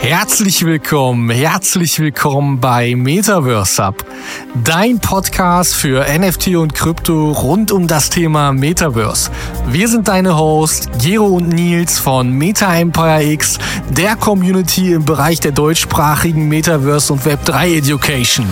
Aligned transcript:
Herzlich 0.00 0.64
willkommen, 0.64 1.28
herzlich 1.28 2.00
willkommen 2.00 2.58
bei 2.58 2.94
Metaverse 2.96 3.84
Up, 3.84 4.06
dein 4.64 4.98
Podcast 4.98 5.74
für 5.74 6.06
NFT 6.18 6.56
und 6.56 6.74
Krypto 6.74 7.32
rund 7.32 7.70
um 7.70 7.86
das 7.86 8.08
Thema 8.08 8.50
Metaverse. 8.52 9.30
Wir 9.68 9.88
sind 9.88 10.08
deine 10.08 10.38
Hosts 10.38 10.88
Gero 11.02 11.26
und 11.26 11.50
Nils 11.50 11.98
von 11.98 12.30
Meta 12.30 12.74
Empire 12.74 13.22
X, 13.22 13.58
der 13.90 14.16
Community 14.16 14.94
im 14.94 15.04
Bereich 15.04 15.38
der 15.40 15.52
deutschsprachigen 15.52 16.48
Metaverse 16.48 17.12
und 17.12 17.22
Web3 17.22 17.76
Education. 17.76 18.46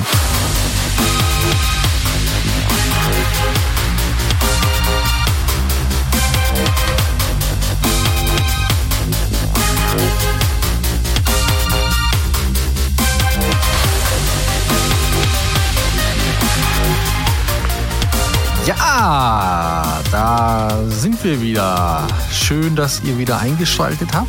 Sind 21.19 21.31
wir 21.31 21.41
wieder. 21.41 22.07
Schön, 22.31 22.77
dass 22.77 23.03
ihr 23.03 23.19
wieder 23.19 23.39
eingeschaltet 23.39 24.11
habt. 24.13 24.29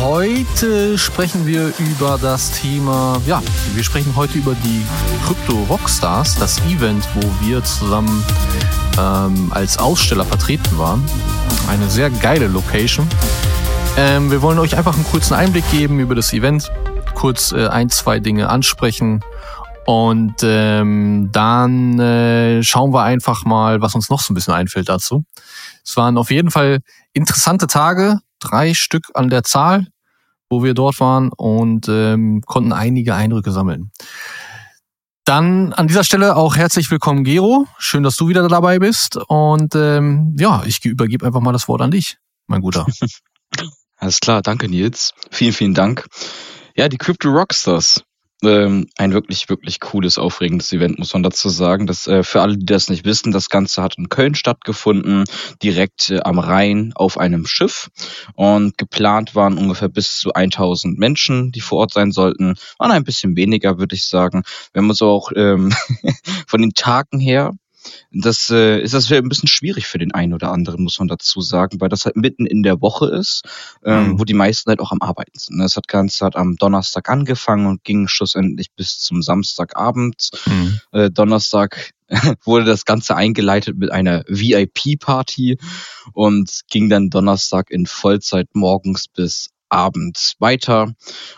Heute 0.00 0.96
sprechen 0.96 1.46
wir 1.46 1.72
über 1.78 2.18
das 2.20 2.52
Thema, 2.52 3.20
ja, 3.26 3.42
wir 3.74 3.84
sprechen 3.84 4.14
heute 4.16 4.38
über 4.38 4.54
die 4.54 4.82
Crypto 5.26 5.64
Rockstars, 5.68 6.36
das 6.36 6.58
Event, 6.62 7.06
wo 7.14 7.46
wir 7.46 7.62
zusammen 7.62 8.24
ähm, 8.98 9.52
als 9.54 9.78
Aussteller 9.78 10.24
vertreten 10.24 10.78
waren. 10.78 11.04
Eine 11.68 11.88
sehr 11.90 12.10
geile 12.10 12.46
Location. 12.48 13.06
Ähm, 13.96 14.30
wir 14.30 14.42
wollen 14.42 14.58
euch 14.58 14.76
einfach 14.76 14.94
einen 14.94 15.04
kurzen 15.04 15.34
Einblick 15.34 15.70
geben 15.70 16.00
über 16.00 16.14
das 16.14 16.32
Event, 16.32 16.72
kurz 17.14 17.52
äh, 17.52 17.66
ein, 17.66 17.90
zwei 17.90 18.18
Dinge 18.18 18.48
ansprechen 18.48 19.20
und 19.86 20.34
ähm, 20.42 21.30
dann 21.32 21.98
äh, 21.98 22.62
schauen 22.62 22.92
wir 22.92 23.02
einfach 23.02 23.44
mal, 23.44 23.80
was 23.80 23.94
uns 23.94 24.10
noch 24.10 24.20
so 24.20 24.32
ein 24.32 24.34
bisschen 24.34 24.54
einfällt 24.54 24.88
dazu. 24.88 25.24
Es 25.84 25.96
waren 25.96 26.18
auf 26.18 26.30
jeden 26.30 26.50
Fall 26.50 26.80
interessante 27.12 27.66
Tage, 27.66 28.20
drei 28.38 28.74
Stück 28.74 29.10
an 29.14 29.30
der 29.30 29.42
Zahl, 29.42 29.86
wo 30.48 30.62
wir 30.62 30.74
dort 30.74 31.00
waren 31.00 31.30
und 31.36 31.88
ähm, 31.88 32.42
konnten 32.44 32.72
einige 32.72 33.14
Eindrücke 33.14 33.52
sammeln. 33.52 33.90
Dann 35.24 35.72
an 35.72 35.86
dieser 35.86 36.04
Stelle 36.04 36.36
auch 36.36 36.56
herzlich 36.56 36.90
willkommen, 36.90 37.24
Gero. 37.24 37.66
Schön, 37.78 38.02
dass 38.02 38.16
du 38.16 38.28
wieder 38.28 38.46
dabei 38.48 38.78
bist. 38.78 39.16
Und 39.28 39.74
ähm, 39.76 40.34
ja, 40.38 40.62
ich 40.64 40.84
übergebe 40.84 41.24
einfach 41.24 41.40
mal 41.40 41.52
das 41.52 41.68
Wort 41.68 41.82
an 41.82 41.90
dich, 41.90 42.18
mein 42.46 42.60
Guter. 42.62 42.86
Alles 43.96 44.18
klar, 44.20 44.42
danke 44.42 44.68
Nils. 44.68 45.12
Vielen, 45.30 45.52
vielen 45.52 45.74
Dank. 45.74 46.06
Ja, 46.74 46.88
die 46.88 46.96
Crypto 46.96 47.28
Rockstars 47.28 48.02
ähm, 48.44 48.88
ein 48.96 49.12
wirklich, 49.12 49.48
wirklich 49.48 49.80
cooles, 49.80 50.18
aufregendes 50.18 50.72
Event, 50.72 50.98
muss 50.98 51.12
man 51.12 51.22
dazu 51.22 51.48
sagen. 51.48 51.86
Das, 51.86 52.06
äh, 52.06 52.22
für 52.22 52.42
alle, 52.42 52.56
die 52.56 52.66
das 52.66 52.88
nicht 52.88 53.04
wissen, 53.04 53.32
das 53.32 53.48
Ganze 53.48 53.82
hat 53.82 53.98
in 53.98 54.08
Köln 54.08 54.34
stattgefunden, 54.34 55.24
direkt 55.62 56.10
äh, 56.10 56.20
am 56.20 56.38
Rhein 56.38 56.92
auf 56.94 57.18
einem 57.18 57.46
Schiff. 57.46 57.88
Und 58.34 58.78
geplant 58.78 59.34
waren 59.34 59.58
ungefähr 59.58 59.88
bis 59.88 60.18
zu 60.18 60.32
1000 60.32 60.98
Menschen, 60.98 61.52
die 61.52 61.60
vor 61.60 61.78
Ort 61.78 61.92
sein 61.92 62.12
sollten. 62.12 62.54
Waren 62.78 62.92
ein 62.92 63.04
bisschen 63.04 63.36
weniger, 63.36 63.78
würde 63.78 63.94
ich 63.94 64.06
sagen. 64.06 64.42
Wir 64.72 64.82
haben 64.82 64.90
uns 64.90 65.02
auch 65.02 65.30
ähm, 65.34 65.72
von 66.46 66.60
den 66.60 66.74
Tagen 66.74 67.20
her 67.20 67.52
das 68.12 68.50
äh, 68.50 68.80
ist 68.80 68.94
das 68.94 69.10
ein 69.10 69.28
bisschen 69.28 69.48
schwierig 69.48 69.86
für 69.86 69.98
den 69.98 70.12
einen 70.12 70.34
oder 70.34 70.52
anderen, 70.52 70.82
muss 70.82 70.98
man 70.98 71.08
dazu 71.08 71.40
sagen, 71.40 71.80
weil 71.80 71.88
das 71.88 72.04
halt 72.04 72.16
mitten 72.16 72.46
in 72.46 72.62
der 72.62 72.80
Woche 72.80 73.06
ist, 73.06 73.42
ähm, 73.84 74.12
mhm. 74.12 74.20
wo 74.20 74.24
die 74.24 74.34
meisten 74.34 74.68
halt 74.68 74.80
auch 74.80 74.92
am 74.92 75.00
Arbeiten 75.00 75.38
sind. 75.38 75.58
Das 75.58 75.76
hat 75.76 75.88
Ganze 75.88 76.24
hat 76.24 76.36
am 76.36 76.56
Donnerstag 76.56 77.08
angefangen 77.08 77.66
und 77.66 77.84
ging 77.84 78.08
schlussendlich 78.08 78.72
bis 78.74 78.98
zum 79.00 79.22
Samstagabend. 79.22 80.30
Mhm. 80.46 80.80
Äh, 80.92 81.10
Donnerstag 81.10 81.92
wurde 82.44 82.64
das 82.64 82.84
Ganze 82.84 83.16
eingeleitet 83.16 83.76
mit 83.76 83.92
einer 83.92 84.24
VIP-Party 84.26 85.58
und 86.12 86.60
ging 86.68 86.88
dann 86.88 87.10
Donnerstag 87.10 87.70
in 87.70 87.86
Vollzeit 87.86 88.48
morgens 88.54 89.06
bis 89.08 89.50
abends 89.68 90.34
weiter 90.40 90.94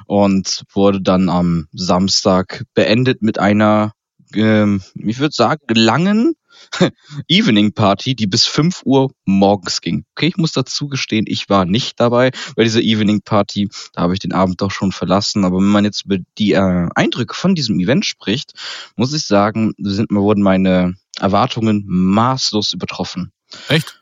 und 0.06 0.64
wurde 0.72 1.02
dann 1.02 1.28
am 1.28 1.68
Samstag 1.72 2.64
beendet 2.74 3.22
mit 3.22 3.38
einer 3.38 3.92
ähm, 4.34 4.82
ich 4.94 5.18
würde 5.18 5.34
sagen, 5.34 5.62
langen 5.74 6.34
Evening 7.28 7.72
Party, 7.72 8.14
die 8.14 8.26
bis 8.26 8.46
5 8.46 8.82
Uhr 8.84 9.12
morgens 9.24 9.80
ging. 9.80 10.04
Okay, 10.14 10.28
ich 10.28 10.36
muss 10.36 10.52
dazu 10.52 10.88
gestehen, 10.88 11.24
ich 11.28 11.48
war 11.48 11.64
nicht 11.64 11.98
dabei 12.00 12.30
bei 12.56 12.64
dieser 12.64 12.80
Evening 12.80 13.22
Party. 13.22 13.68
Da 13.92 14.02
habe 14.02 14.14
ich 14.14 14.20
den 14.20 14.32
Abend 14.32 14.60
doch 14.60 14.70
schon 14.70 14.92
verlassen. 14.92 15.44
Aber 15.44 15.58
wenn 15.58 15.64
man 15.64 15.84
jetzt 15.84 16.04
über 16.04 16.18
die 16.38 16.52
äh, 16.52 16.88
Eindrücke 16.94 17.34
von 17.34 17.54
diesem 17.54 17.78
Event 17.80 18.06
spricht, 18.06 18.52
muss 18.96 19.12
ich 19.12 19.26
sagen, 19.26 19.72
sind, 19.78 20.10
wurden 20.10 20.42
meine 20.42 20.94
Erwartungen 21.18 21.84
maßlos 21.86 22.72
übertroffen. 22.72 23.32
Echt? 23.68 24.00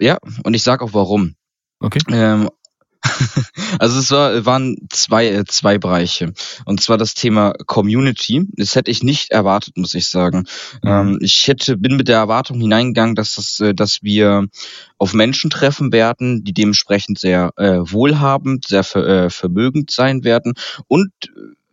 Ja, 0.00 0.18
und 0.44 0.54
ich 0.54 0.62
sage 0.62 0.84
auch 0.84 0.94
warum. 0.94 1.36
Okay. 1.78 2.00
Ähm, 2.10 2.48
also 3.78 3.98
es 3.98 4.10
war, 4.10 4.46
waren 4.46 4.76
zwei, 4.90 5.26
äh, 5.26 5.44
zwei 5.44 5.78
Bereiche. 5.78 6.32
Und 6.64 6.80
zwar 6.80 6.98
das 6.98 7.14
Thema 7.14 7.52
Community. 7.66 8.46
Das 8.52 8.74
hätte 8.74 8.90
ich 8.90 9.02
nicht 9.02 9.30
erwartet, 9.30 9.76
muss 9.76 9.94
ich 9.94 10.08
sagen. 10.08 10.44
Mhm. 10.82 10.88
Ähm, 10.88 11.18
ich 11.20 11.46
hätte, 11.48 11.76
bin 11.76 11.96
mit 11.96 12.08
der 12.08 12.18
Erwartung 12.18 12.60
hineingegangen, 12.60 13.14
dass, 13.14 13.34
das, 13.34 13.60
äh, 13.60 13.74
dass 13.74 14.02
wir 14.02 14.46
auf 14.98 15.14
Menschen 15.14 15.50
treffen 15.50 15.92
werden, 15.92 16.44
die 16.44 16.52
dementsprechend 16.52 17.18
sehr 17.18 17.50
äh, 17.56 17.78
wohlhabend, 17.80 18.66
sehr 18.66 18.84
ver, 18.84 19.06
äh, 19.06 19.30
vermögend 19.30 19.90
sein 19.90 20.24
werden 20.24 20.54
und 20.86 21.10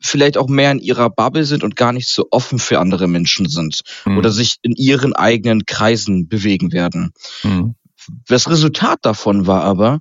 vielleicht 0.02 0.38
auch 0.38 0.48
mehr 0.48 0.72
in 0.72 0.80
ihrer 0.80 1.10
Bubble 1.10 1.44
sind 1.44 1.64
und 1.64 1.76
gar 1.76 1.94
nicht 1.94 2.08
so 2.08 2.28
offen 2.32 2.58
für 2.58 2.80
andere 2.80 3.08
Menschen 3.08 3.50
sind 3.50 3.82
mhm. 4.06 4.18
oder 4.18 4.32
sich 4.32 4.56
in 4.62 4.74
ihren 4.74 5.14
eigenen 5.14 5.66
Kreisen 5.66 6.28
bewegen 6.28 6.72
werden. 6.72 7.12
Mhm. 7.44 7.76
Das 8.28 8.50
Resultat 8.50 9.00
davon 9.02 9.46
war 9.46 9.64
aber, 9.64 10.00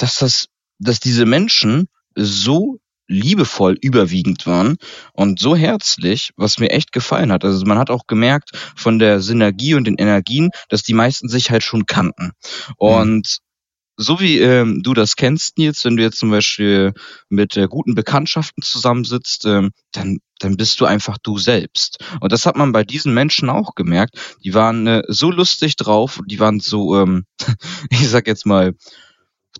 dass 0.00 0.16
das, 0.16 0.46
dass 0.78 1.00
diese 1.00 1.26
Menschen 1.26 1.88
so 2.14 2.80
liebevoll 3.10 3.76
überwiegend 3.80 4.46
waren 4.46 4.76
und 5.12 5.40
so 5.40 5.56
herzlich, 5.56 6.30
was 6.36 6.58
mir 6.58 6.70
echt 6.70 6.92
gefallen 6.92 7.32
hat. 7.32 7.44
Also 7.44 7.66
man 7.66 7.78
hat 7.78 7.90
auch 7.90 8.06
gemerkt 8.06 8.50
von 8.76 8.98
der 9.00 9.20
Synergie 9.20 9.74
und 9.74 9.84
den 9.84 9.96
Energien, 9.96 10.50
dass 10.68 10.82
die 10.82 10.94
meisten 10.94 11.28
sich 11.28 11.50
halt 11.50 11.64
schon 11.64 11.86
kannten. 11.86 12.32
Und 12.76 13.40
mhm. 13.40 14.02
so 14.04 14.20
wie 14.20 14.38
ähm, 14.38 14.82
du 14.84 14.94
das 14.94 15.16
kennst, 15.16 15.58
Nils, 15.58 15.84
wenn 15.84 15.96
du 15.96 16.04
jetzt 16.04 16.20
zum 16.20 16.30
Beispiel 16.30 16.92
mit 17.28 17.56
äh, 17.56 17.66
guten 17.68 17.96
Bekanntschaften 17.96 18.62
zusammensitzt, 18.62 19.44
ähm, 19.44 19.72
dann, 19.90 20.18
dann 20.38 20.56
bist 20.56 20.80
du 20.80 20.84
einfach 20.84 21.18
du 21.20 21.36
selbst. 21.36 21.98
Und 22.20 22.30
das 22.30 22.46
hat 22.46 22.56
man 22.56 22.70
bei 22.70 22.84
diesen 22.84 23.12
Menschen 23.12 23.50
auch 23.50 23.74
gemerkt. 23.74 24.36
Die 24.44 24.54
waren 24.54 24.86
äh, 24.86 25.02
so 25.08 25.32
lustig 25.32 25.74
drauf, 25.74 26.20
die 26.26 26.38
waren 26.38 26.60
so, 26.60 26.96
ähm, 26.96 27.24
ich 27.90 28.08
sag 28.08 28.28
jetzt 28.28 28.46
mal, 28.46 28.74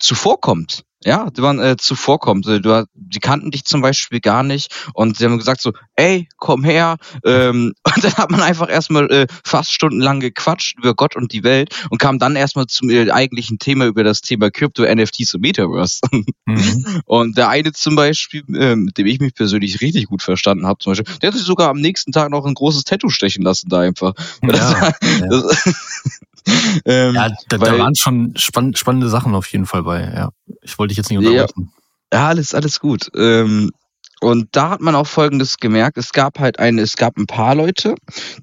zuvorkommt. 0.01 0.85
Ja, 1.03 1.31
die 1.31 1.41
waren 1.41 1.59
äh, 1.59 1.77
zuvorkommt. 1.79 2.47
Äh, 2.47 2.61
du, 2.61 2.85
die 2.95 3.21
kannten 3.21 3.51
dich 3.51 3.65
zum 3.65 3.81
Beispiel 3.81 4.21
gar 4.21 4.43
nicht 4.43 4.75
und 4.93 5.17
sie 5.17 5.25
haben 5.25 5.39
gesagt 5.39 5.63
so, 5.63 5.73
ey, 5.97 6.29
komm 6.37 6.63
her. 6.63 6.97
Ähm, 7.25 7.73
und 7.95 8.05
dann 8.05 8.15
hat 8.15 8.31
man 8.31 8.43
einfach 8.43 8.69
erstmal 8.69 9.11
äh, 9.11 9.27
fast 9.43 9.73
stundenlang 9.73 10.21
gequatscht 10.21 10.79
über 10.79 10.95
Gott 10.95 11.17
und 11.17 11.33
die 11.33 11.43
Welt 11.43 11.75
und 11.89 11.99
kam 11.99 12.19
dann 12.19 12.37
erstmal 12.37 12.67
zum 12.67 12.91
äh, 12.91 13.11
eigentlichen 13.11 13.59
Thema 13.59 13.87
über 13.87 14.05
das 14.05 14.21
Thema 14.21 14.51
Crypto, 14.51 14.83
NFTs 14.83 15.35
und 15.35 15.41
Metaverse. 15.41 16.01
Mhm. 16.47 17.03
Und 17.07 17.37
der 17.37 17.49
eine 17.49 17.73
zum 17.73 17.97
Beispiel, 17.97 18.43
äh, 18.55 18.77
mit 18.77 18.97
dem 18.99 19.07
ich 19.07 19.21
mich 19.21 19.35
persönlich 19.35 19.81
richtig 19.81 20.07
gut 20.07 20.23
verstanden 20.23 20.67
habe, 20.67 20.79
zum 20.79 20.93
Beispiel, 20.93 21.15
der 21.21 21.29
hat 21.29 21.37
sich 21.37 21.47
sogar 21.47 21.71
am 21.71 21.79
nächsten 21.79 22.13
Tag 22.13 22.31
noch 22.31 22.47
ein 22.47 22.55
großes 22.55 22.85
Tattoo 22.85 23.09
stechen 23.09 23.43
lassen 23.43 23.69
da 23.69 23.81
einfach. 23.81 24.15
Ja, 24.43 24.49
das, 24.49 24.73
ja. 24.73 24.93
Das, 25.31 26.83
ähm, 26.85 27.15
ja, 27.15 27.29
da, 27.49 27.61
weil, 27.61 27.73
da 27.73 27.79
waren 27.79 27.95
schon 27.95 28.33
spann 28.37 28.75
spannende 28.75 29.09
Sachen 29.09 29.35
auf 29.35 29.47
jeden 29.49 29.67
Fall 29.67 29.83
bei. 29.83 30.01
Ja, 30.03 30.31
ich 30.63 30.79
wollte 30.79 30.91
dich 30.91 30.99
jetzt 30.99 31.11
nicht 31.11 31.19
unterbrechen. 31.19 31.73
Ja, 32.13 32.21
ja 32.21 32.29
alles, 32.29 32.55
alles 32.55 32.81
gut. 32.81 33.11
Ähm, 33.15 33.71
und 34.21 34.49
da 34.53 34.71
hat 34.71 34.81
man 34.81 34.95
auch 34.95 35.07
Folgendes 35.07 35.57
gemerkt. 35.57 35.97
Es 35.97 36.13
gab 36.13 36.39
halt 36.39 36.59
eine, 36.59 36.83
es 36.83 36.97
gab 36.97 37.17
ein 37.17 37.27
paar 37.27 37.55
Leute, 37.55 37.95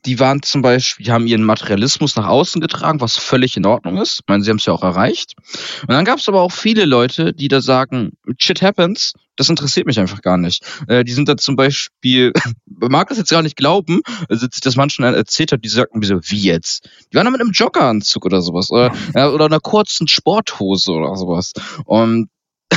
die 0.06 0.19
waren 0.19 0.41
zum 0.41 0.62
Beispiel, 0.62 1.06
die 1.06 1.12
haben 1.12 1.27
ihren 1.27 1.44
Materialismus 1.44 2.15
nach 2.15 2.27
außen 2.27 2.59
getragen, 2.62 3.00
was 3.00 3.18
völlig 3.18 3.56
in 3.57 3.65
Ordnung 3.65 3.97
ist. 3.97 4.21
Ich 4.21 4.27
meine, 4.27 4.44
sie 4.44 4.50
haben 4.50 4.57
es 4.57 4.65
ja 4.65 4.74
auch 4.74 4.83
erreicht. 4.83 5.33
Und 5.81 5.91
dann 5.91 6.06
gab 6.06 6.19
es 6.19 6.27
aber 6.27 6.41
auch 6.41 6.51
viele 6.51 6.85
Leute, 6.85 7.33
die 7.33 7.47
da 7.47 7.62
sagen, 7.62 8.13
shit 8.39 8.62
happens, 8.62 9.13
das 9.35 9.50
interessiert 9.50 9.85
mich 9.85 10.00
einfach 10.00 10.21
gar 10.21 10.38
nicht. 10.38 10.65
Äh, 10.88 11.03
die 11.03 11.13
sind 11.13 11.29
da 11.29 11.38
zum 11.38 11.56
Beispiel, 11.56 12.33
man 12.65 12.91
mag 12.91 13.09
das 13.09 13.19
jetzt 13.19 13.29
gar 13.29 13.44
nicht 13.44 13.56
glauben, 13.56 14.01
als 14.29 14.41
ich 14.41 14.62
das 14.62 14.75
manchen 14.75 15.03
erzählt 15.03 15.51
habe, 15.51 15.62
die 15.62 15.69
sagten 15.69 16.00
mir 16.00 16.07
so, 16.07 16.19
wie 16.24 16.39
jetzt? 16.39 16.89
Die 17.12 17.18
waren 17.18 17.25
da 17.25 17.31
mit 17.31 17.39
einem 17.39 17.51
Joggeranzug 17.51 18.25
oder 18.25 18.41
sowas. 18.41 18.71
Oder, 18.71 18.91
oder 19.13 19.45
einer 19.45 19.59
kurzen 19.59 20.07
Sporthose 20.07 20.91
oder 20.91 21.15
sowas. 21.15 21.53
Und 21.85 22.29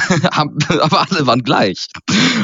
aber 0.33 1.07
alle 1.11 1.27
waren 1.27 1.43
gleich. 1.43 1.87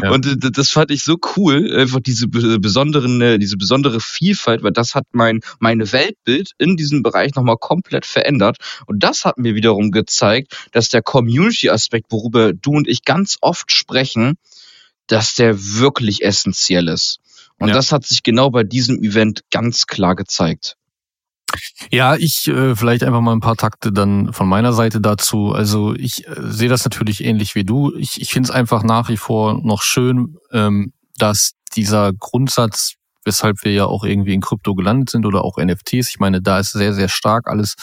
Ja. 0.03 0.11
Und 0.11 0.27
das 0.57 0.71
fand 0.71 0.91
ich 0.91 1.03
so 1.03 1.17
cool, 1.37 1.75
einfach 1.77 2.01
diese 2.01 2.29
besonderen, 2.29 3.21
äh, 3.21 3.39
diese 3.39 3.57
besondere 3.57 4.01
Vielfalt, 4.01 4.63
weil 4.63 4.73
das 4.73 4.95
hat 4.95 5.05
mein, 5.13 5.41
meine 5.59 5.91
Weltbild 5.93 6.53
in 6.59 6.77
diesem 6.77 7.03
Bereich 7.03 7.35
nochmal 7.35 7.57
komplett 7.59 8.07
verändert. 8.07 8.59
Und 8.87 9.03
das 9.03 9.25
hat 9.25 9.39
mir 9.39 9.55
wiederum 9.55 9.91
gezeigt, 9.91 10.57
dass 10.73 10.89
der 10.89 11.03
Community-Aspekt, 11.03 12.07
worüber 12.11 12.53
du 12.53 12.73
und 12.73 12.89
ich 12.89 13.05
ganz 13.05 13.37
oft 13.41 13.73
sprechen, 13.73 14.35
dass 15.07 15.35
der 15.35 15.57
wirklich 15.59 16.23
essentiell 16.23 16.89
ist. 16.89 17.19
Und 17.59 17.69
ja. 17.69 17.75
das 17.75 17.93
hat 17.93 18.05
sich 18.05 18.23
genau 18.23 18.51
bei 18.51 18.65
diesem 18.65 19.03
Event 19.03 19.43
ganz 19.51 19.87
klar 19.87 20.15
gezeigt. 20.15 20.77
Ja, 21.91 22.17
ich 22.17 22.49
äh, 22.49 22.75
vielleicht 22.75 23.03
einfach 23.03 23.21
mal 23.21 23.33
ein 23.33 23.41
paar 23.41 23.57
Takte 23.57 23.93
dann 23.93 24.33
von 24.33 24.49
meiner 24.49 24.73
Seite 24.73 25.01
dazu. 25.01 25.53
Also 25.53 25.95
ich 25.95 26.27
äh, 26.27 26.35
sehe 26.39 26.69
das 26.69 26.85
natürlich 26.85 27.25
ähnlich 27.25 27.55
wie 27.55 27.65
du. 27.65 27.95
Ich, 27.97 28.21
ich 28.21 28.33
finde 28.33 28.49
es 28.49 28.55
einfach 28.55 28.83
nach 28.83 29.09
wie 29.09 29.17
vor 29.17 29.61
noch 29.63 29.83
schön, 29.83 30.37
ähm, 30.53 30.93
dass 31.19 31.53
dieser 31.75 32.13
Grundsatz, 32.13 32.95
weshalb 33.25 33.65
wir 33.65 33.73
ja 33.73 33.87
auch 33.87 34.05
irgendwie 34.05 34.35
in 34.35 34.41
Krypto 34.41 34.75
gelandet 34.75 35.11
sind 35.11 35.27
oder 35.27 35.45
auch 35.45 35.59
NFTs, 35.59 36.09
ich 36.09 36.19
meine, 36.19 36.41
da 36.41 36.59
ist 36.59 36.73
sehr, 36.73 36.95
sehr 36.95 37.09
stark 37.09 37.49
alles 37.49 37.75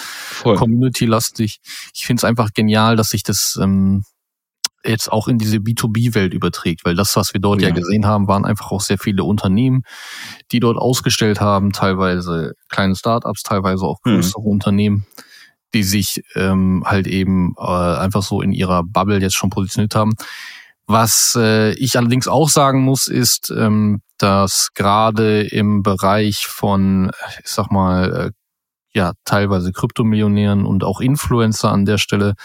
community-lastig. 0.44 1.60
Ich 1.94 2.06
finde 2.06 2.22
es 2.22 2.24
einfach 2.24 2.50
genial, 2.54 2.96
dass 2.96 3.10
sich 3.10 3.24
das 3.24 3.60
ähm, 3.62 4.04
jetzt 4.86 5.12
auch 5.12 5.28
in 5.28 5.38
diese 5.38 5.58
B2B-Welt 5.58 6.34
überträgt, 6.34 6.86
weil 6.86 6.96
das, 6.96 7.16
was 7.16 7.34
wir 7.34 7.42
dort 7.42 7.62
ja. 7.62 7.70
ja. 7.70 7.74
gesehen 7.74 8.06
haben, 8.06 8.28
waren 8.28 8.46
einfach 8.46 8.72
auch 8.72 8.82
sehr 8.82 8.98
viele 8.98 9.24
Unternehmen, 9.24 9.84
die 10.52 10.60
dort 10.60 10.78
ausgestellt 10.78 11.42
haben, 11.42 11.72
teilweise 11.72 12.54
kleine 12.70 12.96
Startups, 12.96 13.44
teilweise 13.44 13.86
auch 13.86 14.00
mhm. 14.04 14.16
größere 14.16 14.42
mhm. 14.42 14.48
Unternehmen, 14.48 15.06
die 15.74 15.84
sich 15.84 16.24
ähm, 16.36 16.84
halt 16.86 17.08
eben 17.08 17.56
äh, 17.58 17.64
einfach 17.64 18.24
so 18.24 18.42
in 18.42 18.52
ihrer 18.52 18.84
Bubble 18.84 19.20
jetzt 19.20 19.36
schon 19.36 19.50
positioniert 19.50 19.96
haben. 19.96 20.14
Was 20.86 21.38
äh, 21.40 21.74
ich 21.74 21.98
allerdings 21.98 22.28
auch 22.28 22.50
sagen 22.50 22.82
muss, 22.82 23.08
ist, 23.08 23.52
ähm, 23.56 24.02
dass 24.18 24.74
gerade 24.74 25.42
im 25.42 25.82
Bereich 25.82 26.46
von, 26.48 27.12
ich 27.44 27.50
sag 27.50 27.72
mal, 27.72 28.14
äh, 28.14 28.32
ja 28.96 29.14
teilweise 29.26 29.72
Kryptomillionären 29.72 30.66
und 30.66 30.84
auch 30.84 31.02
Influencer 31.02 31.72
an 31.72 31.86
der 31.86 31.98
Stelle. 31.98 32.36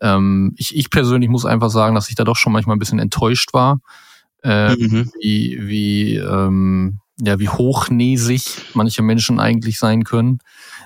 Ähm, 0.00 0.54
ich, 0.56 0.76
ich 0.76 0.90
persönlich 0.90 1.30
muss 1.30 1.46
einfach 1.46 1.70
sagen, 1.70 1.94
dass 1.94 2.08
ich 2.08 2.14
da 2.14 2.24
doch 2.24 2.36
schon 2.36 2.52
manchmal 2.52 2.76
ein 2.76 2.80
bisschen 2.80 2.98
enttäuscht 2.98 3.54
war, 3.54 3.80
äh, 4.42 4.74
mhm. 4.76 5.10
wie, 5.20 5.58
wie, 5.62 6.16
ähm, 6.16 7.00
ja, 7.18 7.38
wie 7.38 7.48
hochnäsig 7.48 8.44
manche 8.74 9.02
Menschen 9.02 9.40
eigentlich 9.40 9.78
sein 9.78 10.04
können. 10.04 10.38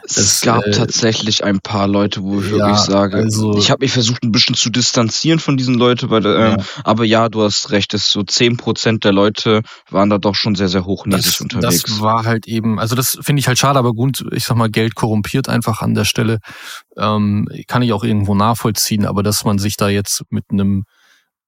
Es 0.04 0.40
gab 0.40 0.64
äh, 0.64 0.70
tatsächlich 0.70 1.44
ein 1.44 1.60
paar 1.60 1.88
Leute, 1.88 2.22
wo 2.22 2.40
ich 2.40 2.50
ja, 2.50 2.56
wirklich 2.56 2.78
sage, 2.78 3.16
also, 3.16 3.56
ich 3.58 3.70
habe 3.70 3.84
mich 3.84 3.92
versucht 3.92 4.22
ein 4.22 4.32
bisschen 4.32 4.54
zu 4.54 4.70
distanzieren 4.70 5.40
von 5.40 5.56
diesen 5.56 5.74
Leuten, 5.74 6.08
weil, 6.10 6.24
äh, 6.24 6.50
ja. 6.50 6.56
aber 6.84 7.04
ja, 7.04 7.28
du 7.28 7.42
hast 7.42 7.70
recht, 7.70 7.94
es 7.94 8.10
so 8.10 8.22
zehn 8.22 8.56
Prozent 8.56 9.04
der 9.04 9.12
Leute 9.12 9.62
waren 9.90 10.08
da 10.08 10.18
doch 10.18 10.34
schon 10.34 10.54
sehr, 10.54 10.68
sehr 10.68 10.84
hochnäsig 10.84 11.32
das, 11.32 11.40
unterwegs. 11.40 11.82
Das 11.82 12.00
war 12.00 12.24
halt 12.24 12.46
eben, 12.46 12.78
also 12.78 12.94
das 12.94 13.18
finde 13.20 13.40
ich 13.40 13.48
halt 13.48 13.58
schade, 13.58 13.78
aber 13.78 13.92
gut, 13.92 14.24
ich 14.32 14.44
sag 14.44 14.56
mal, 14.56 14.70
Geld 14.70 14.94
korrumpiert 14.94 15.48
einfach 15.48 15.82
an 15.82 15.94
der 15.94 16.04
Stelle. 16.04 16.38
Ähm, 16.96 17.48
kann 17.66 17.82
ich 17.82 17.92
auch 17.92 18.04
irgendwo 18.04 18.34
nachvollziehen, 18.34 19.04
aber 19.04 19.22
dass 19.22 19.44
man 19.44 19.58
sich 19.58 19.76
da 19.76 19.88
jetzt 19.88 20.22
mit 20.30 20.44
einem 20.50 20.84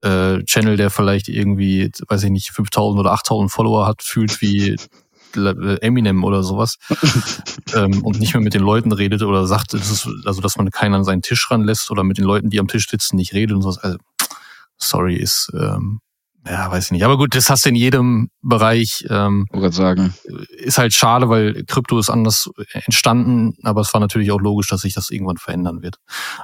äh, 0.02 0.42
Channel, 0.44 0.76
der 0.76 0.90
vielleicht 0.90 1.28
irgendwie, 1.28 1.90
weiß 2.08 2.24
ich 2.24 2.30
nicht, 2.30 2.50
5000 2.50 3.00
oder 3.00 3.12
8000 3.12 3.50
Follower 3.50 3.86
hat, 3.86 4.02
fühlt 4.02 4.40
wie 4.40 4.76
Eminem 5.34 6.24
oder 6.24 6.42
sowas 6.42 6.76
ähm, 7.74 8.04
und 8.04 8.20
nicht 8.20 8.34
mehr 8.34 8.42
mit 8.42 8.52
den 8.52 8.62
Leuten 8.62 8.92
redet 8.92 9.22
oder 9.22 9.46
sagt, 9.46 9.72
das 9.72 10.06
also 10.26 10.42
dass 10.42 10.56
man 10.56 10.70
keinen 10.70 10.94
an 10.94 11.04
seinen 11.04 11.22
Tisch 11.22 11.50
ranlässt 11.50 11.90
oder 11.90 12.04
mit 12.04 12.18
den 12.18 12.24
Leuten, 12.24 12.50
die 12.50 12.60
am 12.60 12.68
Tisch 12.68 12.86
sitzen, 12.88 13.16
nicht 13.16 13.32
redet 13.32 13.56
und 13.56 13.62
sowas. 13.62 13.78
Also, 13.78 13.96
sorry, 14.76 15.16
ist 15.16 15.50
ähm, 15.58 16.00
ja, 16.46 16.70
weiß 16.70 16.86
ich 16.86 16.90
nicht. 16.90 17.04
Aber 17.04 17.16
gut, 17.16 17.36
das 17.36 17.50
hast 17.50 17.64
du 17.64 17.68
in 17.68 17.76
jedem 17.76 18.28
Bereich. 18.42 19.04
Ähm, 19.08 19.46
ich 19.52 19.74
sagen. 19.74 20.12
Ist 20.56 20.78
halt 20.78 20.92
schade, 20.92 21.28
weil 21.28 21.64
Krypto 21.64 21.98
ist 21.98 22.10
anders 22.10 22.50
entstanden, 22.72 23.54
aber 23.62 23.80
es 23.82 23.92
war 23.94 24.00
natürlich 24.00 24.32
auch 24.32 24.40
logisch, 24.40 24.66
dass 24.66 24.80
sich 24.80 24.92
das 24.92 25.10
irgendwann 25.10 25.36
verändern 25.36 25.82
wird. 25.82 25.96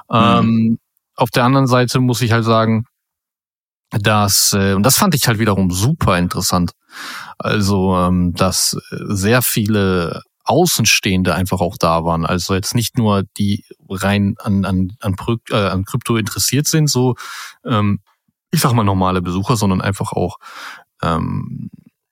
Mhm. 0.09 0.17
Ähm, 0.17 0.79
auf 1.15 1.31
der 1.31 1.43
anderen 1.43 1.67
Seite 1.67 1.99
muss 1.99 2.21
ich 2.21 2.31
halt 2.31 2.45
sagen, 2.45 2.85
dass, 3.91 4.53
äh, 4.53 4.73
und 4.73 4.83
das 4.83 4.97
fand 4.97 5.15
ich 5.15 5.27
halt 5.27 5.39
wiederum 5.39 5.71
super 5.71 6.17
interessant, 6.17 6.71
also, 7.37 7.95
ähm, 7.97 8.33
dass 8.33 8.77
sehr 8.91 9.41
viele 9.41 10.21
Außenstehende 10.45 11.35
einfach 11.35 11.61
auch 11.61 11.77
da 11.77 12.03
waren. 12.03 12.25
Also 12.25 12.55
jetzt 12.55 12.73
nicht 12.73 12.97
nur 12.97 13.23
die 13.37 13.65
rein 13.87 14.35
an, 14.39 14.65
an, 14.65 14.93
an, 14.99 15.15
äh, 15.51 15.55
an 15.55 15.85
Krypto 15.85 16.17
interessiert 16.17 16.67
sind, 16.67 16.89
so 16.89 17.15
ähm, 17.63 17.99
ich 18.51 18.61
sag 18.61 18.73
mal 18.73 18.83
normale 18.83 19.21
Besucher, 19.21 19.55
sondern 19.57 19.79
einfach 19.81 20.11
auch 20.11 20.37
ähm, 21.03 21.69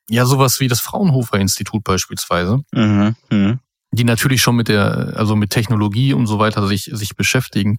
ja 0.07 0.25
sowas 0.25 0.59
wie 0.59 0.67
das 0.67 0.81
Fraunhofer 0.81 1.39
Institut 1.39 1.83
beispielsweise. 1.83 2.59
Mhm, 2.71 3.15
mh 3.31 3.57
die 3.97 4.03
natürlich 4.03 4.41
schon 4.41 4.55
mit 4.55 4.67
der, 4.67 5.13
also 5.15 5.35
mit 5.35 5.49
Technologie 5.49 6.13
und 6.13 6.27
so 6.27 6.39
weiter 6.39 6.67
sich, 6.67 6.83
sich 6.83 7.15
beschäftigen. 7.15 7.77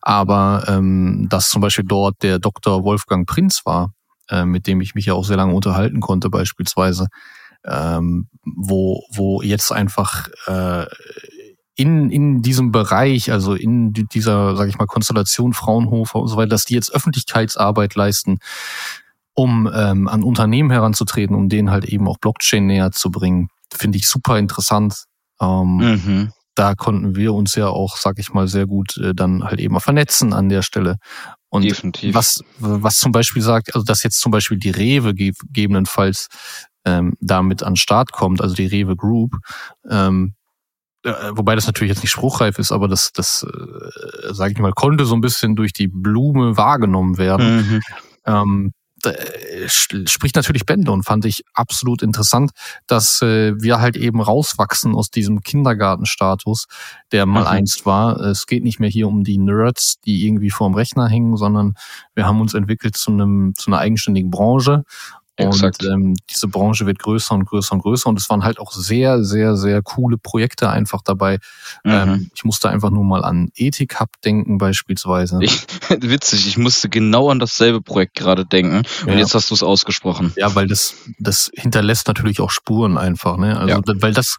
Aber 0.00 0.64
ähm, 0.68 1.26
dass 1.28 1.48
zum 1.48 1.60
Beispiel 1.60 1.84
dort 1.84 2.22
der 2.22 2.38
Dr. 2.38 2.84
Wolfgang 2.84 3.26
Prinz 3.26 3.62
war, 3.64 3.92
äh, 4.28 4.44
mit 4.44 4.66
dem 4.66 4.80
ich 4.80 4.94
mich 4.94 5.06
ja 5.06 5.14
auch 5.14 5.24
sehr 5.24 5.36
lange 5.36 5.54
unterhalten 5.54 6.00
konnte, 6.00 6.30
beispielsweise, 6.30 7.08
ähm, 7.64 8.28
wo, 8.44 9.04
wo 9.12 9.42
jetzt 9.42 9.72
einfach 9.72 10.28
äh, 10.46 10.86
in, 11.76 12.10
in 12.10 12.42
diesem 12.42 12.70
Bereich, 12.70 13.32
also 13.32 13.54
in 13.54 13.92
dieser, 13.92 14.56
sage 14.56 14.70
ich 14.70 14.78
mal, 14.78 14.86
Konstellation 14.86 15.52
Fraunhofer 15.52 16.20
und 16.20 16.28
so 16.28 16.36
weiter, 16.36 16.50
dass 16.50 16.64
die 16.64 16.74
jetzt 16.74 16.94
Öffentlichkeitsarbeit 16.94 17.94
leisten, 17.94 18.38
um 19.34 19.68
ähm, 19.74 20.06
an 20.06 20.22
Unternehmen 20.22 20.70
heranzutreten, 20.70 21.34
um 21.34 21.48
denen 21.48 21.70
halt 21.70 21.84
eben 21.84 22.06
auch 22.06 22.18
Blockchain 22.18 22.66
näher 22.66 22.92
zu 22.92 23.10
bringen, 23.10 23.48
finde 23.72 23.98
ich 23.98 24.08
super 24.08 24.38
interessant. 24.38 25.04
Ähm, 25.40 25.76
mhm. 25.76 26.32
Da 26.54 26.74
konnten 26.74 27.16
wir 27.16 27.34
uns 27.34 27.56
ja 27.56 27.68
auch, 27.68 27.96
sag 27.96 28.18
ich 28.18 28.32
mal, 28.32 28.46
sehr 28.46 28.66
gut 28.66 28.96
äh, 28.98 29.14
dann 29.14 29.44
halt 29.44 29.60
eben 29.60 29.78
vernetzen 29.80 30.32
an 30.32 30.48
der 30.48 30.62
Stelle. 30.62 30.96
Und 31.48 31.64
Definitiv. 31.64 32.14
was, 32.14 32.40
was 32.58 32.98
zum 32.98 33.12
Beispiel 33.12 33.42
sagt, 33.42 33.74
also 33.74 33.84
dass 33.84 34.02
jetzt 34.02 34.20
zum 34.20 34.32
Beispiel 34.32 34.58
die 34.58 34.70
Rewe 34.70 35.14
gegebenenfalls 35.14 36.28
ähm, 36.84 37.14
damit 37.20 37.62
an 37.62 37.76
Start 37.76 38.12
kommt, 38.12 38.40
also 38.40 38.54
die 38.54 38.66
Rewe 38.66 38.96
Group, 38.96 39.36
ähm, 39.88 40.34
äh, 41.04 41.12
wobei 41.32 41.54
das 41.54 41.66
natürlich 41.66 41.90
jetzt 41.90 42.02
nicht 42.02 42.12
spruchreif 42.12 42.58
ist, 42.58 42.72
aber 42.72 42.88
das, 42.88 43.12
das 43.12 43.44
äh, 43.44 44.32
sage 44.32 44.52
ich 44.52 44.58
mal, 44.58 44.72
konnte 44.72 45.04
so 45.04 45.14
ein 45.14 45.20
bisschen 45.20 45.54
durch 45.54 45.72
die 45.72 45.88
Blume 45.88 46.56
wahrgenommen 46.56 47.18
werden. 47.18 47.56
Mhm. 47.56 47.80
Ähm, 48.26 48.66
äh, 48.66 48.83
spricht 49.66 50.36
natürlich 50.36 50.66
Bände 50.66 50.92
und 50.92 51.04
fand 51.04 51.24
ich 51.24 51.42
absolut 51.54 52.02
interessant, 52.02 52.50
dass 52.86 53.22
äh, 53.22 53.54
wir 53.60 53.80
halt 53.80 53.96
eben 53.96 54.20
rauswachsen 54.20 54.94
aus 54.94 55.10
diesem 55.10 55.40
Kindergartenstatus, 55.40 56.66
der 57.12 57.26
mal 57.26 57.42
mhm. 57.42 57.46
einst 57.46 57.86
war. 57.86 58.20
Es 58.20 58.46
geht 58.46 58.64
nicht 58.64 58.80
mehr 58.80 58.90
hier 58.90 59.08
um 59.08 59.24
die 59.24 59.38
Nerds, 59.38 59.96
die 60.04 60.26
irgendwie 60.26 60.50
vorm 60.50 60.74
Rechner 60.74 61.08
hängen, 61.08 61.36
sondern 61.36 61.74
wir 62.14 62.26
haben 62.26 62.40
uns 62.40 62.54
entwickelt 62.54 62.96
zu 62.96 63.10
einem 63.10 63.54
zu 63.56 63.70
einer 63.70 63.78
eigenständigen 63.78 64.30
Branche 64.30 64.84
Exakt. 65.36 65.82
Und 65.82 65.90
ähm, 65.90 66.14
diese 66.30 66.46
Branche 66.46 66.86
wird 66.86 66.98
größer 67.00 67.34
und 67.34 67.44
größer 67.44 67.72
und 67.72 67.82
größer. 67.82 68.08
Und 68.08 68.18
es 68.18 68.30
waren 68.30 68.44
halt 68.44 68.60
auch 68.60 68.72
sehr, 68.72 69.24
sehr, 69.24 69.56
sehr 69.56 69.82
coole 69.82 70.16
Projekte 70.16 70.70
einfach 70.70 71.02
dabei. 71.02 71.38
Mhm. 71.82 71.92
Ähm, 71.92 72.30
ich 72.34 72.44
musste 72.44 72.68
einfach 72.68 72.90
nur 72.90 73.04
mal 73.04 73.24
an 73.24 73.50
Ethik 73.56 73.98
Hub 74.00 74.10
denken 74.24 74.58
beispielsweise. 74.58 75.38
Ich, 75.42 75.66
witzig, 75.88 76.46
ich 76.46 76.56
musste 76.56 76.88
genau 76.88 77.30
an 77.30 77.40
dasselbe 77.40 77.80
Projekt 77.80 78.14
gerade 78.14 78.46
denken. 78.46 78.82
Und 79.02 79.08
ja. 79.08 79.18
jetzt 79.18 79.34
hast 79.34 79.50
du 79.50 79.54
es 79.54 79.62
ausgesprochen. 79.62 80.32
Ja, 80.36 80.54
weil 80.54 80.68
das, 80.68 80.94
das 81.18 81.50
hinterlässt 81.54 82.06
natürlich 82.06 82.40
auch 82.40 82.50
Spuren 82.50 82.96
einfach. 82.96 83.36
Ne? 83.36 83.58
Also, 83.58 83.74
ja. 83.74 83.82
weil 83.86 84.12
das 84.12 84.36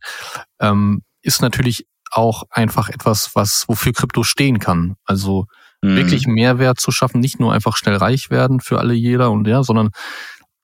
ähm, 0.60 1.04
ist 1.22 1.42
natürlich 1.42 1.86
auch 2.12 2.44
einfach 2.50 2.88
etwas, 2.88 3.32
was 3.34 3.66
wofür 3.68 3.92
Krypto 3.92 4.24
stehen 4.24 4.60
kann. 4.60 4.96
Also 5.04 5.48
mhm. 5.82 5.96
wirklich 5.96 6.28
Mehrwert 6.28 6.80
zu 6.80 6.92
schaffen, 6.92 7.20
nicht 7.20 7.40
nur 7.40 7.54
einfach 7.54 7.76
schnell 7.76 7.96
reich 7.96 8.30
werden 8.30 8.60
für 8.60 8.80
alle 8.80 8.94
jeder 8.94 9.32
und 9.32 9.48
ja, 9.48 9.64
sondern 9.64 9.90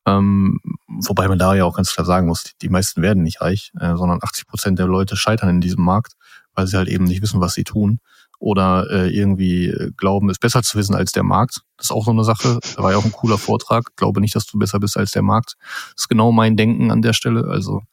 ähm, 0.06 0.60
wobei 0.88 1.28
man 1.28 1.40
da 1.40 1.54
ja 1.54 1.66
auch 1.66 1.76
ganz 1.76 1.94
klar 1.94 2.06
sagen 2.06 2.28
muss, 2.28 2.44
die, 2.44 2.52
die 2.62 2.70
meisten 2.70 3.02
werden 3.02 3.24
nicht 3.24 3.42
reich, 3.42 3.72
äh, 3.80 3.96
sondern 3.96 4.20
80 4.22 4.48
Prozent 4.48 4.80
der 4.80 4.88
Leute 4.88 5.16
scheitern 5.16 5.50
in 5.50 5.62
diesem 5.62 5.84
Markt, 5.84 6.14
weil 6.54 6.68
sie 6.68 6.78
halt 6.78 6.88
eben 6.88 7.06
nicht 7.06 7.22
wissen, 7.22 7.42
was 7.42 7.54
sie 7.54 7.64
tun 7.64 8.00
oder 8.40 8.90
äh, 8.90 9.16
irgendwie 9.16 9.68
äh, 9.68 9.92
glauben, 9.96 10.30
es 10.30 10.40
besser 10.40 10.64
zu 10.64 10.78
wissen 10.78 10.96
als 10.96 11.12
der 11.12 11.24
Markt. 11.24 11.62
Das 11.78 11.88
ist 11.88 11.92
auch 11.92 12.06
so 12.06 12.12
eine 12.12 12.24
Sache. 12.24 12.60
Da 12.76 12.82
war 12.82 12.92
ja 12.92 12.98
auch 12.98 13.06
ein 13.06 13.12
cooler 13.12 13.38
Vortrag. 13.38 13.96
Glaube 13.96 14.20
nicht, 14.20 14.36
dass 14.36 14.48
du 14.48 14.58
besser 14.58 14.80
bist 14.80 14.98
als 14.98 15.12
der 15.12 15.22
Markt. 15.22 15.58
Das 15.96 16.04
ist 16.04 16.10
genau 16.10 16.32
mein 16.32 16.58
Denken 16.58 16.90
an 16.90 17.04
der 17.04 17.14
Stelle. 17.14 17.46
Also 17.48 17.84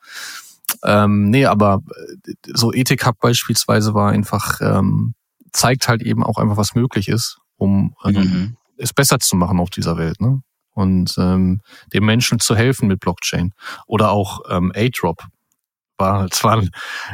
ähm, 0.82 1.28
nee, 1.28 1.44
aber 1.44 1.82
äh, 2.26 2.32
so 2.54 2.72
Ethik 2.72 3.06
Hub 3.06 3.18
beispielsweise 3.20 3.92
war 3.92 4.10
einfach 4.10 4.60
ähm, 4.62 5.14
zeigt 5.52 5.88
halt 5.88 6.02
eben 6.02 6.24
auch 6.24 6.38
einfach, 6.38 6.56
was 6.56 6.74
möglich 6.74 7.08
ist, 7.08 7.38
um 7.56 7.94
ähm, 8.04 8.14
mhm. 8.14 8.56
es 8.76 8.92
besser 8.92 9.18
zu 9.20 9.36
machen 9.36 9.60
auf 9.60 9.70
dieser 9.70 9.98
Welt. 9.98 10.20
Ne? 10.20 10.40
Und 10.78 11.16
ähm, 11.18 11.60
den 11.92 12.04
Menschen 12.04 12.38
zu 12.38 12.54
helfen 12.54 12.86
mit 12.86 13.00
Blockchain. 13.00 13.52
Oder 13.88 14.12
auch 14.12 14.42
ähm, 14.48 14.72
A-Drop 14.76 15.24
war 15.98 16.30
zwar 16.30 16.58
ein 16.58 16.70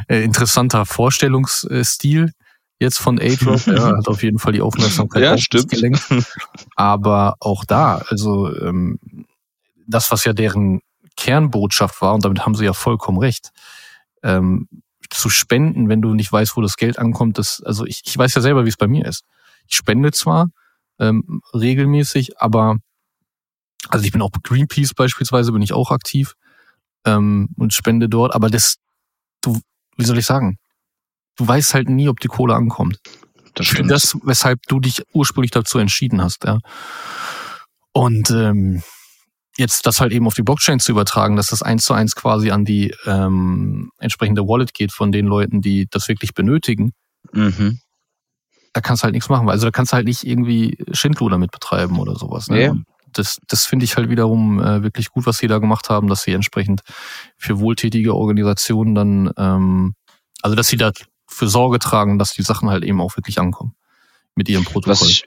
äh, 0.07 0.21
interessanter 0.23 0.85
Vorstellungsstil, 0.85 2.31
jetzt 2.79 2.99
von 2.99 3.19
A-Drop. 3.19 3.65
ja, 3.65 3.87
hat 3.97 4.07
auf 4.07 4.21
jeden 4.21 4.37
Fall 4.37 4.53
die 4.53 4.61
Aufmerksamkeit 4.61 5.23
ja, 5.23 5.37
stimmt. 5.39 5.69
gelenkt. 5.69 6.03
Aber 6.75 7.37
auch 7.39 7.65
da, 7.65 8.03
also 8.09 8.55
ähm, 8.55 8.99
das, 9.87 10.11
was 10.11 10.25
ja 10.25 10.33
deren 10.33 10.81
Kernbotschaft 11.17 12.01
war, 12.03 12.13
und 12.13 12.23
damit 12.23 12.45
haben 12.45 12.53
sie 12.53 12.65
ja 12.65 12.73
vollkommen 12.73 13.17
recht, 13.17 13.49
ähm, 14.21 14.67
zu 15.09 15.29
spenden, 15.29 15.89
wenn 15.89 16.03
du 16.03 16.13
nicht 16.13 16.31
weißt, 16.31 16.55
wo 16.55 16.61
das 16.61 16.77
Geld 16.77 16.99
ankommt, 16.99 17.39
das, 17.39 17.63
also 17.65 17.83
ich, 17.85 18.01
ich 18.05 18.15
weiß 18.15 18.35
ja 18.35 18.41
selber, 18.41 18.65
wie 18.65 18.69
es 18.69 18.77
bei 18.77 18.87
mir 18.87 19.05
ist. 19.05 19.23
Ich 19.67 19.75
spende 19.75 20.11
zwar 20.11 20.49
ähm, 20.99 21.41
regelmäßig, 21.53 22.39
aber 22.39 22.77
also 23.89 24.05
ich 24.05 24.11
bin 24.11 24.21
auch 24.21 24.31
Greenpeace 24.43 24.93
beispielsweise, 24.93 25.51
bin 25.51 25.61
ich 25.61 25.73
auch 25.73 25.91
aktiv 25.91 26.33
ähm, 27.05 27.49
und 27.57 27.73
spende 27.73 28.09
dort, 28.09 28.33
aber 28.33 28.49
das, 28.49 28.77
du, 29.41 29.59
wie 29.97 30.05
soll 30.05 30.17
ich 30.17 30.25
sagen, 30.25 30.57
du 31.37 31.47
weißt 31.47 31.73
halt 31.73 31.89
nie, 31.89 32.09
ob 32.09 32.19
die 32.19 32.27
Kohle 32.27 32.55
ankommt. 32.55 32.99
Das 33.53 33.67
stimmt. 33.67 33.89
Das, 33.89 34.17
weshalb 34.23 34.61
du 34.67 34.79
dich 34.79 35.03
ursprünglich 35.13 35.51
dazu 35.51 35.79
entschieden 35.79 36.21
hast, 36.21 36.43
ja. 36.43 36.59
Und 37.93 38.29
ähm, 38.29 38.83
jetzt 39.57 39.85
das 39.85 40.01
halt 40.01 40.11
eben 40.11 40.27
auf 40.27 40.33
die 40.33 40.43
Blockchain 40.43 40.79
zu 40.79 40.91
übertragen, 40.91 41.37
dass 41.37 41.47
das 41.47 41.63
eins 41.63 41.85
zu 41.85 41.93
eins 41.93 42.15
quasi 42.15 42.51
an 42.51 42.65
die 42.65 42.93
ähm, 43.05 43.91
entsprechende 43.99 44.41
Wallet 44.41 44.73
geht 44.73 44.91
von 44.91 45.11
den 45.11 45.25
Leuten, 45.25 45.61
die 45.61 45.87
das 45.89 46.09
wirklich 46.09 46.33
benötigen, 46.33 46.91
mhm. 47.31 47.79
da 48.73 48.81
kannst 48.81 49.03
du 49.03 49.05
halt 49.05 49.13
nichts 49.13 49.29
machen. 49.29 49.49
Also 49.49 49.67
da 49.67 49.71
kannst 49.71 49.93
du 49.93 49.95
halt 49.95 50.07
nicht 50.07 50.25
irgendwie 50.25 50.77
Schindluder 50.91 51.35
damit 51.35 51.51
betreiben 51.51 51.99
oder 51.99 52.15
sowas. 52.15 52.49
Ne? 52.49 52.63
Ja. 52.63 52.75
Das, 53.17 53.39
das 53.47 53.65
finde 53.65 53.85
ich 53.85 53.97
halt 53.97 54.09
wiederum 54.09 54.61
äh, 54.61 54.83
wirklich 54.83 55.09
gut, 55.09 55.25
was 55.25 55.37
sie 55.37 55.47
da 55.47 55.59
gemacht 55.59 55.89
haben, 55.89 56.07
dass 56.07 56.23
sie 56.23 56.33
entsprechend 56.33 56.81
für 57.37 57.59
wohltätige 57.59 58.15
Organisationen 58.15 58.95
dann, 58.95 59.31
ähm, 59.37 59.95
also 60.41 60.55
dass 60.55 60.67
sie 60.67 60.77
da 60.77 60.91
für 61.27 61.47
Sorge 61.47 61.79
tragen, 61.79 62.19
dass 62.19 62.33
die 62.33 62.43
Sachen 62.43 62.69
halt 62.69 62.83
eben 62.83 63.01
auch 63.01 63.17
wirklich 63.17 63.39
ankommen 63.39 63.75
mit 64.35 64.49
ihrem 64.49 64.63
Protokoll. 64.63 64.91
Was 64.91 65.09
ich, 65.09 65.25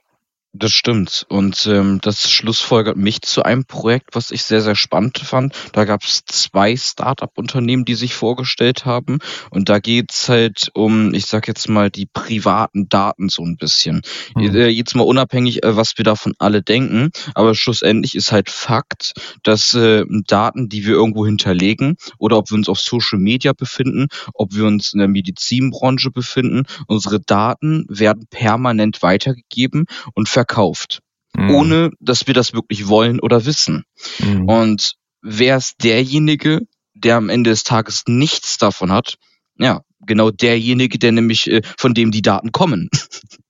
das 0.53 0.73
stimmt. 0.73 1.27
Und 1.29 1.67
ähm, 1.67 2.01
das 2.01 2.31
schlussfolgert 2.31 2.97
mich 2.97 3.21
zu 3.23 3.43
einem 3.43 3.65
Projekt, 3.67 4.15
was 4.15 4.31
ich 4.31 4.45
sehr, 4.45 4.63
sehr 4.63 4.77
spannend 4.77 5.19
fand. 5.19 5.55
Da 5.73 5.85
gab 5.85 6.03
es 6.05 6.25
zwei 6.25 6.75
Start-up-Unternehmen, 6.75 7.85
die 7.85 7.95
sich 7.95 8.15
vorgestellt 8.15 8.87
haben. 8.87 9.19
Und 9.51 9.69
da 9.69 9.79
geht's 9.79 10.29
halt 10.29 10.71
um, 10.75 11.13
ich 11.13 11.27
sag 11.27 11.49
jetzt 11.49 11.69
mal, 11.69 11.91
die 11.91 12.07
privaten 12.07 12.89
Daten 12.89 13.29
so 13.29 13.43
ein 13.43 13.57
bisschen. 13.57 14.03
Mhm. 14.35 14.55
Jetzt 14.55 14.95
mal 14.97 15.05
unabhängig, 15.05 15.63
äh, 15.65 15.77
was 15.77 15.99
wir 15.99 16.05
davon 16.05 16.33
alle 16.39 16.63
denken. 16.63 17.11
Aber 17.35 17.55
schlussendlich 17.55 18.15
ist 18.15 18.33
halt 18.33 18.49
Fakt, 18.51 19.13
dass 19.43 19.75
äh, 19.75 20.05
Daten, 20.27 20.69
die 20.69 20.87
wir 20.87 20.95
irgendwo 20.95 21.27
hinterlegen 21.27 21.97
oder 22.19 22.39
ob 22.39 22.51
wir 22.51 22.57
uns 22.57 22.69
auf 22.69 22.81
Social 22.81 23.19
Media 23.19 23.53
befinden, 23.53 24.07
ob 24.33 24.55
wir 24.55 24.65
uns 24.65 24.95
in 24.95 24.99
der 24.99 25.09
Medizinbranche 25.09 26.11
befinden, 26.11 26.65
unsere 26.87 27.21
Daten 27.21 27.85
werden 27.89 28.27
permanent 28.31 29.03
weitergegeben 29.03 29.85
und 30.15 30.29
verkauft, 30.39 31.01
mhm. 31.35 31.51
ohne 31.51 31.91
dass 31.99 32.29
wir 32.29 32.35
das 32.35 32.55
wirklich 32.55 32.87
wollen 32.87 33.19
oder 33.19 33.45
wissen. 33.45 33.83
Mhm. 34.21 34.49
Und 34.49 34.95
wer 35.21 35.57
ist 35.57 35.83
derjenige, 35.83 36.61
der 36.95 37.17
am 37.17 37.29
Ende 37.29 37.51
des 37.51 37.65
Tages 37.65 38.05
nichts 38.07 38.57
davon 38.57 38.93
hat? 38.93 39.17
Ja, 39.59 39.81
genau 40.07 40.31
derjenige, 40.31 40.97
der 41.01 41.11
nämlich 41.11 41.51
äh, 41.51 41.63
von 41.77 41.93
dem 41.93 42.13
die 42.13 42.23
Daten 42.23 42.53
kommen. 42.53 42.89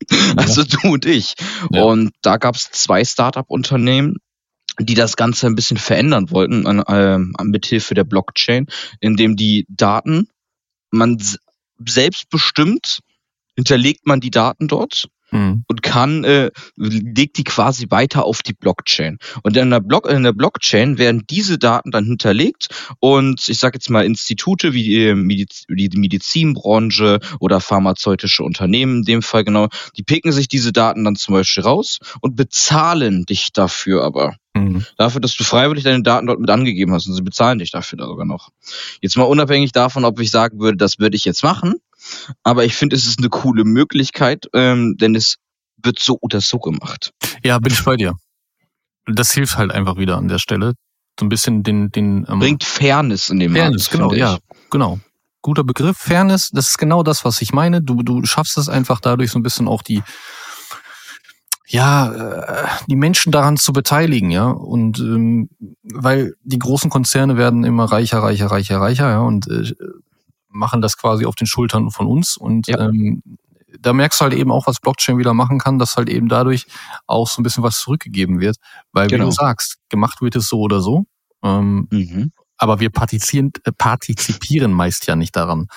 also 0.36 0.64
du 0.64 0.92
und 0.92 1.04
ich. 1.04 1.34
Ja. 1.70 1.82
Und 1.82 2.12
da 2.22 2.38
gab 2.38 2.54
es 2.54 2.70
zwei 2.70 3.04
Startup-Unternehmen, 3.04 4.16
die 4.80 4.94
das 4.94 5.16
Ganze 5.16 5.46
ein 5.46 5.56
bisschen 5.56 5.76
verändern 5.76 6.30
wollten, 6.30 6.66
an, 6.66 6.80
äh, 6.80 7.18
mit 7.44 7.66
Hilfe 7.66 7.92
der 7.92 8.04
Blockchain, 8.04 8.66
indem 9.00 9.36
die 9.36 9.66
Daten 9.68 10.28
man 10.90 11.22
selbstbestimmt 11.84 13.00
hinterlegt 13.56 14.06
man 14.06 14.20
die 14.20 14.30
Daten 14.30 14.68
dort 14.68 15.08
mhm. 15.30 15.64
und 15.66 15.82
kann, 15.82 16.24
äh, 16.24 16.50
legt 16.76 17.38
die 17.38 17.44
quasi 17.44 17.86
weiter 17.90 18.24
auf 18.24 18.42
die 18.42 18.54
Blockchain. 18.54 19.18
Und 19.42 19.56
in 19.56 19.70
der, 19.70 19.80
Block, 19.80 20.08
in 20.08 20.22
der 20.22 20.32
Blockchain 20.32 20.98
werden 20.98 21.24
diese 21.28 21.58
Daten 21.58 21.90
dann 21.90 22.04
hinterlegt 22.04 22.68
und 23.00 23.48
ich 23.48 23.58
sage 23.58 23.76
jetzt 23.76 23.90
mal 23.90 24.04
Institute 24.04 24.72
wie 24.72 24.82
die, 24.82 25.14
Mediz 25.14 25.64
die 25.68 25.90
Medizinbranche 25.96 27.20
oder 27.40 27.60
pharmazeutische 27.60 28.42
Unternehmen 28.42 28.98
in 28.98 29.04
dem 29.04 29.22
Fall 29.22 29.44
genau, 29.44 29.68
die 29.96 30.02
picken 30.02 30.32
sich 30.32 30.48
diese 30.48 30.72
Daten 30.72 31.04
dann 31.04 31.16
zum 31.16 31.34
Beispiel 31.34 31.64
raus 31.64 31.98
und 32.20 32.36
bezahlen 32.36 33.24
dich 33.24 33.52
dafür 33.52 34.04
aber. 34.04 34.36
Mhm. 34.54 34.84
Dafür, 34.96 35.20
dass 35.20 35.36
du 35.36 35.44
freiwillig 35.44 35.84
deine 35.84 36.02
Daten 36.02 36.26
dort 36.26 36.40
mit 36.40 36.50
angegeben 36.50 36.92
hast 36.92 37.06
und 37.06 37.14
sie 37.14 37.22
bezahlen 37.22 37.58
dich 37.58 37.70
dafür 37.70 37.98
da 37.98 38.06
sogar 38.06 38.26
noch. 38.26 38.50
Jetzt 39.00 39.16
mal 39.16 39.24
unabhängig 39.24 39.72
davon, 39.72 40.04
ob 40.04 40.20
ich 40.20 40.30
sagen 40.30 40.60
würde, 40.60 40.76
das 40.76 40.98
würde 40.98 41.16
ich 41.16 41.24
jetzt 41.24 41.42
machen, 41.42 41.76
aber 42.42 42.64
ich 42.64 42.74
finde, 42.74 42.96
es 42.96 43.06
ist 43.06 43.18
eine 43.18 43.28
coole 43.28 43.64
Möglichkeit, 43.64 44.46
ähm, 44.54 44.96
denn 44.98 45.14
es 45.14 45.36
wird 45.82 45.98
so 45.98 46.18
oder 46.20 46.40
so 46.40 46.58
gemacht. 46.58 47.12
Ja, 47.44 47.58
bin 47.58 47.72
ich 47.72 47.84
bei 47.84 47.96
dir. 47.96 48.14
Das 49.06 49.32
hilft 49.32 49.56
halt 49.56 49.72
einfach 49.72 49.96
wieder 49.96 50.16
an 50.16 50.28
der 50.28 50.38
Stelle. 50.38 50.74
So 51.18 51.26
ein 51.26 51.28
bisschen 51.28 51.62
den, 51.62 51.90
den 51.90 52.26
ähm, 52.28 52.38
bringt 52.38 52.64
Fairness 52.64 53.30
in 53.30 53.40
dem 53.40 53.54
Fairness, 53.54 53.92
Markt, 53.92 53.92
genau, 53.92 54.12
ja, 54.12 54.38
genau. 54.70 55.00
Guter 55.42 55.64
Begriff. 55.64 55.96
Fairness, 55.96 56.50
das 56.52 56.70
ist 56.70 56.78
genau 56.78 57.02
das, 57.02 57.24
was 57.24 57.40
ich 57.40 57.52
meine. 57.52 57.80
Du, 57.80 58.02
du 58.02 58.24
schaffst 58.24 58.58
es 58.58 58.68
einfach 58.68 59.00
dadurch 59.00 59.30
so 59.30 59.38
ein 59.38 59.42
bisschen 59.42 59.66
auch 59.68 59.82
die, 59.82 60.02
ja, 61.66 62.12
äh, 62.12 62.68
die 62.86 62.96
Menschen 62.96 63.32
daran 63.32 63.56
zu 63.56 63.72
beteiligen, 63.72 64.30
ja. 64.30 64.50
Und 64.50 64.98
ähm, 65.00 65.48
weil 65.82 66.34
die 66.42 66.58
großen 66.58 66.90
Konzerne 66.90 67.36
werden 67.36 67.64
immer 67.64 67.84
reicher, 67.84 68.18
reicher, 68.18 68.46
reicher, 68.46 68.80
reicher, 68.80 69.10
ja. 69.10 69.20
Und 69.20 69.48
äh, 69.48 69.74
machen 70.48 70.80
das 70.80 70.96
quasi 70.96 71.26
auf 71.26 71.34
den 71.34 71.46
Schultern 71.46 71.90
von 71.90 72.06
uns. 72.06 72.36
Und 72.36 72.68
ja. 72.68 72.88
ähm, 72.88 73.22
da 73.80 73.92
merkst 73.92 74.20
du 74.20 74.24
halt 74.24 74.34
eben 74.34 74.50
auch, 74.50 74.66
was 74.66 74.80
Blockchain 74.80 75.18
wieder 75.18 75.34
machen 75.34 75.58
kann, 75.58 75.78
dass 75.78 75.96
halt 75.96 76.08
eben 76.08 76.28
dadurch 76.28 76.66
auch 77.06 77.28
so 77.28 77.40
ein 77.40 77.44
bisschen 77.44 77.62
was 77.62 77.80
zurückgegeben 77.80 78.40
wird. 78.40 78.56
Weil, 78.92 79.08
genau. 79.08 79.24
wie 79.24 79.28
du 79.28 79.32
sagst, 79.32 79.76
gemacht 79.88 80.20
wird 80.20 80.36
es 80.36 80.48
so 80.48 80.60
oder 80.60 80.80
so. 80.80 81.04
Ähm, 81.42 81.88
mhm. 81.90 82.32
Aber 82.56 82.80
wir 82.80 82.90
partizipieren, 82.90 83.52
äh, 83.64 83.72
partizipieren 83.72 84.72
meist 84.72 85.06
ja 85.06 85.16
nicht 85.16 85.36
daran. 85.36 85.68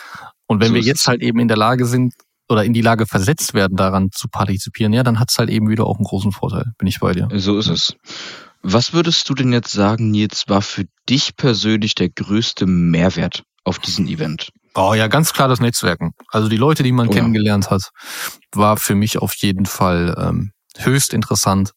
Und 0.47 0.59
wenn 0.59 0.69
so 0.69 0.73
wir 0.75 0.81
jetzt 0.81 1.07
halt 1.07 1.21
eben 1.21 1.39
in 1.39 1.47
der 1.47 1.57
Lage 1.57 1.85
sind, 1.85 2.13
oder 2.51 2.65
in 2.65 2.73
die 2.73 2.81
Lage 2.81 3.05
versetzt 3.05 3.53
werden, 3.53 3.77
daran 3.77 4.11
zu 4.11 4.27
partizipieren, 4.27 4.91
ja, 4.91 5.03
dann 5.03 5.19
hat 5.19 5.31
es 5.31 5.37
halt 5.37 5.49
eben 5.49 5.69
wieder 5.69 5.85
auch 5.85 5.95
einen 5.95 6.03
großen 6.03 6.33
Vorteil. 6.33 6.65
Bin 6.77 6.87
ich 6.87 6.99
bei 6.99 7.13
dir. 7.13 7.29
So 7.33 7.57
ist 7.57 7.69
es. 7.69 7.95
Was 8.61 8.93
würdest 8.93 9.27
du 9.29 9.33
denn 9.33 9.53
jetzt 9.53 9.71
sagen, 9.71 10.11
Nils, 10.11 10.43
war 10.47 10.61
für 10.61 10.83
dich 11.09 11.35
persönlich 11.35 11.95
der 11.95 12.09
größte 12.09 12.67
Mehrwert 12.67 13.43
auf 13.63 13.79
diesem 13.79 14.05
Event? 14.07 14.49
Oh 14.73 14.93
ja, 14.93 15.07
ganz 15.07 15.33
klar 15.33 15.47
das 15.47 15.59
Netzwerken. 15.59 16.13
Also 16.29 16.47
die 16.47 16.57
Leute, 16.57 16.83
die 16.83 16.91
man 16.91 17.09
oh, 17.09 17.11
kennengelernt 17.11 17.69
hat, 17.69 17.89
war 18.53 18.77
für 18.77 18.95
mich 18.95 19.17
auf 19.17 19.33
jeden 19.35 19.65
Fall 19.65 20.15
ähm, 20.17 20.51
höchst 20.77 21.13
interessant. 21.13 21.71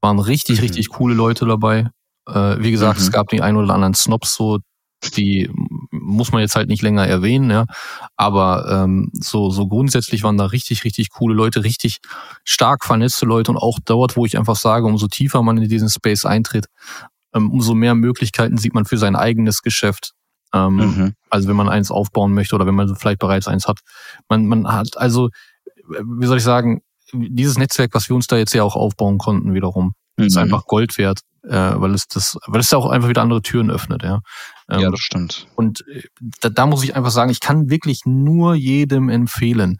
Waren 0.00 0.18
richtig, 0.18 0.58
mhm. 0.58 0.64
richtig 0.64 0.88
coole 0.88 1.14
Leute 1.14 1.46
dabei. 1.46 1.90
Äh, 2.26 2.56
wie 2.58 2.72
gesagt, 2.72 2.98
mhm. 2.98 3.04
es 3.04 3.12
gab 3.12 3.28
die 3.28 3.42
ein 3.42 3.56
oder 3.56 3.74
anderen 3.74 3.94
Snobs 3.94 4.34
so, 4.34 4.58
die 5.16 5.50
muss 5.90 6.32
man 6.32 6.40
jetzt 6.40 6.54
halt 6.54 6.68
nicht 6.68 6.82
länger 6.82 7.06
erwähnen, 7.06 7.50
ja. 7.50 7.64
Aber 8.16 8.66
ähm, 8.70 9.10
so, 9.12 9.50
so 9.50 9.66
grundsätzlich 9.66 10.22
waren 10.22 10.36
da 10.36 10.46
richtig, 10.46 10.84
richtig 10.84 11.10
coole 11.10 11.34
Leute, 11.34 11.64
richtig 11.64 11.98
stark 12.44 12.84
vernetzte 12.84 13.26
Leute 13.26 13.50
und 13.50 13.56
auch 13.56 13.78
dort, 13.84 14.16
wo 14.16 14.26
ich 14.26 14.38
einfach 14.38 14.56
sage, 14.56 14.86
umso 14.86 15.08
tiefer 15.08 15.42
man 15.42 15.58
in 15.58 15.68
diesen 15.68 15.88
Space 15.88 16.24
eintritt, 16.24 16.66
ähm, 17.34 17.50
umso 17.50 17.74
mehr 17.74 17.94
Möglichkeiten 17.94 18.58
sieht 18.58 18.74
man 18.74 18.84
für 18.84 18.98
sein 18.98 19.16
eigenes 19.16 19.62
Geschäft. 19.62 20.12
Ähm, 20.54 20.76
mhm. 20.76 21.14
Also 21.30 21.48
wenn 21.48 21.56
man 21.56 21.68
eins 21.68 21.90
aufbauen 21.90 22.34
möchte 22.34 22.54
oder 22.54 22.66
wenn 22.66 22.74
man 22.74 22.94
vielleicht 22.96 23.18
bereits 23.18 23.48
eins 23.48 23.66
hat. 23.66 23.80
Man, 24.28 24.46
man 24.46 24.68
hat 24.68 24.96
also, 24.96 25.30
wie 25.86 26.26
soll 26.26 26.38
ich 26.38 26.44
sagen, 26.44 26.82
dieses 27.12 27.58
Netzwerk, 27.58 27.94
was 27.94 28.08
wir 28.08 28.16
uns 28.16 28.26
da 28.26 28.36
jetzt 28.36 28.54
ja 28.54 28.62
auch 28.62 28.76
aufbauen 28.76 29.18
konnten, 29.18 29.54
wiederum, 29.54 29.94
mhm. 30.16 30.24
ist 30.24 30.36
einfach 30.36 30.66
Gold 30.66 30.96
wert, 30.98 31.20
äh, 31.44 31.50
weil 31.50 31.94
es 31.94 32.06
das, 32.06 32.36
weil 32.46 32.60
es 32.60 32.70
ja 32.70 32.78
auch 32.78 32.86
einfach 32.86 33.08
wieder 33.08 33.22
andere 33.22 33.42
Türen 33.42 33.70
öffnet, 33.70 34.02
ja. 34.02 34.20
Ähm, 34.68 34.80
ja, 34.80 34.90
das 34.90 35.00
stimmt. 35.00 35.46
Und 35.54 35.84
äh, 35.88 36.02
da, 36.40 36.48
da 36.48 36.66
muss 36.66 36.84
ich 36.84 36.96
einfach 36.96 37.10
sagen, 37.10 37.30
ich 37.30 37.40
kann 37.40 37.68
wirklich 37.70 38.02
nur 38.04 38.54
jedem 38.54 39.08
empfehlen, 39.08 39.78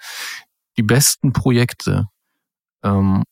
die 0.77 0.83
besten 0.83 1.33
Projekte, 1.33 2.07
ähm, 2.83 3.23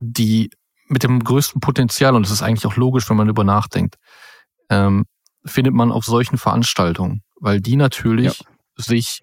die 0.00 0.50
mit 0.86 1.02
dem 1.02 1.22
größten 1.22 1.60
Potenzial, 1.60 2.14
und 2.14 2.22
das 2.24 2.32
ist 2.32 2.42
eigentlich 2.42 2.66
auch 2.66 2.76
logisch, 2.76 3.08
wenn 3.10 3.16
man 3.16 3.26
darüber 3.26 3.44
nachdenkt, 3.44 3.96
ähm, 4.70 5.04
findet 5.48 5.74
man 5.74 5.92
auf 5.92 6.04
solchen 6.04 6.38
Veranstaltungen, 6.38 7.22
weil 7.40 7.60
die 7.60 7.76
natürlich 7.76 8.38
ja. 8.38 8.46
sich 8.76 9.22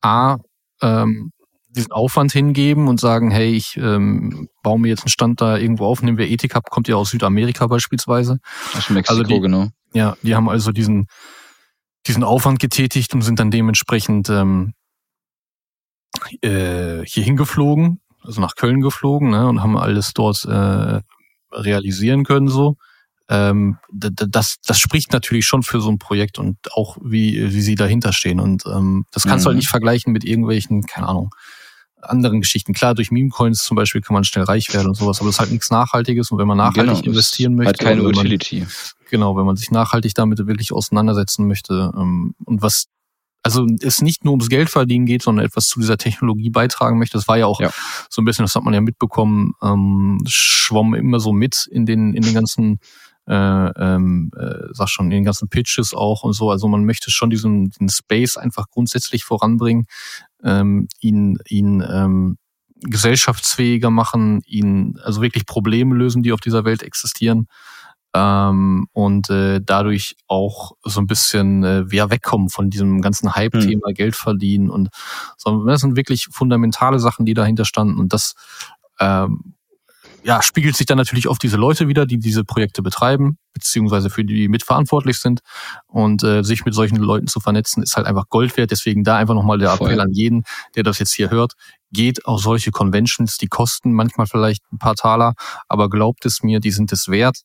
A, 0.00 0.38
ähm, 0.80 1.30
diesen 1.68 1.92
Aufwand 1.92 2.32
hingeben 2.32 2.88
und 2.88 3.00
sagen, 3.00 3.30
hey, 3.30 3.52
ich 3.52 3.76
ähm, 3.78 4.48
baue 4.62 4.78
mir 4.78 4.88
jetzt 4.88 5.04
einen 5.04 5.08
Stand 5.08 5.40
da 5.40 5.56
irgendwo 5.56 5.86
auf, 5.86 6.02
nehmen 6.02 6.18
wir 6.18 6.28
Ethik 6.28 6.54
Hub, 6.54 6.68
kommt 6.68 6.86
ja 6.86 6.96
aus 6.96 7.10
Südamerika 7.10 7.66
beispielsweise. 7.66 8.38
Aus 8.76 8.90
Mexiko, 8.90 9.12
also 9.12 9.22
die, 9.22 9.40
genau. 9.40 9.68
Ja, 9.94 10.16
die 10.22 10.34
haben 10.34 10.48
also 10.48 10.70
diesen, 10.72 11.06
diesen 12.06 12.24
Aufwand 12.24 12.58
getätigt 12.58 13.14
und 13.14 13.22
sind 13.22 13.38
dann 13.38 13.50
dementsprechend 13.50 14.28
ähm, 14.28 14.74
äh, 16.42 17.02
hier 17.06 17.24
hingeflogen, 17.24 18.00
also 18.20 18.40
nach 18.40 18.54
Köln 18.54 18.82
geflogen, 18.82 19.30
ne, 19.30 19.48
und 19.48 19.62
haben 19.62 19.78
alles 19.78 20.12
dort 20.12 20.44
äh, 20.44 21.00
realisieren 21.52 22.24
können 22.24 22.48
so 22.48 22.76
ähm, 23.32 23.78
das, 23.90 24.56
das 24.62 24.78
spricht 24.78 25.12
natürlich 25.12 25.46
schon 25.46 25.62
für 25.62 25.80
so 25.80 25.90
ein 25.90 25.98
Projekt 25.98 26.38
und 26.38 26.58
auch 26.72 26.98
wie, 27.02 27.52
wie 27.52 27.62
sie 27.62 27.76
dahinter 27.76 28.12
stehen. 28.12 28.40
Und 28.40 28.64
ähm, 28.66 29.06
das 29.10 29.24
kannst 29.24 29.42
mhm. 29.42 29.44
du 29.44 29.46
halt 29.46 29.54
mhm. 29.54 29.58
nicht 29.60 29.68
vergleichen 29.68 30.12
mit 30.12 30.24
irgendwelchen, 30.24 30.82
keine 30.82 31.08
Ahnung, 31.08 31.34
anderen 32.02 32.42
Geschichten. 32.42 32.74
Klar, 32.74 32.94
durch 32.94 33.10
Meme-Coins 33.10 33.64
zum 33.64 33.76
Beispiel 33.76 34.02
kann 34.02 34.12
man 34.12 34.24
schnell 34.24 34.44
reich 34.44 34.74
werden 34.74 34.88
und 34.88 34.96
sowas, 34.96 35.20
aber 35.20 35.28
das 35.28 35.36
ist 35.36 35.40
halt 35.40 35.50
nichts 35.50 35.70
Nachhaltiges 35.70 36.30
und 36.30 36.38
wenn 36.38 36.48
man 36.48 36.58
nachhaltig 36.58 36.96
genau, 36.96 37.06
investieren 37.06 37.54
möchte. 37.54 37.70
Hat 37.70 37.78
keine 37.78 38.02
Utility. 38.02 38.60
Man, 38.60 38.68
genau, 39.08 39.36
wenn 39.36 39.46
man 39.46 39.56
sich 39.56 39.70
nachhaltig 39.70 40.14
damit 40.14 40.46
wirklich 40.46 40.72
auseinandersetzen 40.72 41.46
möchte 41.46 41.90
ähm, 41.96 42.34
und 42.44 42.60
was 42.60 42.88
also 43.44 43.66
es 43.80 44.02
nicht 44.02 44.24
nur 44.24 44.32
ums 44.34 44.48
Geld 44.48 44.70
verdienen 44.70 45.04
geht, 45.06 45.22
sondern 45.22 45.44
etwas 45.44 45.66
zu 45.66 45.80
dieser 45.80 45.98
Technologie 45.98 46.50
beitragen 46.50 46.98
möchte. 46.98 47.18
Das 47.18 47.26
war 47.26 47.38
ja 47.38 47.46
auch 47.46 47.60
ja. 47.60 47.70
so 48.08 48.22
ein 48.22 48.24
bisschen, 48.24 48.44
das 48.44 48.54
hat 48.54 48.62
man 48.62 48.72
ja 48.72 48.80
mitbekommen, 48.80 49.54
ähm, 49.60 50.22
schwamm 50.28 50.94
immer 50.94 51.18
so 51.18 51.32
mit 51.32 51.66
in 51.70 51.84
den 51.84 52.14
in 52.14 52.22
den 52.22 52.34
ganzen 52.34 52.78
äh, 53.32 53.70
ähm, 53.78 54.30
äh, 54.36 54.68
sag 54.72 54.90
schon, 54.90 55.06
in 55.06 55.10
den 55.10 55.24
ganzen 55.24 55.48
Pitches 55.48 55.94
auch 55.94 56.22
und 56.22 56.34
so. 56.34 56.50
Also 56.50 56.68
man 56.68 56.84
möchte 56.84 57.10
schon 57.10 57.30
diesen, 57.30 57.70
diesen 57.70 57.88
Space 57.88 58.36
einfach 58.36 58.66
grundsätzlich 58.68 59.24
voranbringen, 59.24 59.86
ähm, 60.44 60.86
ihn, 61.00 61.38
ihn 61.48 61.82
ähm, 61.88 62.36
gesellschaftsfähiger 62.82 63.88
machen, 63.88 64.42
ihn 64.44 64.98
also 65.02 65.22
wirklich 65.22 65.46
Probleme 65.46 65.94
lösen, 65.94 66.22
die 66.22 66.32
auf 66.32 66.40
dieser 66.40 66.66
Welt 66.66 66.82
existieren 66.82 67.46
ähm, 68.14 68.86
und 68.92 69.30
äh, 69.30 69.60
dadurch 69.64 70.16
auch 70.26 70.72
so 70.84 71.00
ein 71.00 71.06
bisschen 71.06 71.64
äh, 71.64 71.84
ja, 71.90 72.10
wegkommen 72.10 72.50
von 72.50 72.68
diesem 72.68 73.00
ganzen 73.00 73.34
Hype-Thema 73.34 73.88
hm. 73.88 73.94
Geld 73.94 74.16
verdienen 74.16 74.68
und 74.68 74.90
so. 75.38 75.64
Das 75.64 75.80
sind 75.80 75.96
wirklich 75.96 76.28
fundamentale 76.30 76.98
Sachen, 76.98 77.24
die 77.24 77.34
dahinter 77.34 77.64
standen 77.64 77.98
und 77.98 78.12
das 78.12 78.34
ähm, 79.00 79.54
ja, 80.24 80.42
spiegelt 80.42 80.76
sich 80.76 80.86
dann 80.86 80.98
natürlich 80.98 81.28
auf 81.28 81.38
diese 81.38 81.56
Leute 81.56 81.88
wieder, 81.88 82.06
die 82.06 82.18
diese 82.18 82.44
Projekte 82.44 82.82
betreiben, 82.82 83.38
beziehungsweise 83.52 84.10
für 84.10 84.24
die 84.24 84.48
mitverantwortlich 84.48 85.18
sind. 85.18 85.40
Und 85.86 86.22
äh, 86.22 86.42
sich 86.42 86.64
mit 86.64 86.74
solchen 86.74 86.96
Leuten 86.96 87.26
zu 87.26 87.40
vernetzen, 87.40 87.82
ist 87.82 87.96
halt 87.96 88.06
einfach 88.06 88.28
Gold 88.28 88.56
wert. 88.56 88.70
Deswegen 88.70 89.04
da 89.04 89.16
einfach 89.16 89.34
nochmal 89.34 89.58
der 89.58 89.72
Appell 89.72 89.88
Voll. 89.88 90.00
an 90.00 90.12
jeden, 90.12 90.44
der 90.76 90.84
das 90.84 90.98
jetzt 90.98 91.14
hier 91.14 91.30
hört. 91.30 91.54
Geht 91.90 92.24
auf 92.24 92.40
solche 92.40 92.70
Conventions, 92.70 93.36
die 93.36 93.48
kosten 93.48 93.92
manchmal 93.92 94.26
vielleicht 94.26 94.62
ein 94.72 94.78
paar 94.78 94.94
Taler, 94.94 95.34
aber 95.68 95.90
glaubt 95.90 96.24
es 96.24 96.42
mir, 96.42 96.60
die 96.60 96.70
sind 96.70 96.92
es 96.92 97.08
wert, 97.08 97.42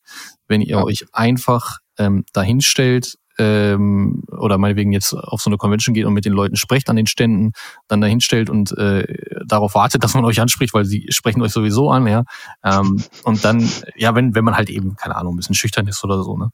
wenn 0.47 0.61
ihr 0.61 0.77
ja. 0.77 0.83
euch 0.83 1.05
einfach 1.11 1.79
ähm, 1.97 2.23
dahinstellt, 2.31 3.17
ähm, 3.37 4.23
oder 4.29 4.57
meinetwegen 4.57 4.91
jetzt 4.91 5.13
auf 5.13 5.41
so 5.41 5.49
eine 5.49 5.57
Convention 5.57 5.93
geht 5.93 6.05
und 6.05 6.13
mit 6.13 6.25
den 6.25 6.33
Leuten 6.33 6.55
sprecht 6.55 6.89
an 6.89 6.95
den 6.95 7.07
Ständen, 7.07 7.51
dann 7.87 8.01
dahin 8.01 8.21
stellt 8.21 8.49
und 8.49 8.77
äh, 8.77 9.05
darauf 9.45 9.75
wartet, 9.75 10.03
dass 10.03 10.13
man 10.13 10.25
euch 10.25 10.41
anspricht, 10.41 10.73
weil 10.73 10.85
sie 10.85 11.07
sprechen 11.09 11.41
euch 11.41 11.51
sowieso 11.51 11.89
an, 11.89 12.07
ja. 12.07 12.23
Ähm, 12.63 13.03
und 13.23 13.43
dann, 13.45 13.67
ja, 13.95 14.15
wenn, 14.15 14.35
wenn 14.35 14.43
man 14.43 14.55
halt 14.55 14.69
eben, 14.69 14.95
keine 14.95 15.15
Ahnung, 15.15 15.33
ein 15.33 15.37
bisschen 15.37 15.55
schüchtern 15.55 15.87
ist 15.87 16.03
oder 16.03 16.23
so, 16.23 16.37
ne? 16.37 16.49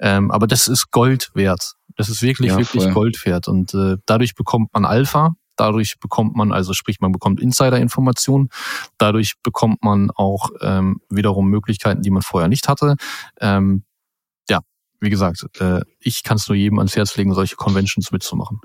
Ähm, 0.00 0.30
aber 0.30 0.46
das 0.46 0.66
ist 0.66 0.90
Gold 0.90 1.30
wert. 1.34 1.74
Das 1.96 2.08
ist 2.08 2.22
wirklich, 2.22 2.50
ja, 2.50 2.58
wirklich 2.58 2.84
voll. 2.84 2.92
Gold 2.92 3.26
wert. 3.26 3.48
Und 3.48 3.74
äh, 3.74 3.96
dadurch 4.06 4.34
bekommt 4.34 4.72
man 4.72 4.84
Alpha, 4.84 5.34
dadurch 5.56 5.98
bekommt 6.00 6.34
man, 6.34 6.52
also 6.52 6.72
sprich, 6.72 7.00
man 7.00 7.12
bekommt 7.12 7.40
Insider-Informationen, 7.40 8.48
dadurch 8.98 9.34
bekommt 9.42 9.82
man 9.82 10.10
auch 10.10 10.50
ähm, 10.60 11.00
wiederum 11.10 11.48
Möglichkeiten, 11.48 12.02
die 12.02 12.10
man 12.10 12.22
vorher 12.22 12.48
nicht 12.48 12.68
hatte. 12.68 12.96
Ähm, 13.40 13.84
wie 15.02 15.10
gesagt, 15.10 15.44
äh, 15.58 15.80
ich 15.98 16.22
kann 16.22 16.36
es 16.36 16.48
nur 16.48 16.56
jedem 16.56 16.78
ans 16.78 16.96
Herz 16.96 17.16
legen, 17.16 17.34
solche 17.34 17.56
Conventions 17.56 18.12
mitzumachen. 18.12 18.60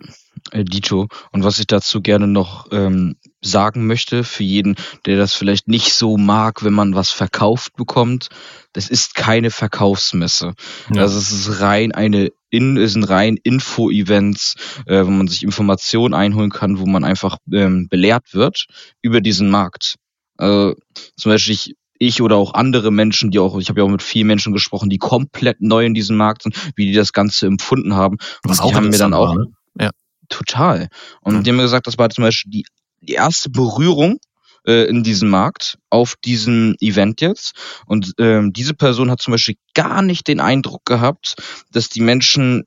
Äh, 0.52 0.64
Dito. 0.64 1.08
Und 1.32 1.44
was 1.44 1.60
ich 1.60 1.66
dazu 1.66 2.02
gerne 2.02 2.28
noch 2.28 2.68
ähm, 2.72 3.18
sagen 3.42 3.88
möchte, 3.88 4.24
für 4.24 4.44
jeden, 4.44 4.76
der 5.06 5.18
das 5.18 5.34
vielleicht 5.34 5.68
nicht 5.68 5.94
so 5.94 6.16
mag, 6.16 6.64
wenn 6.64 6.74
man 6.74 6.94
was 6.94 7.10
verkauft 7.10 7.76
bekommt, 7.76 8.30
das 8.74 8.88
ist 8.90 9.16
keine 9.16 9.50
Verkaufsmesse. 9.50 10.54
Ja. 10.94 11.02
Also 11.02 11.18
es 11.18 11.32
ist 11.32 11.60
rein 11.60 11.92
eine 11.92 12.30
in, 12.50 12.78
es 12.78 12.94
sind 12.94 13.04
rein 13.04 13.38
Info-Events, 13.44 14.56
äh, 14.86 15.06
wo 15.06 15.10
man 15.10 15.28
sich 15.28 15.44
Informationen 15.44 16.14
einholen 16.14 16.52
kann, 16.52 16.80
wo 16.80 16.86
man 16.86 17.04
einfach 17.04 17.40
ähm, 17.52 17.90
belehrt 17.90 18.34
wird 18.34 18.68
über 19.02 19.20
diesen 19.20 19.50
Markt. 19.50 19.96
Also, 20.38 20.76
zum 21.18 21.32
Beispiel, 21.32 21.56
ich 21.56 21.76
ich 22.00 22.22
oder 22.22 22.36
auch 22.36 22.54
andere 22.54 22.92
Menschen, 22.92 23.32
die 23.32 23.40
auch, 23.40 23.58
ich 23.60 23.70
habe 23.70 23.80
ja 23.80 23.86
auch 23.86 23.90
mit 23.90 24.02
vielen 24.02 24.28
Menschen 24.28 24.54
gesprochen, 24.54 24.90
die 24.90 24.98
komplett 24.98 25.62
neu 25.62 25.86
in 25.86 25.94
diesem 25.94 26.18
Markt 26.18 26.44
sind, 26.44 26.56
wie 26.76 26.86
die 26.86 26.94
das 26.94 27.14
Ganze 27.14 27.48
empfunden 27.48 27.96
haben. 27.96 28.18
Was 28.44 28.60
und 28.60 28.66
auch 28.66 28.70
die 28.70 28.76
haben 28.76 28.90
mir 28.90 28.98
dann 28.98 29.14
auch, 29.14 29.36
war, 29.36 29.36
ne? 29.36 29.48
ja. 29.80 29.92
total. 30.30 30.90
Und 31.22 31.36
ja. 31.36 31.42
die 31.42 31.50
haben 31.50 31.58
mir 31.58 31.64
gesagt, 31.64 31.88
das 31.88 31.98
war 31.98 32.10
zum 32.10 32.24
Beispiel 32.24 32.52
die, 32.52 32.66
die 33.02 33.14
erste 33.14 33.50
Berührung 33.50 34.20
äh, 34.66 34.84
in 34.90 35.04
diesem 35.04 35.30
Markt 35.30 35.78
auf 35.90 36.16
diesem 36.24 36.76
Event 36.80 37.22
jetzt. 37.22 37.54
Und 37.86 38.14
ähm, 38.20 38.54
diese 38.54 38.74
Person 38.74 39.10
hat 39.10 39.22
zum 39.22 39.32
Beispiel 39.32 39.56
gar 39.74 40.02
nicht 40.02 40.28
den 40.28 40.40
Eindruck 40.40 40.86
gehabt, 40.86 41.36
dass 41.72 41.90
die 41.90 42.02
Menschen 42.02 42.66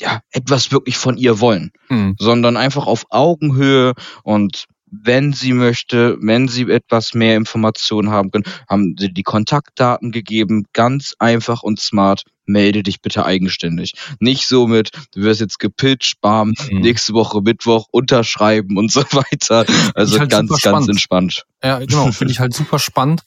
ja 0.00 0.20
etwas 0.30 0.72
wirklich 0.72 0.96
von 0.96 1.16
ihr 1.16 1.40
wollen, 1.40 1.70
mhm. 1.88 2.16
sondern 2.18 2.56
einfach 2.56 2.86
auf 2.86 3.04
Augenhöhe 3.10 3.94
und 4.24 4.66
wenn 4.92 5.32
sie 5.32 5.54
möchte, 5.54 6.18
wenn 6.20 6.48
sie 6.48 6.70
etwas 6.70 7.14
mehr 7.14 7.36
Informationen 7.36 8.10
haben 8.10 8.30
können, 8.30 8.44
haben 8.68 8.94
sie 8.98 9.12
die 9.12 9.22
Kontaktdaten 9.22 10.12
gegeben, 10.12 10.66
ganz 10.74 11.14
einfach 11.18 11.62
und 11.62 11.80
smart. 11.80 12.24
Melde 12.44 12.82
dich 12.82 13.00
bitte 13.00 13.24
eigenständig. 13.24 13.92
Nicht 14.18 14.46
so 14.46 14.66
mit, 14.66 14.90
du 15.14 15.22
wirst 15.22 15.40
jetzt 15.40 15.58
gepitcht, 15.58 16.20
bam, 16.20 16.54
mhm. 16.70 16.80
nächste 16.80 17.14
Woche 17.14 17.40
Mittwoch 17.40 17.86
unterschreiben 17.90 18.76
und 18.76 18.92
so 18.92 19.02
weiter. 19.12 19.64
Also 19.94 20.18
halt 20.18 20.30
ganz, 20.30 20.60
ganz 20.60 20.88
entspannt. 20.88 21.44
Ja, 21.62 21.78
genau, 21.78 22.10
finde 22.12 22.32
ich 22.32 22.40
halt 22.40 22.52
super 22.52 22.78
spannend, 22.78 23.22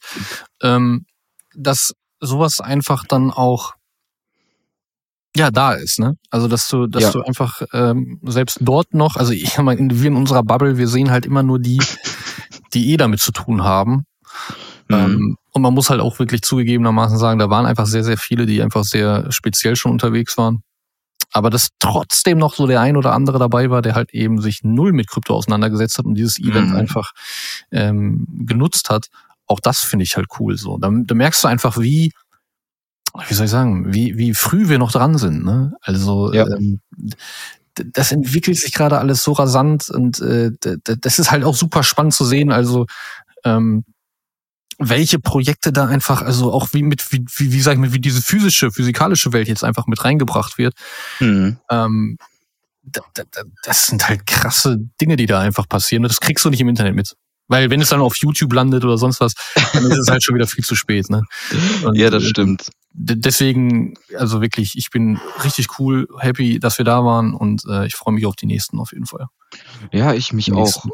ähm, 0.62 1.06
dass 1.54 1.94
sowas 2.20 2.60
einfach 2.60 3.04
dann 3.06 3.30
auch 3.30 3.75
ja 5.36 5.50
da 5.50 5.72
ist, 5.72 5.98
ne? 5.98 6.16
Also 6.30 6.48
dass 6.48 6.68
du, 6.68 6.86
dass 6.86 7.02
ja. 7.02 7.10
du 7.12 7.22
einfach 7.22 7.62
ähm, 7.72 8.20
selbst 8.24 8.58
dort 8.60 8.94
noch, 8.94 9.16
also 9.16 9.32
ich 9.32 9.58
meine, 9.62 10.00
wir 10.00 10.08
in 10.08 10.16
unserer 10.16 10.42
Bubble, 10.42 10.78
wir 10.78 10.88
sehen 10.88 11.10
halt 11.10 11.26
immer 11.26 11.42
nur 11.42 11.58
die, 11.58 11.80
die 12.74 12.92
eh 12.92 12.96
damit 12.96 13.20
zu 13.20 13.32
tun 13.32 13.64
haben. 13.64 14.04
Mhm. 14.88 14.96
Ähm, 14.96 15.36
und 15.52 15.62
man 15.62 15.74
muss 15.74 15.90
halt 15.90 16.00
auch 16.00 16.18
wirklich 16.18 16.42
zugegebenermaßen 16.42 17.18
sagen, 17.18 17.38
da 17.38 17.50
waren 17.50 17.66
einfach 17.66 17.86
sehr, 17.86 18.04
sehr 18.04 18.18
viele, 18.18 18.46
die 18.46 18.62
einfach 18.62 18.84
sehr 18.84 19.30
speziell 19.30 19.76
schon 19.76 19.92
unterwegs 19.92 20.36
waren. 20.36 20.62
Aber 21.32 21.50
dass 21.50 21.70
trotzdem 21.80 22.38
noch 22.38 22.54
so 22.54 22.66
der 22.66 22.80
ein 22.80 22.96
oder 22.96 23.12
andere 23.12 23.38
dabei 23.38 23.68
war, 23.68 23.82
der 23.82 23.94
halt 23.94 24.14
eben 24.14 24.40
sich 24.40 24.60
null 24.62 24.92
mit 24.92 25.08
Krypto 25.08 25.34
auseinandergesetzt 25.34 25.98
hat 25.98 26.06
und 26.06 26.14
dieses 26.14 26.38
Event 26.38 26.70
mhm. 26.70 26.76
einfach 26.76 27.12
ähm, 27.72 28.26
genutzt 28.46 28.90
hat, 28.90 29.08
auch 29.46 29.60
das 29.60 29.80
finde 29.80 30.04
ich 30.04 30.16
halt 30.16 30.26
cool 30.38 30.56
so. 30.56 30.78
Da, 30.78 30.90
da 30.90 31.14
merkst 31.14 31.44
du 31.44 31.48
einfach, 31.48 31.78
wie 31.78 32.12
wie 33.28 33.34
soll 33.34 33.46
ich 33.46 33.50
sagen, 33.50 33.92
wie, 33.92 34.16
wie 34.16 34.34
früh 34.34 34.68
wir 34.68 34.78
noch 34.78 34.92
dran 34.92 35.18
sind. 35.18 35.44
Ne? 35.44 35.74
Also 35.80 36.32
ja. 36.32 36.46
ähm, 36.46 36.80
das 37.74 38.12
entwickelt 38.12 38.56
sich 38.56 38.72
gerade 38.72 38.98
alles 38.98 39.22
so 39.22 39.32
rasant 39.32 39.90
und 39.90 40.20
äh, 40.20 40.50
das 40.84 41.18
ist 41.18 41.30
halt 41.30 41.44
auch 41.44 41.54
super 41.54 41.82
spannend 41.82 42.14
zu 42.14 42.24
sehen. 42.24 42.50
Also 42.50 42.86
ähm, 43.44 43.84
welche 44.78 45.18
Projekte 45.18 45.72
da 45.72 45.86
einfach, 45.86 46.22
also 46.22 46.52
auch 46.52 46.68
wie 46.72 46.82
mit, 46.82 47.12
wie, 47.12 47.24
wie, 47.36 47.52
wie 47.52 47.60
sag 47.60 47.74
ich 47.74 47.78
mal, 47.78 47.92
wie 47.92 48.00
diese 48.00 48.22
physische, 48.22 48.70
physikalische 48.70 49.32
Welt 49.32 49.48
jetzt 49.48 49.64
einfach 49.64 49.86
mit 49.86 50.04
reingebracht 50.04 50.58
wird. 50.58 50.74
Mhm. 51.20 51.58
Ähm, 51.70 52.18
das 53.64 53.88
sind 53.88 54.08
halt 54.08 54.26
krasse 54.26 54.78
Dinge, 55.00 55.16
die 55.16 55.26
da 55.26 55.40
einfach 55.40 55.68
passieren. 55.68 56.02
Das 56.02 56.20
kriegst 56.20 56.44
du 56.44 56.50
nicht 56.50 56.60
im 56.60 56.68
Internet 56.68 56.94
mit. 56.94 57.16
Weil 57.48 57.70
wenn 57.70 57.80
es 57.80 57.90
dann 57.90 58.00
auf 58.00 58.16
YouTube 58.16 58.52
landet 58.52 58.84
oder 58.84 58.98
sonst 58.98 59.20
was, 59.20 59.34
dann 59.72 59.84
ist 59.86 59.98
es 59.98 60.08
halt 60.08 60.22
schon 60.24 60.34
wieder 60.34 60.46
viel 60.46 60.64
zu 60.64 60.74
spät. 60.74 61.08
Ne? 61.10 61.22
Und, 61.84 61.96
ja, 61.96 62.10
das 62.10 62.24
äh, 62.24 62.28
stimmt. 62.28 62.70
Deswegen, 62.98 63.94
also 64.16 64.40
wirklich, 64.40 64.76
ich 64.76 64.90
bin 64.90 65.20
richtig 65.44 65.78
cool, 65.78 66.08
happy, 66.18 66.58
dass 66.58 66.78
wir 66.78 66.84
da 66.86 67.04
waren 67.04 67.34
und 67.34 67.62
äh, 67.68 67.86
ich 67.86 67.94
freue 67.94 68.14
mich 68.14 68.24
auf 68.24 68.36
die 68.36 68.46
nächsten 68.46 68.78
auf 68.78 68.92
jeden 68.92 69.04
Fall. 69.04 69.26
Ja, 69.92 70.14
ich 70.14 70.32
mich 70.32 70.50
auch. 70.52 70.86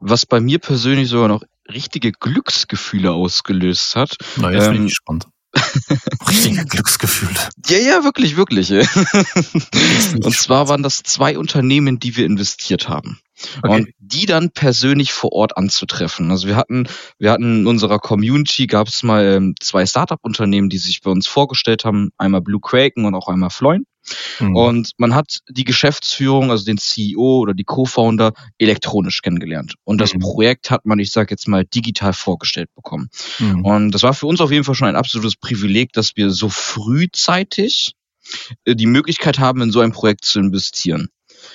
Was 0.00 0.24
bei 0.24 0.40
mir 0.40 0.58
persönlich 0.58 1.10
sogar 1.10 1.28
noch 1.28 1.42
richtige 1.68 2.12
Glücksgefühle 2.12 3.12
ausgelöst 3.12 3.96
hat. 3.96 4.16
Na, 4.36 4.50
jetzt 4.50 4.66
ähm, 4.66 4.72
bin 4.72 4.82
ich 4.84 4.92
gespannt. 4.92 5.28
Richtige 6.28 6.64
Glücksgefühle. 6.64 7.38
Ja, 7.66 7.78
ja, 7.78 8.04
wirklich, 8.04 8.36
wirklich. 8.36 8.70
Und 8.70 10.36
zwar 10.36 10.68
waren 10.68 10.82
das 10.82 11.02
zwei 11.02 11.38
Unternehmen, 11.38 12.00
die 12.00 12.16
wir 12.16 12.26
investiert 12.26 12.88
haben. 12.88 13.20
Okay. 13.62 13.68
Und 13.68 13.88
die 13.98 14.26
dann 14.26 14.50
persönlich 14.50 15.12
vor 15.12 15.32
Ort 15.32 15.56
anzutreffen. 15.56 16.30
Also 16.30 16.46
wir 16.46 16.56
hatten, 16.56 16.88
wir 17.18 17.32
hatten 17.32 17.60
in 17.60 17.66
unserer 17.66 17.98
Community 17.98 18.66
gab 18.66 18.88
es 18.88 19.02
mal 19.02 19.24
ähm, 19.24 19.54
zwei 19.60 19.86
Startup-Unternehmen, 19.86 20.68
die 20.68 20.78
sich 20.78 21.00
bei 21.00 21.10
uns 21.10 21.26
vorgestellt 21.26 21.84
haben, 21.84 22.10
einmal 22.16 22.40
Blue 22.42 22.60
Kraken 22.60 23.04
und 23.04 23.14
auch 23.14 23.28
einmal 23.28 23.50
Floin. 23.50 23.84
Mhm. 24.38 24.56
Und 24.56 24.90
man 24.98 25.14
hat 25.14 25.38
die 25.48 25.64
Geschäftsführung, 25.64 26.50
also 26.50 26.64
den 26.64 26.78
CEO 26.78 27.38
oder 27.40 27.54
die 27.54 27.64
Co-Founder 27.64 28.32
elektronisch 28.58 29.22
kennengelernt. 29.22 29.74
Und 29.84 30.00
das 30.00 30.14
mhm. 30.14 30.20
Projekt 30.20 30.70
hat 30.70 30.84
man, 30.84 30.98
ich 30.98 31.10
sage 31.10 31.30
jetzt 31.30 31.48
mal, 31.48 31.64
digital 31.64 32.12
vorgestellt 32.12 32.68
bekommen. 32.74 33.08
Mhm. 33.38 33.64
Und 33.64 33.90
das 33.92 34.02
war 34.02 34.14
für 34.14 34.26
uns 34.26 34.40
auf 34.40 34.50
jeden 34.50 34.64
Fall 34.64 34.74
schon 34.74 34.88
ein 34.88 34.96
absolutes 34.96 35.36
Privileg, 35.36 35.92
dass 35.92 36.16
wir 36.16 36.30
so 36.30 36.48
frühzeitig 36.48 37.94
äh, 38.64 38.74
die 38.74 38.86
Möglichkeit 38.86 39.38
haben, 39.38 39.62
in 39.62 39.70
so 39.70 39.80
ein 39.80 39.92
Projekt 39.92 40.24
zu 40.24 40.38
investieren. 40.38 41.08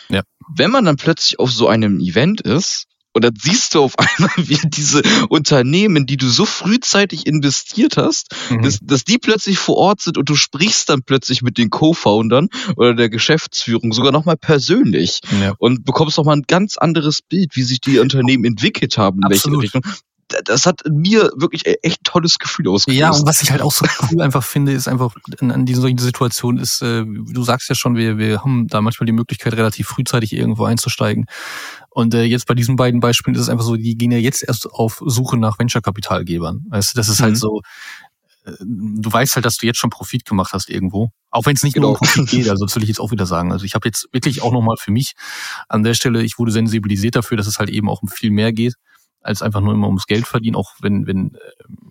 Ja. 0.10 0.22
Wenn 0.56 0.72
man 0.72 0.86
dann 0.86 0.98
plötzlich 0.98 1.40
auf 1.40 1.52
so 1.52 1.68
einem 1.68 2.00
Event 2.00 2.42
ist 2.42 2.86
Und 3.12 3.24
dann 3.24 3.34
siehst 3.36 3.74
du 3.74 3.84
auf 3.84 3.94
einmal, 4.00 4.32
wie 4.38 4.60
diese 4.64 5.02
Unternehmen, 5.30 6.06
die 6.06 6.18
du 6.18 6.28
so 6.28 6.46
frühzeitig 6.46 7.26
investiert 7.26 7.98
hast, 7.98 8.36
mhm. 8.50 8.62
dass, 8.62 8.80
dass 8.82 9.04
die 9.04 9.18
plötzlich 9.18 9.58
vor 9.58 9.78
Ort 9.78 10.02
sind 10.02 10.18
und 10.18 10.30
du 10.30 10.36
sprichst 10.36 10.90
dann 10.90 11.02
plötzlich 11.04 11.42
mit 11.42 11.58
den 11.58 11.70
Co-Foundern 11.70 12.50
oder 12.76 12.94
der 12.94 13.10
Geschäftsführung 13.10 13.94
sogar 13.94 14.12
nochmal 14.12 14.38
persönlich 14.38 15.22
ja. 15.42 15.54
und 15.58 15.86
bekommst 15.86 16.18
nochmal 16.18 16.38
ein 16.38 16.46
ganz 16.48 16.78
anderes 16.78 17.22
Bild, 17.22 17.56
wie 17.56 17.64
sich 17.64 17.82
die 17.82 18.00
Unternehmen 18.00 18.46
entwickelt 18.46 18.98
haben, 18.98 19.22
in 19.24 19.30
welche 19.30 19.52
Richtung 19.52 19.82
das 20.46 20.66
hat 20.66 20.82
mir 20.90 21.32
wirklich 21.36 21.66
e-, 21.66 21.78
echt 21.82 22.04
tolles 22.04 22.40
Gefühl 22.40 22.68
ausgelöst. 22.68 23.00
Ja, 23.00 23.12
und 23.12 23.26
was 23.26 23.42
ich 23.42 23.52
halt 23.52 23.62
auch 23.62 23.72
so 23.72 23.86
cool 24.12 24.22
einfach 24.22 24.44
finde, 24.44 24.72
ist 24.72 24.88
einfach 24.88 25.16
in, 25.40 25.50
in 25.50 25.66
diesen 25.66 25.82
solchen 25.82 25.98
Situationen 25.98 26.62
ist, 26.62 26.82
äh, 26.82 27.04
du 27.06 27.44
sagst 27.44 27.70
ja 27.70 27.76
schon, 27.76 27.96
wir, 27.96 28.18
wir 28.18 28.42
haben 28.42 28.68
da 28.68 28.82
manchmal 28.82 29.06
die 29.06 29.14
Möglichkeit, 29.14 29.54
relativ 29.54 29.88
frühzeitig 29.88 30.34
irgendwo 30.34 30.66
einzusteigen. 30.66 31.26
Und 31.90 32.14
äh, 32.14 32.24
jetzt 32.24 32.48
bei 32.48 32.54
diesen 32.54 32.76
beiden 32.76 33.00
Beispielen 33.00 33.36
ist 33.36 33.42
es 33.42 33.50
einfach 33.50 33.66
so, 33.66 33.76
die 33.76 33.98
gehen 33.98 34.12
ja 34.12 34.18
jetzt 34.18 34.44
erst 34.44 34.70
auf 34.70 35.02
Suche 35.06 35.38
nach 35.38 35.60
Venture-Kapitalgebern. 35.60 36.66
Weißt 36.70 36.94
du, 36.94 36.98
das 36.98 37.10
ist 37.10 37.20
halt 37.20 37.32
mhm. 37.32 37.34
halt 37.34 37.38
so, 37.38 37.62
äh, 38.46 38.52
du 38.62 39.12
weißt 39.12 39.36
halt, 39.36 39.46
dass 39.46 39.58
du 39.58 39.66
jetzt 39.66 39.80
schon 39.80 39.90
Profit 39.90 40.26
gemacht 40.26 40.54
hast 40.54 40.70
irgendwo. 40.70 41.10
Auch 41.32 41.46
wenn 41.46 41.56
es 41.56 41.64
nicht 41.64 41.74
genau. 41.74 41.90
um. 41.90 41.96
Profit 41.96 42.30
geht, 42.30 42.50
also 42.50 42.66
das 42.66 42.76
will 42.76 42.84
ich 42.84 42.90
jetzt 42.90 43.00
auch 43.00 43.12
wieder 43.12 43.26
sagen. 43.26 43.52
Also 43.52 43.66
ich 43.66 43.76
habe 43.76 43.88
jetzt 43.88 44.08
wirklich 44.12 44.42
auch 44.42 44.52
nochmal 44.52 44.78
für 44.78 44.92
mich 44.92 45.14
an 45.68 45.84
der 45.84 45.94
Stelle, 45.94 46.24
ich 46.24 46.38
wurde 46.38 46.52
sensibilisiert 46.52 47.16
dafür, 47.16 47.38
dass 47.38 47.48
es 47.48 47.60
halt 47.60 47.70
eben 47.70 47.90
auch 47.90 48.02
um 48.02 48.08
viel 48.08 48.32
mehr 48.32 48.54
geht 48.54 48.76
als 49.22 49.42
einfach 49.42 49.62
nur 49.62 49.74
immer 49.74 49.88
ums 49.88 50.06
Geld 50.06 50.26
verdienen, 50.26 50.56
auch 50.56 50.74
wenn, 50.80 51.06
wenn, 51.08 51.36
äh, 51.36 51.40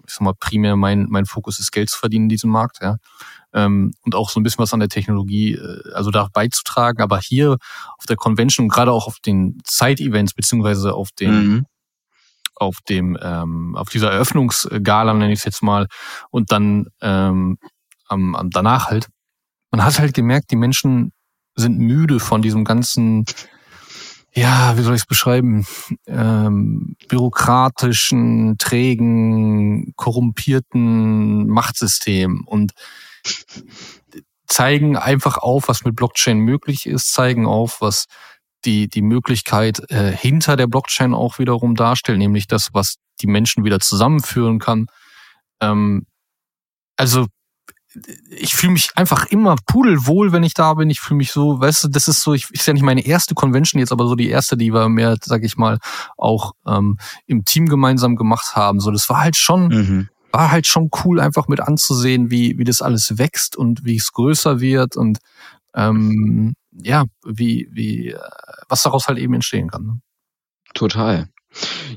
ich 0.06 0.14
sag 0.14 0.22
mal, 0.22 0.34
primär 0.38 0.76
mein, 0.76 1.06
mein 1.08 1.26
Fokus 1.26 1.58
ist, 1.58 1.72
Geld 1.72 1.90
zu 1.90 1.98
verdienen 1.98 2.24
in 2.24 2.28
diesem 2.30 2.50
Markt, 2.50 2.78
ja. 2.80 2.96
Ähm, 3.52 3.92
und 4.02 4.14
auch 4.14 4.30
so 4.30 4.40
ein 4.40 4.42
bisschen 4.42 4.62
was 4.62 4.74
an 4.74 4.80
der 4.80 4.88
Technologie, 4.88 5.54
äh, 5.54 5.92
also 5.94 6.10
da 6.10 6.28
beizutragen. 6.32 7.02
Aber 7.02 7.18
hier 7.18 7.56
auf 7.98 8.06
der 8.06 8.16
Convention, 8.16 8.68
gerade 8.68 8.92
auch 8.92 9.06
auf 9.06 9.18
den 9.20 9.58
Side-Events, 9.66 10.34
beziehungsweise 10.34 10.94
auf 10.94 11.10
den, 11.12 11.46
mhm. 11.46 11.66
auf 12.54 12.78
dem, 12.88 13.18
ähm, 13.20 13.74
auf 13.76 13.88
dieser 13.88 14.10
Eröffnungsgala, 14.10 15.14
nenne 15.14 15.32
ich 15.32 15.40
es 15.40 15.44
jetzt 15.44 15.62
mal, 15.62 15.86
und 16.30 16.52
dann 16.52 16.88
ähm, 17.00 17.58
am, 18.06 18.34
am 18.34 18.50
danach 18.50 18.86
halt, 18.88 19.08
man 19.70 19.84
hat 19.84 19.98
halt 19.98 20.14
gemerkt, 20.14 20.50
die 20.50 20.56
Menschen 20.56 21.12
sind 21.54 21.78
müde 21.78 22.20
von 22.20 22.40
diesem 22.40 22.64
ganzen 22.64 23.24
ja, 24.38 24.76
wie 24.76 24.82
soll 24.82 24.94
ich 24.94 25.02
es 25.02 25.06
beschreiben, 25.06 25.66
ähm, 26.06 26.96
bürokratischen, 27.08 28.56
trägen, 28.58 29.92
korrumpierten 29.96 31.46
Machtsystem 31.48 32.44
und 32.46 32.72
zeigen 34.46 34.96
einfach 34.96 35.38
auf, 35.38 35.68
was 35.68 35.84
mit 35.84 35.96
Blockchain 35.96 36.38
möglich 36.38 36.86
ist, 36.86 37.12
zeigen 37.12 37.46
auf, 37.46 37.80
was 37.80 38.06
die, 38.64 38.88
die 38.88 39.02
Möglichkeit 39.02 39.90
äh, 39.90 40.12
hinter 40.12 40.56
der 40.56 40.66
Blockchain 40.66 41.14
auch 41.14 41.38
wiederum 41.38 41.74
darstellt, 41.74 42.18
nämlich 42.18 42.46
das, 42.46 42.70
was 42.72 42.96
die 43.20 43.26
Menschen 43.26 43.64
wieder 43.64 43.80
zusammenführen 43.80 44.58
kann. 44.58 44.86
Ähm, 45.60 46.06
also 46.96 47.26
ich 48.30 48.54
fühle 48.54 48.72
mich 48.72 48.90
einfach 48.96 49.26
immer 49.26 49.56
pudelwohl, 49.66 50.32
wenn 50.32 50.42
ich 50.42 50.54
da 50.54 50.74
bin. 50.74 50.90
Ich 50.90 51.00
fühle 51.00 51.18
mich 51.18 51.32
so, 51.32 51.60
weißt 51.60 51.84
du, 51.84 51.88
das 51.88 52.08
ist 52.08 52.22
so, 52.22 52.34
ich 52.34 52.50
ist 52.50 52.66
ja 52.66 52.72
nicht 52.72 52.82
meine 52.82 53.04
erste 53.04 53.34
Convention 53.34 53.80
jetzt, 53.80 53.92
aber 53.92 54.06
so 54.06 54.14
die 54.14 54.28
erste, 54.28 54.56
die 54.56 54.72
wir 54.72 54.88
mehr, 54.88 55.16
sag 55.22 55.42
ich 55.44 55.56
mal, 55.56 55.78
auch 56.16 56.52
ähm, 56.66 56.98
im 57.26 57.44
Team 57.44 57.66
gemeinsam 57.66 58.16
gemacht 58.16 58.56
haben. 58.56 58.80
So, 58.80 58.90
das 58.90 59.08
war 59.08 59.20
halt 59.20 59.36
schon, 59.36 59.68
mhm. 59.68 60.08
war 60.32 60.50
halt 60.50 60.66
schon 60.66 60.90
cool, 61.04 61.20
einfach 61.20 61.48
mit 61.48 61.60
anzusehen, 61.60 62.30
wie, 62.30 62.58
wie 62.58 62.64
das 62.64 62.82
alles 62.82 63.18
wächst 63.18 63.56
und 63.56 63.84
wie 63.84 63.96
es 63.96 64.12
größer 64.12 64.60
wird 64.60 64.96
und 64.96 65.18
ähm, 65.74 66.54
ja, 66.72 67.04
wie, 67.24 67.68
wie, 67.72 68.08
äh, 68.08 68.18
was 68.68 68.82
daraus 68.82 69.08
halt 69.08 69.18
eben 69.18 69.34
entstehen 69.34 69.68
kann. 69.68 69.82
Ne? 69.84 70.00
Total. 70.74 71.28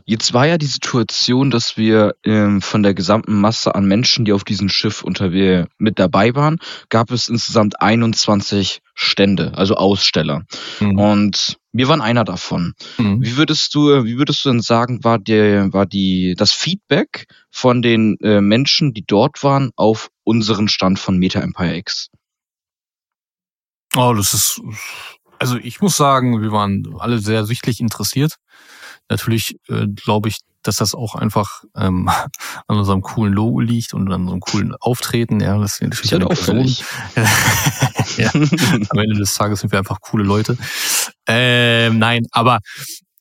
Jetzt 0.06 0.34
war 0.34 0.48
ja 0.48 0.58
die 0.58 0.66
Situation, 0.66 1.52
dass 1.52 1.78
wir 1.78 2.16
ähm, 2.24 2.62
von 2.62 2.84
der 2.84 2.94
gesamten 2.94 3.40
Masse 3.40 3.76
an 3.76 3.86
Menschen, 3.86 4.26
die 4.26 4.34
auf 4.34 4.44
diesem 4.44 4.70
Schiff 4.70 5.04
unter 5.04 5.32
wir 5.32 5.68
mit 5.78 6.00
dabei 6.00 6.36
waren, 6.36 6.58
gab 6.90 7.12
es 7.12 7.30
insgesamt 7.30 7.82
21 7.82 8.82
Stände, 8.94 9.54
also 9.56 9.76
Aussteller. 9.76 10.44
Mhm. 10.80 11.00
Und 11.00 11.58
wir 11.72 11.88
waren 11.88 12.02
einer 12.02 12.24
davon. 12.24 12.74
Mhm. 12.98 13.24
Wie 13.24 13.38
würdest 13.38 13.74
du, 13.76 14.04
wie 14.04 14.18
würdest 14.18 14.44
du 14.44 14.50
denn 14.50 14.62
sagen, 14.62 15.04
war 15.04 15.20
der, 15.20 15.72
war 15.74 15.86
die, 15.86 16.36
das 16.38 16.52
Feedback 16.52 17.28
von 17.50 17.82
den 17.82 18.18
äh, 18.22 18.42
Menschen, 18.42 18.94
die 18.94 19.04
dort 19.06 19.44
waren, 19.44 19.72
auf 19.76 20.10
unseren 20.24 20.68
Stand 20.68 21.00
von 21.00 21.18
Meta 21.18 21.40
Empire 21.40 21.78
X? 21.78 22.10
Oh, 23.96 24.14
das 24.16 24.34
ist, 24.34 24.62
also 25.40 25.58
ich 25.58 25.82
muss 25.82 25.96
sagen, 25.96 26.42
wir 26.42 26.52
waren 26.52 26.96
alle 27.00 27.20
sehr 27.20 27.46
sichtlich 27.46 27.80
interessiert. 27.80 28.36
Natürlich 29.12 29.58
äh, 29.68 29.88
glaube 29.88 30.30
ich, 30.30 30.38
dass 30.64 30.78
das 30.78 30.96
auch 30.96 31.16
einfach 31.16 31.64
ähm, 31.76 32.10
an 32.68 32.78
unserem 32.78 33.02
coolen 33.02 33.34
Logo 33.34 33.60
liegt 33.60 33.94
und 33.94 34.10
an 34.12 34.22
unserem 34.22 34.40
coolen 34.40 34.74
Auftreten. 34.80 35.42
Ja, 35.42 35.58
das 35.58 35.74
ist 35.74 35.82
natürlich 35.82 36.16
eine 36.16 36.28
Person. 36.28 36.66
ja, 38.18 38.32
am 38.34 38.98
Ende 38.98 39.18
des 39.18 39.34
Tages 39.34 39.60
sind 39.60 39.72
wir 39.74 39.80
einfach 39.80 40.00
coole 40.00 40.24
Leute. 40.24 40.58
Ähm, 41.28 42.00
nein, 42.00 42.26
aber 42.32 42.60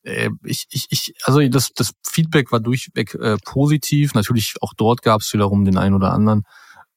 äh, 0.04 0.30
ich, 0.44 0.66
ich, 0.70 0.86
ich, 0.90 1.14
also 1.24 1.46
das, 1.48 1.70
das 1.74 1.90
Feedback 2.06 2.52
war 2.52 2.60
durchweg 2.60 3.16
äh, 3.16 3.36
positiv. 3.44 4.14
Natürlich 4.14 4.54
auch 4.60 4.72
dort 4.76 5.02
gab 5.02 5.22
es 5.22 5.32
wiederum 5.32 5.64
den 5.64 5.76
einen 5.76 5.96
oder 5.96 6.12
anderen. 6.12 6.44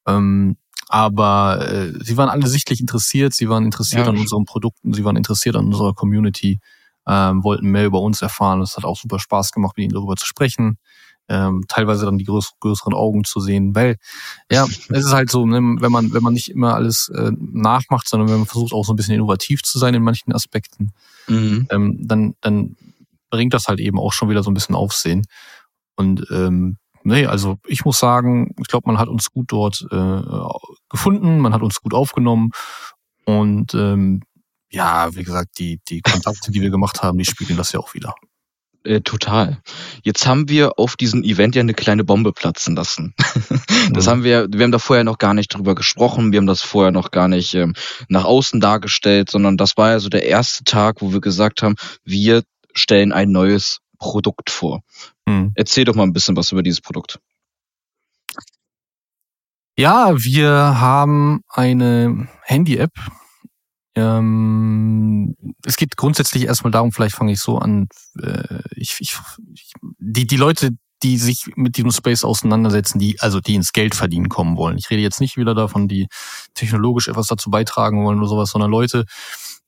Ähm, 0.08 0.58
aber 0.88 1.68
äh, 1.68 1.94
sie 2.04 2.16
waren 2.18 2.30
alle 2.30 2.46
sichtlich 2.46 2.80
interessiert. 2.80 3.34
Sie 3.34 3.50
waren 3.50 3.66
interessiert 3.66 4.06
ja. 4.06 4.12
an 4.12 4.20
unseren 4.20 4.46
Produkten. 4.46 4.94
Sie 4.94 5.04
waren 5.04 5.16
interessiert 5.16 5.56
an 5.56 5.66
unserer 5.66 5.96
Community 5.96 6.60
ähm, 7.08 7.44
wollten 7.44 7.70
mehr 7.70 7.86
über 7.86 8.02
uns 8.02 8.22
erfahren. 8.22 8.62
Es 8.62 8.78
hat 8.78 8.86
auch 8.86 8.98
super 8.98 9.20
Spaß 9.20 9.52
gemacht, 9.52 9.78
mit 9.78 9.86
ihnen 9.86 9.94
darüber 9.94 10.16
zu 10.16 10.26
sprechen. 10.26 10.78
Ähm, 11.30 11.64
teilweise 11.70 12.06
dann 12.06 12.18
die 12.18 12.26
größ 12.26 12.52
größeren 12.60 12.94
Augen 12.94 13.24
zu 13.24 13.40
sehen, 13.40 13.74
weil 13.76 13.96
ja, 14.52 14.66
es 14.90 15.06
ist 15.06 15.14
halt 15.14 15.32
so, 15.32 15.46
ne, 15.46 15.56
wenn 15.80 15.92
man 15.92 16.14
wenn 16.14 16.24
man 16.24 16.34
nicht 16.34 16.50
immer 16.50 16.76
alles 16.76 17.10
äh, 17.16 17.32
nachmacht, 17.40 18.10
sondern 18.10 18.30
wenn 18.30 18.40
man 18.40 18.46
versucht 18.46 18.74
auch 18.74 18.84
so 18.84 18.92
ein 18.94 18.98
bisschen 18.98 19.16
innovativ 19.16 19.64
zu 19.64 19.80
sein 19.80 19.94
in 19.94 20.04
manchen 20.04 20.34
Aspekten, 20.34 20.92
mhm. 21.28 21.68
ähm, 21.70 21.98
dann 22.02 22.34
dann 22.42 22.76
bringt 23.30 23.54
das 23.54 23.68
halt 23.68 23.80
eben 23.80 24.00
auch 24.00 24.12
schon 24.14 24.30
wieder 24.30 24.44
so 24.44 24.52
ein 24.52 24.54
bisschen 24.54 24.76
Aufsehen. 24.76 25.26
Und 25.96 26.26
ähm, 26.30 26.78
nee, 27.04 27.26
also 27.26 27.58
ich 27.68 27.86
muss 27.86 28.00
sagen, 28.00 28.54
ich 28.60 28.68
glaube, 28.68 28.88
man 28.88 29.00
hat 29.00 29.08
uns 29.08 29.32
gut 29.32 29.52
dort 29.52 29.88
äh, 29.92 30.22
gefunden, 30.90 31.40
man 31.40 31.54
hat 31.54 31.62
uns 31.62 31.82
gut 31.82 31.94
aufgenommen 31.94 32.52
und 33.26 33.74
ähm, 33.74 34.22
ja, 34.74 35.16
wie 35.16 35.24
gesagt, 35.24 35.60
die, 35.60 35.80
die 35.88 36.02
Kontakte, 36.02 36.52
die 36.52 36.62
wir 36.62 36.72
gemacht 36.72 37.04
haben, 37.04 37.18
die 37.18 37.26
spiegeln 37.26 37.58
das 37.58 37.72
ja 37.72 37.80
auch 37.80 37.94
wieder. 37.94 38.16
Äh, 38.84 39.02
total. 39.02 39.62
Jetzt 40.02 40.26
haben 40.26 40.50
wir 40.50 40.78
auf 40.78 40.98
diesem 40.98 41.24
Event 41.24 41.56
ja 41.56 41.62
eine 41.62 41.76
kleine 41.76 42.04
Bombe 42.04 42.34
platzen 42.34 42.76
lassen. 42.76 43.14
das 43.94 44.08
mhm. 44.08 44.10
haben 44.10 44.24
wir, 44.24 44.48
wir 44.52 44.64
haben 44.64 44.72
da 44.72 44.80
vorher 44.80 45.04
noch 45.04 45.20
gar 45.20 45.34
nicht 45.34 45.54
drüber 45.54 45.76
gesprochen, 45.76 46.32
wir 46.32 46.38
haben 46.38 46.48
das 46.48 46.62
vorher 46.62 46.92
noch 46.92 47.12
gar 47.12 47.28
nicht 47.28 47.54
ähm, 47.54 47.76
nach 48.10 48.26
außen 48.26 48.60
dargestellt, 48.60 49.30
sondern 49.30 49.58
das 49.58 49.78
war 49.78 49.92
ja 49.92 50.00
so 50.00 50.10
der 50.10 50.26
erste 50.26 50.64
Tag, 50.64 51.02
wo 51.02 51.14
wir 51.14 51.22
gesagt 51.22 51.62
haben, 51.62 51.76
wir 52.04 52.44
stellen 52.74 53.14
ein 53.14 53.32
neues 53.32 53.80
Produkt 54.00 54.50
vor. 54.50 54.82
Mhm. 55.28 55.52
Erzähl 55.56 55.86
doch 55.86 55.96
mal 55.96 56.04
ein 56.04 56.14
bisschen 56.14 56.36
was 56.36 56.52
über 56.52 56.64
dieses 56.64 56.82
Produkt. 56.82 57.20
Ja, 59.78 60.14
wir 60.18 60.50
haben 60.50 61.42
eine 61.48 62.28
Handy-App, 62.44 62.92
ähm, 63.96 65.36
es 65.66 65.78
geht 65.78 65.98
grundsätzlich 65.98 66.46
erstmal 66.46 66.72
darum, 66.72 66.92
vielleicht 66.92 67.16
fange 67.16 67.32
ich 67.32 67.40
so 67.40 67.60
an, 67.60 67.88
äh, 68.22 68.60
ich, 68.76 68.98
ich, 69.00 69.16
ich, 69.54 69.74
die, 70.00 70.26
die 70.26 70.38
Leute, 70.38 70.72
die 71.04 71.18
sich 71.18 71.52
mit 71.56 71.76
diesem 71.78 71.92
Space 71.92 72.24
auseinandersetzen, 72.24 72.98
die, 72.98 73.20
also 73.20 73.40
die 73.42 73.56
ins 73.56 73.74
Geld 73.74 73.94
verdienen 73.94 74.30
kommen 74.30 74.58
wollen. 74.58 74.78
Ich 74.78 74.90
rede 74.90 75.02
jetzt 75.02 75.20
nicht 75.20 75.38
wieder 75.38 75.54
davon, 75.54 75.88
die 75.88 76.08
technologisch 76.54 77.10
etwas 77.10 77.28
dazu 77.28 77.52
beitragen 77.52 78.04
wollen 78.06 78.20
oder 78.20 78.30
sowas, 78.30 78.52
sondern 78.52 78.72
Leute, 78.72 79.06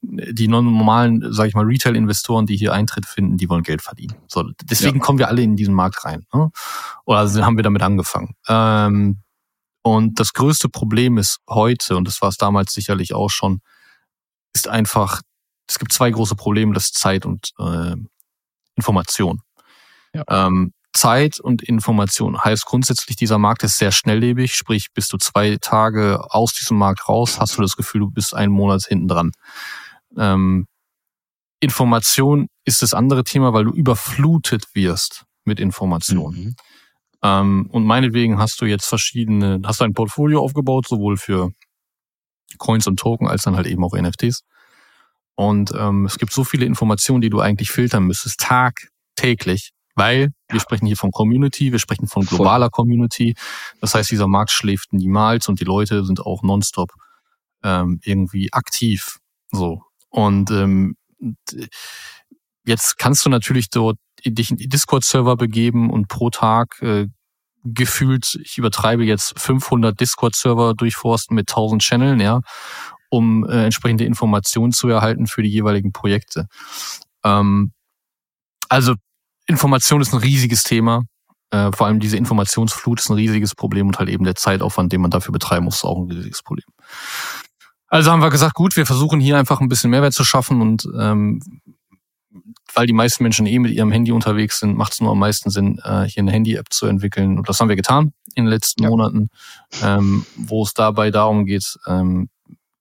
die 0.02 0.48
normalen, 0.48 1.34
sage 1.34 1.50
ich 1.50 1.56
mal, 1.56 1.66
Retail-Investoren, 1.66 2.46
die 2.46 2.56
hier 2.56 2.74
Eintritt 2.74 3.06
finden, 3.06 3.38
die 3.38 3.50
wollen 3.50 3.64
Geld 3.64 3.82
verdienen. 3.82 4.16
So, 4.28 4.44
deswegen 4.64 4.98
ja. 4.98 5.02
kommen 5.02 5.20
wir 5.20 5.28
alle 5.28 5.42
in 5.42 5.56
diesen 5.56 5.74
Markt 5.74 6.06
rein. 6.06 6.26
Ne? 6.34 6.52
Oder 7.06 7.20
also 7.20 7.44
haben 7.44 7.58
wir 7.58 7.64
damit 7.64 7.82
angefangen. 7.82 8.36
Ähm, 8.48 9.22
und 9.82 10.20
das 10.20 10.34
größte 10.34 10.70
Problem 10.70 11.18
ist 11.18 11.40
heute, 11.50 11.98
und 11.98 12.08
das 12.08 12.22
war 12.22 12.30
es 12.30 12.38
damals 12.38 12.74
sicherlich 12.74 13.14
auch 13.14 13.30
schon, 13.30 13.62
ist 14.56 14.68
einfach, 14.68 15.22
es 15.68 15.78
gibt 15.78 15.91
zwei 15.91 16.10
große 16.10 16.36
Probleme, 16.36 16.74
das 16.74 16.86
ist 16.86 16.96
Zeit 16.96 17.26
und 17.26 17.52
äh, 17.60 17.96
Information. 18.76 19.41
Ja. 20.13 20.24
Ähm, 20.28 20.74
Zeit 20.94 21.41
und 21.41 21.62
Information 21.62 22.41
heißt 22.41 22.65
grundsätzlich, 22.65 23.18
dieser 23.18 23.38
Markt 23.38 23.63
ist 23.63 23.78
sehr 23.78 23.91
schnelllebig, 23.91 24.56
sprich, 24.56 24.88
bist 24.94 25.12
du 25.12 25.18
zwei 25.18 25.58
Tage 25.60 26.34
aus 26.34 26.54
diesem 26.54 26.78
Markt 26.78 27.10
raus, 27.10 27.38
hast 27.39 27.58
du 27.58 27.62
das 27.62 27.76
Gefühl, 27.76 28.00
du 28.00 28.12
bist 28.12 28.34
einen 28.34 28.54
Monat 28.54 28.84
hinten 28.88 29.10
dran. 29.10 29.32
Ähm, 30.18 30.68
Information 31.60 32.48
ist 32.63 32.82
das 32.82 32.94
andere 32.94 33.26
Thema, 33.26 33.54
weil 33.54 33.65
du 33.65 33.72
überflutet 33.72 34.74
wirst 34.74 35.26
mit 35.44 35.60
Informationen. 35.60 36.38
Mhm. 36.38 36.56
Ähm, 37.24 37.70
und 37.72 37.86
meinetwegen 37.86 38.39
hast 38.39 38.62
du 38.62 38.65
jetzt 38.65 38.86
verschiedene, 38.86 39.62
hast 39.65 39.82
du 39.82 39.84
ein 39.84 39.94
Portfolio 39.94 40.41
aufgebaut, 40.41 40.88
sowohl 40.88 41.18
für 41.18 41.52
Coins 42.58 42.88
und 42.88 43.00
Token 43.00 43.28
als 43.28 43.44
dann 43.44 43.56
halt 43.56 43.68
eben 43.68 43.84
auch 43.84 43.94
NFTs. 43.94 44.44
Und 45.36 45.74
ähm, 45.78 46.06
es 46.06 46.18
gibt 46.18 46.32
so 46.32 46.44
viele 46.44 46.65
Informationen, 46.65 47.22
die 47.22 47.30
du 47.30 47.39
eigentlich 47.39 47.70
filtern 47.70 48.06
müsstest, 48.06 48.39
Tag 48.39 48.89
täglich, 49.15 49.72
weil 49.96 50.32
wir 50.50 50.60
sprechen 50.60 50.86
hier 50.86 50.98
von 50.98 51.12
Community, 51.12 51.72
wir 51.72 51.80
sprechen 51.80 52.08
von 52.08 52.26
globaler 52.26 52.70
Community. 52.70 53.36
Das 53.82 53.96
heißt, 53.96 54.12
dieser 54.12 54.28
Markt 54.28 54.52
schläft 54.52 54.94
niemals 54.94 55.48
und 55.50 55.60
die 55.60 55.65
Leute 55.65 56.06
sind 56.06 56.22
auch 56.22 56.44
nonstop 56.44 56.91
ähm, 57.63 58.00
irgendwie 58.04 58.54
aktiv. 58.54 59.18
So. 59.52 59.82
Und 60.10 60.52
ähm, 60.52 60.96
jetzt 62.65 62.98
kannst 62.98 63.26
du 63.26 63.30
natürlich 63.30 63.70
dort 63.70 63.98
dich 64.26 64.52
in 64.52 64.58
die 64.58 64.70
Discord-Server 64.70 65.36
begeben 65.36 65.89
und 65.89 66.08
pro 66.08 66.30
Tag 66.30 66.82
äh, 66.82 67.08
gefühlt, 67.65 68.39
ich 68.43 68.58
übertreibe 68.58 69.04
jetzt 69.04 69.39
500 69.39 69.99
Discord-Server 69.99 70.73
durchforsten 70.75 71.36
mit 71.36 71.49
1000 71.49 71.82
Channeln, 71.82 72.19
ja, 72.19 72.41
um 73.10 73.45
äh, 73.47 73.65
entsprechende 73.65 74.06
Informationen 74.06 74.71
zu 74.71 74.88
erhalten 74.88 75.28
für 75.28 75.41
die 75.41 75.49
jeweiligen 75.49 75.91
Projekte. 75.91 76.47
Ähm, 77.23 77.71
also 78.69 78.95
Information 79.47 80.01
ist 80.01 80.13
ein 80.13 80.19
riesiges 80.19 80.63
Thema. 80.63 81.04
Äh, 81.51 81.71
vor 81.71 81.88
allem 81.88 81.99
diese 81.99 82.17
Informationsflut 82.17 82.99
ist 82.99 83.10
ein 83.10 83.15
riesiges 83.15 83.56
Problem 83.56 83.88
und 83.88 83.99
halt 83.99 84.10
eben 84.10 84.23
der 84.23 84.36
Zeitaufwand, 84.36 84.91
den 84.91 85.01
man 85.01 85.12
dafür 85.12 85.32
betreiben 85.32 85.65
muss, 85.65 85.75
ist 85.75 85.86
auch 85.86 85.97
ein 85.97 86.12
riesiges 86.12 86.43
Problem. 86.43 86.65
Also 87.88 88.12
haben 88.12 88.21
wir 88.21 88.30
gesagt, 88.30 88.56
gut, 88.56 88.75
wir 88.75 88.86
versuchen 88.86 89.19
hier 89.19 89.38
einfach 89.38 89.62
ein 89.62 89.69
bisschen 89.69 89.91
Mehrwert 89.91 90.13
zu 90.13 90.23
schaffen 90.23 90.62
und 90.62 90.88
ähm, 90.99 91.39
weil 92.76 92.88
die 92.88 92.94
meisten 92.94 93.24
Menschen 93.24 93.46
eh 93.46 93.58
mit 93.58 93.72
ihrem 93.72 93.92
Handy 93.92 94.12
unterwegs 94.12 94.60
sind, 94.60 94.78
macht 94.78 94.94
es 94.94 95.02
nur 95.02 95.12
am 95.12 95.20
meisten 95.20 95.50
Sinn, 95.50 95.80
äh, 95.84 96.04
hier 96.04 96.22
eine 96.22 96.32
Handy-App 96.32 96.72
zu 96.72 96.86
entwickeln. 96.86 97.38
Und 97.38 97.50
das 97.50 97.60
haben 97.60 97.70
wir 97.70 97.76
getan 97.76 98.14
in 98.36 98.46
den 98.46 98.52
letzten 98.52 98.84
ja. 98.84 98.90
Monaten, 98.90 99.30
ähm, 99.82 100.26
wo 100.36 100.64
es 100.64 100.74
dabei 100.74 101.10
darum 101.10 101.46
geht, 101.46 101.78
ähm, 101.88 102.30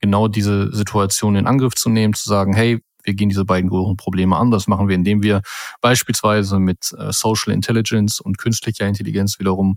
genau 0.00 0.28
diese 0.28 0.74
Situation 0.74 1.36
in 1.36 1.46
Angriff 1.46 1.74
zu 1.74 1.88
nehmen, 1.88 2.12
zu 2.12 2.28
sagen, 2.28 2.54
hey, 2.54 2.80
wir 3.04 3.14
gehen 3.14 3.28
diese 3.28 3.44
beiden 3.44 3.70
großen 3.70 3.96
Probleme 3.96 4.36
an. 4.36 4.50
Das 4.50 4.66
machen 4.66 4.88
wir, 4.88 4.94
indem 4.94 5.22
wir 5.22 5.42
beispielsweise 5.80 6.58
mit 6.58 6.92
äh, 6.98 7.12
Social 7.12 7.52
Intelligence 7.52 8.20
und 8.20 8.38
künstlicher 8.38 8.86
Intelligenz 8.86 9.38
wiederum 9.38 9.76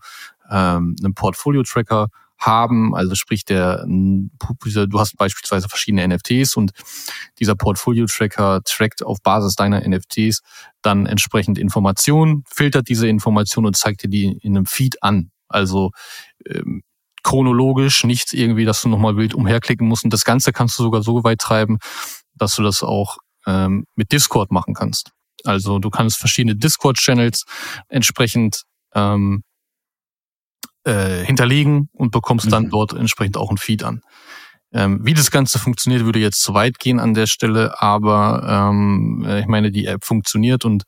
ähm, 0.49 0.95
einen 1.03 1.13
Portfolio-Tracker 1.13 2.08
haben. 2.38 2.95
Also 2.95 3.15
sprich, 3.15 3.45
der, 3.45 3.86
du 3.88 5.00
hast 5.00 5.17
beispielsweise 5.17 5.67
verschiedene 5.69 6.08
NFTs 6.08 6.56
und 6.56 6.71
dieser 7.39 7.56
Portfolio-Tracker 7.56 8.62
trackt 8.63 9.04
auf 9.04 9.17
Basis 9.21 9.56
deiner 9.56 9.88
NFTs 9.88 10.41
dann 10.82 11.06
entsprechend 11.06 11.58
Informationen, 11.58 12.43
filtert 12.47 12.89
diese 12.89 13.08
Informationen 13.08 13.67
und 13.67 13.76
zeigt 13.76 14.04
dir 14.04 14.10
die 14.10 14.38
in 14.41 14.56
einem 14.56 14.65
Feed 14.65 15.02
an. 15.04 15.32
Also 15.47 15.91
ähm, 16.45 16.84
chronologisch, 17.23 18.04
nicht 18.04 18.34
irgendwie, 18.34 18.65
dass 18.65 18.82
du 18.82 18.89
nochmal 18.89 19.17
wild 19.17 19.34
umherklicken 19.34 19.88
musst. 19.88 20.04
Und 20.04 20.13
das 20.13 20.23
Ganze 20.23 20.54
kannst 20.54 20.80
du 20.80 20.84
sogar 20.84 21.04
so 21.04 21.23
weit 21.23 21.39
treiben, 21.39 21.78
dass 22.36 22.56
du 22.56 22.63
das 22.63 22.84
auch 22.84 23.17
ähm, 23.45 23.86
mit 23.95 24.12
Discord 24.12 24.52
machen 24.52 24.73
kannst. 24.73 25.12
Also 25.43 25.80
du 25.80 25.89
kannst 25.89 26.17
verschiedene 26.17 26.56
Discord-Channels 26.56 27.45
entsprechend 27.89 28.63
ähm, 28.93 29.43
äh, 30.88 31.26
hinterlegen 31.26 31.89
und 31.91 32.12
bekommst 32.12 32.52
dann 32.52 32.63
mhm. 32.63 32.69
dort 32.69 32.93
entsprechend 32.93 33.38
auch 33.38 33.52
ein 33.52 33.58
Feed 33.58 33.84
an. 33.84 34.02
Ähm, 34.73 35.00
wie 35.04 35.13
das 35.13 35.32
Ganze 35.32 35.60
funktioniert, 35.60 36.06
würde 36.06 36.19
jetzt 36.19 36.41
zu 36.41 36.54
weit 36.54 36.80
gehen 36.80 37.00
an 37.00 37.13
der 37.13 37.28
Stelle, 37.28 37.82
aber 37.82 38.69
ähm, 38.71 39.26
äh, 39.28 39.41
ich 39.41 39.47
meine, 39.47 39.71
die 39.71 39.86
App 39.86 40.04
funktioniert 40.04 40.65
und 40.65 40.84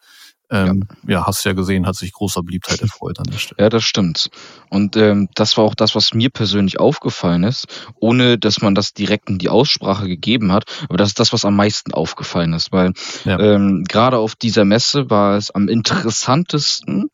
ähm, 0.52 0.88
ja. 1.04 1.20
ja, 1.20 1.28
hast 1.28 1.44
ja 1.46 1.54
gesehen, 1.54 1.86
hat 1.86 1.96
sich 1.96 2.12
großer 2.12 2.42
Beliebtheit 2.42 2.82
erfreut 2.82 3.20
an 3.20 3.26
der 3.26 3.38
Stelle. 3.38 3.62
Ja, 3.62 3.70
das 3.70 3.84
stimmt. 3.84 4.30
Und 4.70 4.98
ähm, 4.98 5.30
das 5.36 5.58
war 5.58 5.64
auch 5.64 5.76
das, 5.76 5.96
was 5.96 6.14
mir 6.14 6.30
persönlich 6.30 6.80
aufgefallen 6.80 7.44
ist, 7.44 7.68
ohne 8.00 8.40
dass 8.40 8.62
man 8.62 8.74
das 8.74 8.94
direkt 8.94 9.30
in 9.30 9.38
die 9.38 9.50
Aussprache 9.50 10.08
gegeben 10.08 10.52
hat. 10.52 10.64
Aber 10.90 10.98
das 10.98 11.10
ist 11.10 11.20
das, 11.20 11.34
was 11.34 11.46
am 11.46 11.56
meisten 11.56 11.94
aufgefallen 11.94 12.54
ist, 12.54 12.72
weil 12.72 12.94
ja. 13.26 13.40
ähm, 13.40 13.84
gerade 13.88 14.18
auf 14.18 14.36
dieser 14.36 14.66
Messe 14.66 15.10
war 15.10 15.38
es 15.38 15.52
am 15.52 15.68
interessantesten, 15.68 17.10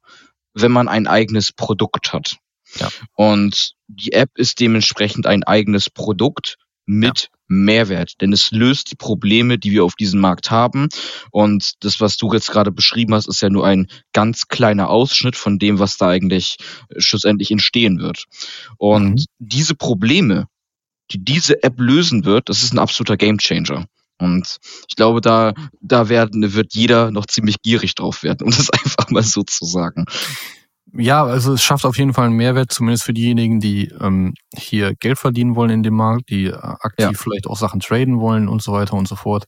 wenn 0.53 0.71
man 0.71 0.87
ein 0.87 1.07
eigenes 1.07 1.51
Produkt 1.51 2.13
hat. 2.13 2.37
Ja. 2.79 2.89
Und 3.13 3.73
die 3.87 4.13
App 4.13 4.31
ist 4.35 4.59
dementsprechend 4.59 5.27
ein 5.27 5.43
eigenes 5.43 5.89
Produkt 5.89 6.57
mit 6.85 7.23
ja. 7.23 7.29
Mehrwert, 7.47 8.21
denn 8.21 8.33
es 8.33 8.51
löst 8.51 8.91
die 8.91 8.95
Probleme, 8.95 9.59
die 9.59 9.71
wir 9.71 9.83
auf 9.83 9.95
diesem 9.95 10.19
Markt 10.19 10.49
haben. 10.49 10.89
Und 11.31 11.73
das, 11.83 12.01
was 12.01 12.17
du 12.17 12.33
jetzt 12.33 12.51
gerade 12.51 12.71
beschrieben 12.71 13.13
hast, 13.13 13.27
ist 13.27 13.41
ja 13.41 13.49
nur 13.49 13.65
ein 13.65 13.87
ganz 14.13 14.47
kleiner 14.47 14.89
Ausschnitt 14.89 15.35
von 15.35 15.59
dem, 15.59 15.77
was 15.79 15.97
da 15.97 16.09
eigentlich 16.09 16.57
schlussendlich 16.97 17.51
entstehen 17.51 17.99
wird. 17.99 18.25
Und 18.77 19.21
mhm. 19.21 19.25
diese 19.39 19.75
Probleme, 19.75 20.47
die 21.11 21.23
diese 21.23 21.61
App 21.61 21.79
lösen 21.79 22.25
wird, 22.25 22.49
das 22.49 22.63
ist 22.63 22.73
ein 22.73 22.79
absoluter 22.79 23.17
Gamechanger. 23.17 23.85
Und 24.17 24.57
ich 24.87 24.95
glaube, 24.95 25.21
da, 25.21 25.53
da 25.81 26.09
werden, 26.09 26.53
wird 26.53 26.73
jeder 26.73 27.11
noch 27.11 27.25
ziemlich 27.27 27.61
gierig 27.61 27.95
drauf 27.95 28.23
werden, 28.23 28.45
um 28.45 28.51
das 28.51 28.69
einfach 28.71 29.09
mal 29.09 29.23
so 29.23 29.43
zu 29.43 29.65
sagen 29.65 30.05
ja, 30.97 31.23
also 31.23 31.53
es 31.53 31.63
schafft 31.63 31.85
auf 31.85 31.97
jeden 31.97 32.13
Fall 32.13 32.25
einen 32.25 32.35
Mehrwert, 32.35 32.71
zumindest 32.71 33.03
für 33.03 33.13
diejenigen, 33.13 33.59
die 33.59 33.89
ähm, 33.99 34.33
hier 34.55 34.95
Geld 34.95 35.17
verdienen 35.17 35.55
wollen 35.55 35.69
in 35.69 35.83
dem 35.83 35.95
Markt, 35.95 36.29
die 36.29 36.45
äh, 36.45 36.55
aktiv 36.55 37.05
ja. 37.05 37.13
vielleicht 37.13 37.47
auch 37.47 37.57
Sachen 37.57 37.79
traden 37.79 38.19
wollen 38.19 38.47
und 38.47 38.61
so 38.61 38.71
weiter 38.71 38.93
und 38.93 39.07
so 39.07 39.15
fort. 39.15 39.45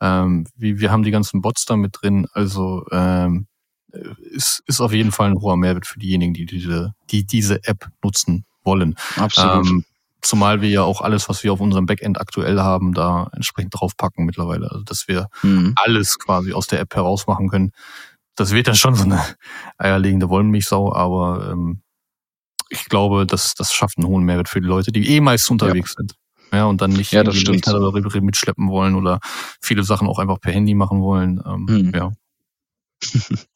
Ähm, 0.00 0.46
wie, 0.56 0.78
wir 0.80 0.90
haben 0.90 1.02
die 1.02 1.10
ganzen 1.10 1.40
Bots 1.40 1.64
da 1.64 1.76
mit 1.76 1.96
drin, 2.00 2.26
also 2.32 2.84
ähm, 2.90 3.46
ist, 4.30 4.62
ist 4.66 4.80
auf 4.80 4.92
jeden 4.92 5.12
Fall 5.12 5.30
ein 5.30 5.40
hoher 5.40 5.56
Mehrwert 5.56 5.86
für 5.86 5.98
diejenigen, 5.98 6.34
die 6.34 6.46
diese, 6.46 6.92
die 7.10 7.24
diese 7.24 7.64
App 7.64 7.88
nutzen 8.02 8.44
wollen. 8.62 8.94
Absolut. 9.16 9.66
Ähm, 9.66 9.84
zumal 10.20 10.60
wir 10.60 10.68
ja 10.68 10.82
auch 10.82 11.00
alles, 11.00 11.28
was 11.28 11.44
wir 11.44 11.52
auf 11.52 11.60
unserem 11.60 11.86
Backend 11.86 12.20
aktuell 12.20 12.60
haben, 12.60 12.92
da 12.92 13.30
entsprechend 13.32 13.74
draufpacken 13.74 14.26
mittlerweile. 14.26 14.70
Also 14.70 14.84
dass 14.84 15.08
wir 15.08 15.28
mhm. 15.42 15.72
alles 15.76 16.18
quasi 16.18 16.52
aus 16.52 16.66
der 16.66 16.80
App 16.80 16.94
heraus 16.94 17.26
machen 17.26 17.48
können 17.48 17.72
das 18.36 18.52
wird 18.52 18.68
dann 18.68 18.76
schon 18.76 18.94
so 18.94 19.04
eine 19.04 19.22
eierlegende 19.78 20.28
Wollmilchsau, 20.28 20.94
aber 20.94 21.50
ähm, 21.50 21.82
ich 22.68 22.84
glaube, 22.86 23.26
das, 23.26 23.54
das 23.54 23.72
schafft 23.72 23.98
einen 23.98 24.06
hohen 24.06 24.24
Mehrwert 24.24 24.48
für 24.48 24.60
die 24.60 24.66
Leute, 24.66 24.92
die 24.92 25.08
eh 25.08 25.20
meist 25.20 25.50
unterwegs 25.50 25.94
ja. 25.96 26.02
sind. 26.02 26.14
Ja, 26.52 26.64
und 26.66 26.80
dann 26.80 26.92
nicht 26.92 27.12
ja, 27.12 27.24
das 27.24 27.36
stimmt. 27.36 27.66
mitschleppen 28.22 28.68
wollen 28.68 28.94
oder 28.94 29.18
viele 29.60 29.82
Sachen 29.82 30.06
auch 30.06 30.20
einfach 30.20 30.40
per 30.40 30.52
Handy 30.52 30.74
machen 30.74 31.00
wollen. 31.00 31.42
Ähm, 31.44 31.66
hm. 31.68 31.92
Ja. 31.94 32.12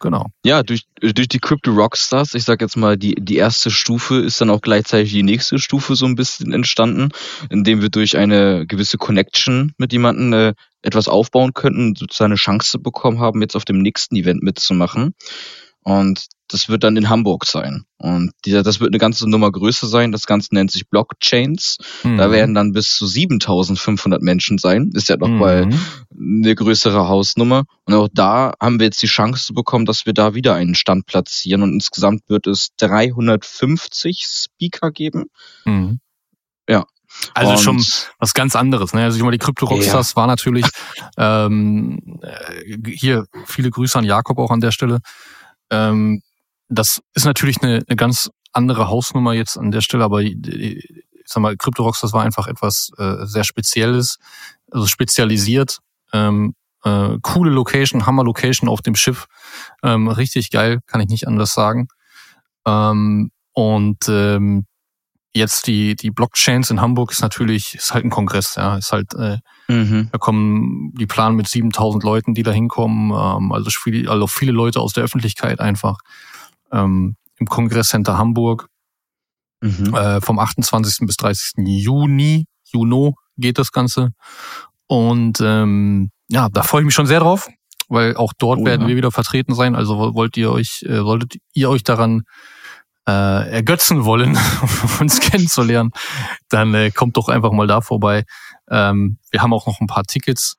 Genau. 0.00 0.26
Ja, 0.44 0.62
durch, 0.62 0.84
durch 1.00 1.28
die 1.28 1.40
Crypto 1.40 1.72
Rockstars, 1.72 2.34
ich 2.34 2.44
sag 2.44 2.60
jetzt 2.60 2.76
mal, 2.76 2.96
die, 2.96 3.16
die 3.16 3.36
erste 3.36 3.70
Stufe 3.70 4.16
ist 4.20 4.40
dann 4.40 4.50
auch 4.50 4.60
gleichzeitig 4.60 5.12
die 5.12 5.24
nächste 5.24 5.58
Stufe 5.58 5.96
so 5.96 6.06
ein 6.06 6.14
bisschen 6.14 6.52
entstanden, 6.52 7.08
indem 7.50 7.82
wir 7.82 7.88
durch 7.88 8.16
eine 8.16 8.64
gewisse 8.66 8.96
Connection 8.96 9.72
mit 9.76 9.92
jemandem 9.92 10.32
äh, 10.32 10.54
etwas 10.82 11.08
aufbauen 11.08 11.52
könnten, 11.52 11.96
sozusagen 11.96 12.32
eine 12.32 12.36
Chance 12.36 12.78
bekommen 12.78 13.18
haben, 13.18 13.42
jetzt 13.42 13.56
auf 13.56 13.64
dem 13.64 13.78
nächsten 13.78 14.14
Event 14.14 14.42
mitzumachen. 14.42 15.14
Und 15.88 16.26
das 16.48 16.68
wird 16.68 16.84
dann 16.84 16.98
in 16.98 17.08
Hamburg 17.08 17.46
sein. 17.46 17.84
Und 17.96 18.32
dieser, 18.44 18.62
das 18.62 18.78
wird 18.78 18.90
eine 18.90 18.98
ganze 18.98 19.26
Nummer 19.26 19.50
größer 19.50 19.86
sein. 19.86 20.12
Das 20.12 20.26
Ganze 20.26 20.54
nennt 20.54 20.70
sich 20.70 20.86
Blockchains. 20.86 21.78
Mhm. 22.02 22.18
Da 22.18 22.30
werden 22.30 22.54
dann 22.54 22.72
bis 22.72 22.94
zu 22.94 23.06
7500 23.06 24.20
Menschen 24.20 24.58
sein. 24.58 24.90
Ist 24.92 25.08
ja 25.08 25.16
noch 25.16 25.28
mhm. 25.28 25.38
mal 25.38 25.70
eine 26.14 26.54
größere 26.54 27.08
Hausnummer. 27.08 27.64
Und 27.86 27.94
auch 27.94 28.08
da 28.12 28.52
haben 28.60 28.78
wir 28.78 28.84
jetzt 28.84 29.00
die 29.00 29.06
Chance 29.06 29.46
zu 29.46 29.54
bekommen, 29.54 29.86
dass 29.86 30.04
wir 30.04 30.12
da 30.12 30.34
wieder 30.34 30.54
einen 30.54 30.74
Stand 30.74 31.06
platzieren. 31.06 31.62
Und 31.62 31.72
insgesamt 31.72 32.28
wird 32.28 32.46
es 32.46 32.68
350 32.76 34.26
Speaker 34.28 34.90
geben. 34.90 35.30
Mhm. 35.64 36.00
Ja, 36.68 36.84
also 37.32 37.52
und 37.52 37.60
schon 37.60 37.84
was 38.18 38.34
ganz 38.34 38.54
anderes. 38.54 38.92
Ne? 38.92 39.04
Also 39.04 39.16
ich 39.16 39.22
meine, 39.22 39.38
die 39.38 39.44
Crypto 39.44 39.64
Rockstars 39.64 40.10
ja. 40.10 40.16
war 40.16 40.26
natürlich 40.26 40.66
ähm, 41.16 42.20
äh, 42.20 42.92
hier 42.92 43.24
viele 43.46 43.70
Grüße 43.70 43.98
an 43.98 44.04
Jakob 44.04 44.38
auch 44.38 44.50
an 44.50 44.60
der 44.60 44.70
Stelle. 44.70 45.00
Ähm, 45.70 46.22
das 46.68 47.00
ist 47.14 47.24
natürlich 47.24 47.62
eine, 47.62 47.82
eine 47.86 47.96
ganz 47.96 48.30
andere 48.52 48.88
Hausnummer 48.88 49.32
jetzt 49.34 49.56
an 49.56 49.70
der 49.70 49.80
Stelle, 49.80 50.04
aber 50.04 50.22
ich 50.22 50.36
sag 51.24 51.42
mal, 51.42 51.56
Crypto 51.56 51.82
Rockstars 51.82 52.12
war 52.12 52.22
einfach 52.22 52.46
etwas 52.46 52.90
äh, 52.98 53.26
sehr 53.26 53.44
Spezielles, 53.44 54.18
also 54.70 54.86
spezialisiert. 54.86 55.78
Ähm, 56.12 56.54
äh, 56.84 57.18
coole 57.22 57.50
Location, 57.50 58.06
Hammer 58.06 58.24
Location 58.24 58.68
auf 58.68 58.82
dem 58.82 58.94
Schiff, 58.94 59.26
ähm, 59.82 60.08
richtig 60.08 60.50
geil, 60.50 60.80
kann 60.86 61.00
ich 61.00 61.08
nicht 61.08 61.26
anders 61.26 61.52
sagen. 61.52 61.88
Ähm, 62.66 63.30
und 63.52 64.08
ähm, 64.08 64.66
jetzt 65.34 65.66
die, 65.66 65.94
die 65.94 66.10
Blockchains 66.10 66.70
in 66.70 66.80
Hamburg 66.80 67.12
ist 67.12 67.20
natürlich, 67.20 67.74
ist 67.74 67.92
halt 67.92 68.04
ein 68.04 68.10
Kongress, 68.10 68.54
ja, 68.56 68.76
ist 68.76 68.92
halt, 68.92 69.14
äh, 69.14 69.38
mhm. 69.68 70.08
da 70.10 70.18
kommen, 70.18 70.92
die 70.98 71.06
planen 71.06 71.36
mit 71.36 71.48
7000 71.48 72.02
Leuten, 72.02 72.34
die 72.34 72.42
da 72.42 72.50
hinkommen, 72.50 73.10
ähm, 73.10 73.52
also 73.52 73.70
viele, 73.70 74.10
also 74.10 74.26
viele 74.26 74.52
Leute 74.52 74.80
aus 74.80 74.92
der 74.92 75.04
Öffentlichkeit 75.04 75.60
einfach, 75.60 75.98
ähm, 76.72 77.16
im 77.38 77.46
Kongresscenter 77.46 78.18
Hamburg, 78.18 78.68
mhm. 79.60 79.94
äh, 79.94 80.20
vom 80.20 80.38
28. 80.38 81.06
bis 81.06 81.16
30. 81.16 81.52
Juni, 81.66 82.46
Juno 82.64 83.14
geht 83.36 83.58
das 83.58 83.72
Ganze 83.72 84.10
und, 84.86 85.40
ähm, 85.40 86.10
ja, 86.28 86.48
da 86.50 86.62
freue 86.62 86.82
ich 86.82 86.86
mich 86.86 86.94
schon 86.94 87.06
sehr 87.06 87.20
drauf, 87.20 87.48
weil 87.88 88.16
auch 88.16 88.32
dort 88.38 88.60
oh, 88.60 88.64
werden 88.66 88.82
ja. 88.82 88.88
wir 88.88 88.96
wieder 88.96 89.12
vertreten 89.12 89.54
sein, 89.54 89.74
also 89.74 90.14
wollt 90.14 90.36
ihr 90.36 90.50
euch, 90.50 90.82
äh, 90.86 90.96
solltet 90.96 91.36
ihr 91.54 91.70
euch 91.70 91.84
daran 91.84 92.24
äh, 93.08 93.50
ergötzen 93.50 94.04
wollen, 94.04 94.36
um 94.82 94.90
uns 95.00 95.20
kennenzulernen, 95.20 95.92
dann 96.50 96.74
äh, 96.74 96.90
kommt 96.90 97.16
doch 97.16 97.28
einfach 97.28 97.52
mal 97.52 97.66
da 97.66 97.80
vorbei. 97.80 98.24
Ähm, 98.70 99.16
wir 99.30 99.42
haben 99.42 99.54
auch 99.54 99.66
noch 99.66 99.80
ein 99.80 99.86
paar 99.86 100.04
Tickets 100.04 100.58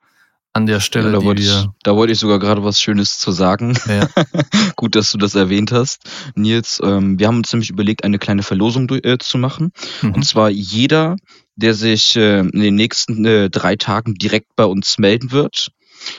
an 0.52 0.66
der 0.66 0.80
Stelle, 0.80 1.12
ja, 1.12 1.20
da, 1.20 1.24
wollte 1.24 1.44
ich, 1.44 1.68
da 1.84 1.96
wollte 1.96 2.14
ich 2.14 2.20
sogar 2.20 2.40
gerade 2.40 2.64
was 2.64 2.82
Schönes 2.82 3.20
zu 3.20 3.32
sagen. 3.32 3.78
Ja. 3.88 4.08
Gut, 4.76 4.96
dass 4.96 5.12
du 5.12 5.20
das 5.20 5.36
erwähnt 5.36 5.72
hast, 5.72 6.10
Nils. 6.36 6.82
Ähm, 6.84 7.20
wir 7.20 7.28
haben 7.28 7.38
uns 7.38 7.54
nämlich 7.54 7.70
überlegt, 7.70 8.04
eine 8.04 8.18
kleine 8.18 8.42
Verlosung 8.42 8.90
äh, 8.90 9.20
zu 9.20 9.38
machen. 9.38 9.72
Mhm. 10.02 10.16
Und 10.16 10.26
zwar 10.26 10.50
jeder, 10.50 11.18
der 11.56 11.76
sich 11.76 12.16
äh, 12.16 12.40
in 12.40 12.60
den 12.60 12.74
nächsten 12.74 13.24
äh, 13.26 13.52
drei 13.52 13.76
Tagen 13.76 14.16
direkt 14.16 14.56
bei 14.56 14.66
uns 14.66 14.98
melden 14.98 15.32
wird, 15.32 15.70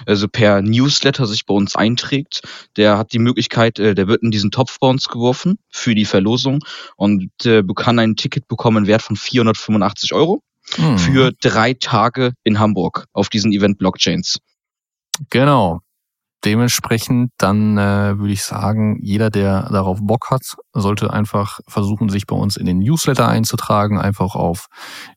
also 0.07 0.29
per 0.29 0.63
Newsletter 0.63 1.27
sich 1.27 1.47
bei 1.47 1.55
uns 1.55 1.77
einträgt, 1.77 2.43
der 2.77 2.99
hat 2.99 3.13
die 3.13 3.19
Möglichkeit, 3.19 3.79
äh, 3.79 3.95
der 3.95 4.09
wird 4.09 4.23
in 4.23 4.31
diesen 4.31 4.51
Topf 4.51 4.79
bei 4.81 4.89
uns 4.89 5.09
geworfen 5.09 5.59
für 5.69 5.95
die 5.95 6.05
Verlosung 6.05 6.61
und 6.97 7.31
äh, 7.45 7.63
kann 7.75 7.99
ein 7.99 8.17
Ticket 8.17 8.49
bekommen, 8.49 8.87
Wert 8.87 9.03
von 9.03 9.17
485 9.17 10.13
Euro 10.13 10.43
mhm. 10.77 10.99
für 10.99 11.33
drei 11.41 11.75
Tage 11.75 12.33
in 12.45 12.59
Hamburg 12.59 13.07
auf 13.13 13.29
diesen 13.29 13.53
Event 13.53 13.79
Blockchains. 13.79 14.39
Genau. 15.31 15.81
Dementsprechend 16.45 17.33
dann 17.37 17.77
äh, 17.77 18.19
würde 18.19 18.33
ich 18.33 18.45
sagen, 18.45 18.99
jeder, 19.03 19.29
der 19.29 19.69
darauf 19.71 19.99
Bock 20.01 20.31
hat, 20.31 20.57
sollte 20.73 21.13
einfach 21.13 21.61
versuchen, 21.69 22.09
sich 22.09 22.27
bei 22.27 22.35
uns 22.35 22.57
in 22.57 22.65
den 22.65 22.79
Newsletter 22.79 23.29
einzutragen. 23.29 23.99
Einfach 23.99 24.35
auf 24.35 24.67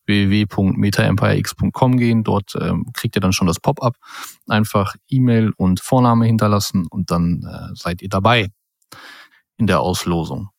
www.metaempirex.com 0.06 1.98
gehen. 1.98 2.24
Dort 2.26 2.56
ähm, 2.60 2.88
kriegt 2.94 3.16
ihr 3.16 3.22
dann 3.22 3.32
schon 3.32 3.48
das 3.48 3.62
Pop-up. 3.62 3.96
Einfach 4.50 4.96
E-Mail 5.08 5.54
und 5.56 5.80
Vorname 5.80 6.26
hinterlassen 6.26 6.88
und 6.90 7.10
dann 7.10 7.44
äh, 7.44 7.74
seid 7.74 8.02
ihr 8.02 8.10
dabei 8.10 8.50
in 9.58 9.68
der 9.68 9.80
Auslosung. 9.80 10.50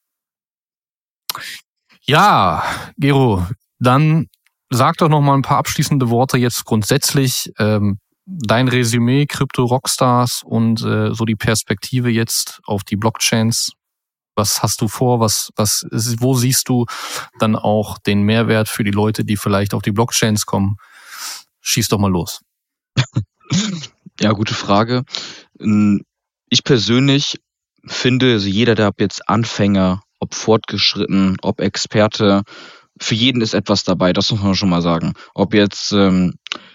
Ja, 2.06 2.62
Gero, 2.96 3.46
dann 3.78 4.28
sag 4.70 4.96
doch 4.96 5.08
noch 5.08 5.20
mal 5.20 5.34
ein 5.34 5.42
paar 5.42 5.58
abschließende 5.58 6.10
Worte 6.10 6.38
jetzt 6.38 6.64
grundsätzlich. 6.64 7.52
Ähm, 7.58 7.98
dein 8.26 8.68
Resümee 8.68 9.26
Krypto 9.26 9.64
Rockstars 9.64 10.42
und 10.44 10.82
äh, 10.82 11.14
so 11.14 11.24
die 11.24 11.36
Perspektive 11.36 12.10
jetzt 12.10 12.60
auf 12.64 12.84
die 12.84 12.96
Blockchains. 12.96 13.72
Was 14.36 14.62
hast 14.62 14.80
du 14.80 14.88
vor? 14.88 15.20
Was, 15.20 15.50
was, 15.56 15.86
wo 16.18 16.34
siehst 16.34 16.68
du 16.68 16.86
dann 17.38 17.54
auch 17.54 17.98
den 17.98 18.22
Mehrwert 18.22 18.68
für 18.68 18.82
die 18.82 18.90
Leute, 18.90 19.24
die 19.24 19.36
vielleicht 19.36 19.74
auf 19.74 19.82
die 19.82 19.92
Blockchains 19.92 20.46
kommen? 20.46 20.76
Schieß 21.60 21.88
doch 21.88 21.98
mal 21.98 22.10
los. 22.10 22.40
Ja, 24.20 24.30
gute 24.32 24.54
Frage. 24.54 25.02
Ich 26.48 26.64
persönlich 26.64 27.40
finde, 27.84 28.32
also 28.32 28.48
jeder, 28.48 28.74
der 28.76 28.86
ab 28.86 29.00
jetzt 29.00 29.28
Anfänger, 29.28 30.02
ob 30.20 30.34
fortgeschritten, 30.34 31.36
ob 31.42 31.60
Experte, 31.60 32.42
für 33.00 33.14
jeden 33.14 33.42
ist 33.42 33.54
etwas 33.54 33.82
dabei, 33.82 34.12
das 34.12 34.30
muss 34.30 34.40
man 34.40 34.54
schon 34.54 34.68
mal 34.68 34.82
sagen. 34.82 35.14
Ob 35.34 35.52
jetzt 35.52 35.92
ähm, 35.92 36.34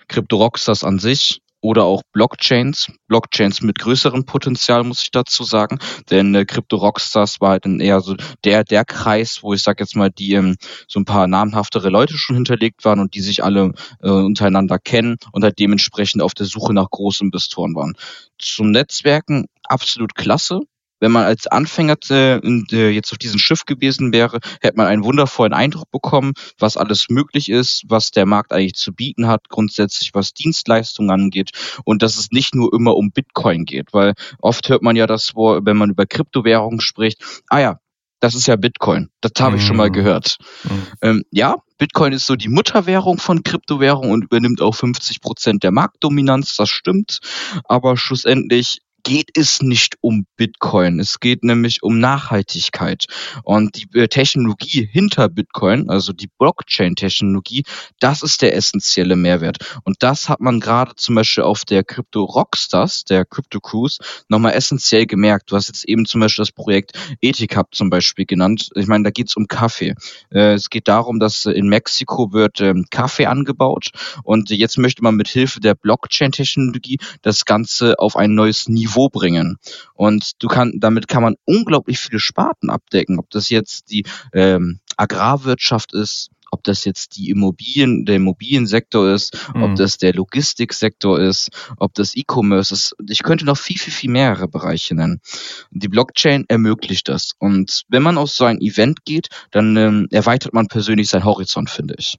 Crypto 0.09 0.37
Rockstars 0.37 0.83
an 0.83 0.99
sich 0.99 1.41
oder 1.61 1.83
auch 1.83 2.01
Blockchains. 2.13 2.91
Blockchains 3.07 3.61
mit 3.61 3.79
größerem 3.79 4.25
Potenzial, 4.25 4.83
muss 4.83 5.03
ich 5.03 5.11
dazu 5.11 5.43
sagen. 5.43 5.79
Denn 6.09 6.33
äh, 6.35 6.45
Crypto 6.45 6.77
Rockstars 6.77 7.41
war 7.41 7.51
halt 7.51 7.65
dann 7.65 7.79
eher 7.79 8.01
so 8.01 8.15
der, 8.43 8.63
der 8.63 8.85
Kreis, 8.85 9.39
wo 9.41 9.53
ich 9.53 9.61
sag 9.61 9.79
jetzt 9.79 9.95
mal, 9.95 10.09
die 10.09 10.33
ähm, 10.33 10.55
so 10.87 10.99
ein 10.99 11.05
paar 11.05 11.27
namhaftere 11.27 11.89
Leute 11.89 12.17
schon 12.17 12.35
hinterlegt 12.35 12.85
waren 12.85 12.99
und 12.99 13.13
die 13.13 13.21
sich 13.21 13.43
alle 13.43 13.73
äh, 14.01 14.09
untereinander 14.09 14.79
kennen 14.79 15.17
und 15.31 15.43
halt 15.43 15.59
dementsprechend 15.59 16.21
auf 16.21 16.33
der 16.33 16.45
Suche 16.45 16.73
nach 16.73 16.89
großen 16.89 17.27
Investoren 17.27 17.75
waren. 17.75 17.95
Zum 18.37 18.71
Netzwerken 18.71 19.45
absolut 19.63 20.15
klasse 20.15 20.61
wenn 20.99 21.11
man 21.11 21.25
als 21.25 21.47
Anfänger 21.47 21.95
äh, 22.09 22.89
jetzt 22.89 23.11
auf 23.11 23.17
diesem 23.17 23.39
Schiff 23.39 23.65
gewesen 23.65 24.13
wäre, 24.13 24.39
hätte 24.61 24.77
man 24.77 24.87
einen 24.87 25.03
wundervollen 25.03 25.53
Eindruck 25.53 25.91
bekommen, 25.91 26.33
was 26.57 26.77
alles 26.77 27.07
möglich 27.09 27.49
ist, 27.49 27.83
was 27.87 28.11
der 28.11 28.25
Markt 28.25 28.53
eigentlich 28.53 28.75
zu 28.75 28.93
bieten 28.93 29.27
hat, 29.27 29.49
grundsätzlich 29.49 30.11
was 30.13 30.33
Dienstleistungen 30.33 31.11
angeht 31.11 31.51
und 31.85 32.01
dass 32.01 32.17
es 32.17 32.31
nicht 32.31 32.55
nur 32.55 32.73
immer 32.73 32.95
um 32.95 33.11
Bitcoin 33.11 33.65
geht, 33.65 33.93
weil 33.93 34.13
oft 34.39 34.69
hört 34.69 34.81
man 34.81 34.95
ja 34.95 35.07
das, 35.07 35.33
wenn 35.35 35.77
man 35.77 35.91
über 35.91 36.05
Kryptowährungen 36.05 36.81
spricht, 36.81 37.23
ah 37.49 37.59
ja, 37.59 37.79
das 38.19 38.35
ist 38.35 38.47
ja 38.47 38.55
Bitcoin. 38.57 39.09
Das 39.21 39.31
habe 39.39 39.55
ich 39.55 39.65
schon 39.65 39.77
mal 39.77 39.89
mhm. 39.89 39.93
gehört. 39.93 40.37
Mhm. 40.63 40.87
Ähm, 41.01 41.23
ja, 41.31 41.55
Bitcoin 41.77 42.11
ist 42.11 42.25
so 42.25 42.35
die 42.35 42.49
Mutterwährung 42.49 43.17
von 43.17 43.43
Kryptowährungen 43.43 44.11
und 44.11 44.25
übernimmt 44.25 44.61
auch 44.61 44.75
50 44.75 45.21
Prozent 45.21 45.63
der 45.63 45.71
Marktdominanz. 45.71 46.55
Das 46.57 46.69
stimmt. 46.69 47.19
Aber 47.63 47.95
schlussendlich 47.95 48.81
geht 49.03 49.31
es 49.35 49.61
nicht 49.61 49.95
um 50.01 50.25
Bitcoin. 50.35 50.99
Es 50.99 51.19
geht 51.19 51.43
nämlich 51.43 51.83
um 51.83 51.99
Nachhaltigkeit. 51.99 53.05
Und 53.43 53.75
die 53.75 53.87
äh, 53.97 54.07
Technologie 54.07 54.87
hinter 54.91 55.29
Bitcoin, 55.29 55.89
also 55.89 56.13
die 56.13 56.29
Blockchain-Technologie, 56.37 57.63
das 57.99 58.21
ist 58.23 58.41
der 58.41 58.55
essentielle 58.55 59.15
Mehrwert. 59.15 59.57
Und 59.83 59.97
das 60.03 60.29
hat 60.29 60.39
man 60.39 60.59
gerade 60.59 60.95
zum 60.95 61.15
Beispiel 61.15 61.43
auf 61.43 61.65
der 61.65 61.83
Crypto 61.83 62.23
Rockstars, 62.23 63.03
der 63.05 63.25
Crypto 63.25 63.59
Cruise, 63.59 63.99
nochmal 64.27 64.53
essentiell 64.53 65.05
gemerkt. 65.05 65.51
Du 65.51 65.55
hast 65.55 65.67
jetzt 65.67 65.85
eben 65.85 66.05
zum 66.05 66.21
Beispiel 66.21 66.43
das 66.43 66.51
Projekt 66.51 66.91
Ethik 67.21 67.57
Hub 67.57 67.67
zum 67.73 67.89
Beispiel 67.89 68.25
genannt. 68.25 68.69
Ich 68.75 68.87
meine, 68.87 69.03
da 69.03 69.11
geht 69.11 69.29
es 69.29 69.35
um 69.35 69.47
Kaffee. 69.47 69.95
Äh, 70.31 70.53
es 70.53 70.69
geht 70.69 70.87
darum, 70.87 71.19
dass 71.19 71.45
in 71.45 71.67
Mexiko 71.67 72.33
wird 72.33 72.61
ähm, 72.61 72.85
Kaffee 72.89 73.27
angebaut 73.27 73.91
und 74.23 74.49
jetzt 74.49 74.77
möchte 74.77 75.03
man 75.03 75.15
mit 75.15 75.27
Hilfe 75.27 75.59
der 75.59 75.75
Blockchain-Technologie 75.75 76.99
das 77.21 77.45
Ganze 77.45 77.99
auf 77.99 78.15
ein 78.15 78.35
neues 78.35 78.67
Niveau 78.67 78.88
Niveau 78.89 79.09
bringen. 79.09 79.57
Und 79.93 80.31
du 80.39 80.47
kann, 80.47 80.73
damit 80.79 81.07
kann 81.07 81.23
man 81.23 81.35
unglaublich 81.45 81.99
viele 81.99 82.19
Sparten 82.19 82.69
abdecken, 82.69 83.19
ob 83.19 83.29
das 83.29 83.49
jetzt 83.49 83.91
die 83.91 84.05
ähm, 84.33 84.79
Agrarwirtschaft 84.97 85.93
ist, 85.93 86.29
ob 86.51 86.63
das 86.63 86.83
jetzt 86.83 87.15
die 87.15 87.29
Immobilien, 87.29 88.05
der 88.05 88.15
Immobiliensektor 88.15 89.13
ist, 89.13 89.37
mhm. 89.53 89.63
ob 89.63 89.75
das 89.75 89.97
der 89.97 90.13
Logistiksektor 90.13 91.19
ist, 91.19 91.49
ob 91.77 91.93
das 91.93 92.15
E-Commerce 92.15 92.73
ist. 92.73 92.95
Ich 93.07 93.21
könnte 93.21 93.45
noch 93.45 93.57
viel, 93.57 93.77
viel, 93.77 93.93
viel 93.93 94.09
mehrere 94.09 94.47
Bereiche 94.47 94.95
nennen. 94.95 95.21
Die 95.69 95.87
Blockchain 95.87 96.45
ermöglicht 96.47 97.07
das. 97.07 97.33
Und 97.37 97.83
wenn 97.87 98.01
man 98.01 98.17
auf 98.17 98.31
so 98.31 98.45
ein 98.45 98.61
Event 98.61 99.05
geht, 99.05 99.27
dann 99.51 99.77
ähm, 99.77 100.07
erweitert 100.11 100.53
man 100.53 100.67
persönlich 100.67 101.09
seinen 101.09 101.25
Horizont, 101.25 101.69
finde 101.69 101.95
ich. 101.99 102.17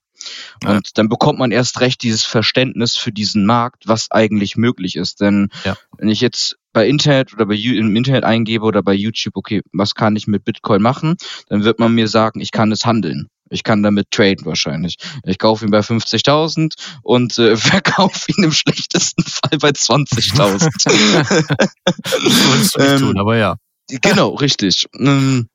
Und 0.64 0.87
ja. 0.87 0.92
dann 0.94 1.09
bekommt 1.09 1.38
man 1.38 1.50
erst 1.50 1.80
recht 1.80 2.02
dieses 2.02 2.24
Verständnis 2.24 2.96
für 2.96 3.12
diesen 3.12 3.46
Markt, 3.46 3.85
was 3.87 4.11
eigentlich 4.11 4.56
möglich 4.56 4.96
ist. 4.96 5.20
Denn 5.20 5.48
ja. 5.64 5.76
wenn 5.98 6.09
ich 6.09 6.20
jetzt 6.20 6.56
bei 6.72 6.87
Internet 6.87 7.33
oder 7.33 7.46
bei 7.46 7.54
im 7.54 7.96
Internet 7.96 8.24
eingebe 8.24 8.64
oder 8.64 8.83
bei 8.83 8.94
YouTube, 8.94 9.37
okay, 9.37 9.62
was 9.72 9.94
kann 9.94 10.16
ich 10.16 10.26
mit 10.26 10.44
Bitcoin 10.44 10.83
machen, 10.83 11.16
dann 11.48 11.64
wird 11.64 11.78
man 11.78 11.94
mir 11.94 12.09
sagen, 12.09 12.40
ich 12.40 12.52
kann 12.52 12.72
es 12.72 12.85
handeln. 12.85 13.28
Ich 13.52 13.64
kann 13.64 13.83
damit 13.83 14.12
traden 14.12 14.46
wahrscheinlich. 14.46 14.94
Ich 15.24 15.38
kaufe 15.38 15.64
ihn 15.64 15.72
bei 15.72 15.80
50.000 15.80 16.74
und 17.02 17.37
äh, 17.38 17.56
verkaufe 17.56 18.30
ihn 18.30 18.44
im 18.44 18.52
schlechtesten 18.52 19.24
Fall 19.24 19.59
bei 19.59 19.70
20.000. 19.70 20.70
das 20.76 20.94
würdest 22.52 22.76
du 22.76 22.80
nicht 22.80 22.92
ähm, 22.92 23.00
tun, 23.00 23.18
aber 23.18 23.37
ja. 23.37 23.56
Genau, 23.88 24.35
richtig. 24.35 24.87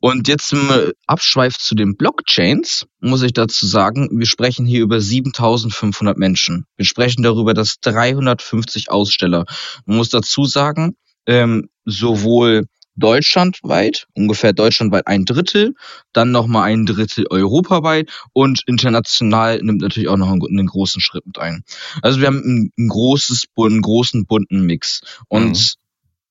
Und 0.00 0.28
jetzt 0.28 0.52
im 0.52 0.92
Abschweif 1.06 1.56
zu 1.58 1.74
den 1.74 1.96
Blockchains 1.96 2.86
muss 3.00 3.22
ich 3.22 3.32
dazu 3.32 3.66
sagen, 3.66 4.08
wir 4.12 4.26
sprechen 4.26 4.66
hier 4.66 4.82
über 4.82 5.00
7500 5.00 6.16
Menschen. 6.16 6.66
Wir 6.76 6.84
sprechen 6.84 7.22
darüber, 7.22 7.54
dass 7.54 7.80
350 7.80 8.90
Aussteller. 8.90 9.44
Man 9.86 9.96
muss 9.96 10.10
dazu 10.10 10.44
sagen, 10.44 10.96
ähm, 11.26 11.68
sowohl 11.84 12.66
deutschlandweit, 12.98 14.06
ungefähr 14.14 14.52
deutschlandweit 14.52 15.06
ein 15.06 15.24
Drittel, 15.24 15.74
dann 16.12 16.32
nochmal 16.32 16.64
ein 16.64 16.84
Drittel 16.84 17.26
europaweit 17.30 18.10
und 18.32 18.62
international 18.66 19.62
nimmt 19.62 19.80
natürlich 19.80 20.08
auch 20.08 20.16
noch 20.16 20.30
einen, 20.30 20.42
einen 20.44 20.66
großen 20.66 21.00
Schritt 21.00 21.24
mit 21.26 21.38
ein. 21.38 21.62
Also 22.02 22.20
wir 22.20 22.26
haben 22.26 22.42
ein, 22.44 22.72
ein 22.76 22.88
großes, 22.88 23.44
einen 23.56 23.82
großen 23.82 24.26
bunten 24.26 24.62
Mix. 24.62 25.00
Und 25.28 25.58
mhm. 25.58 25.64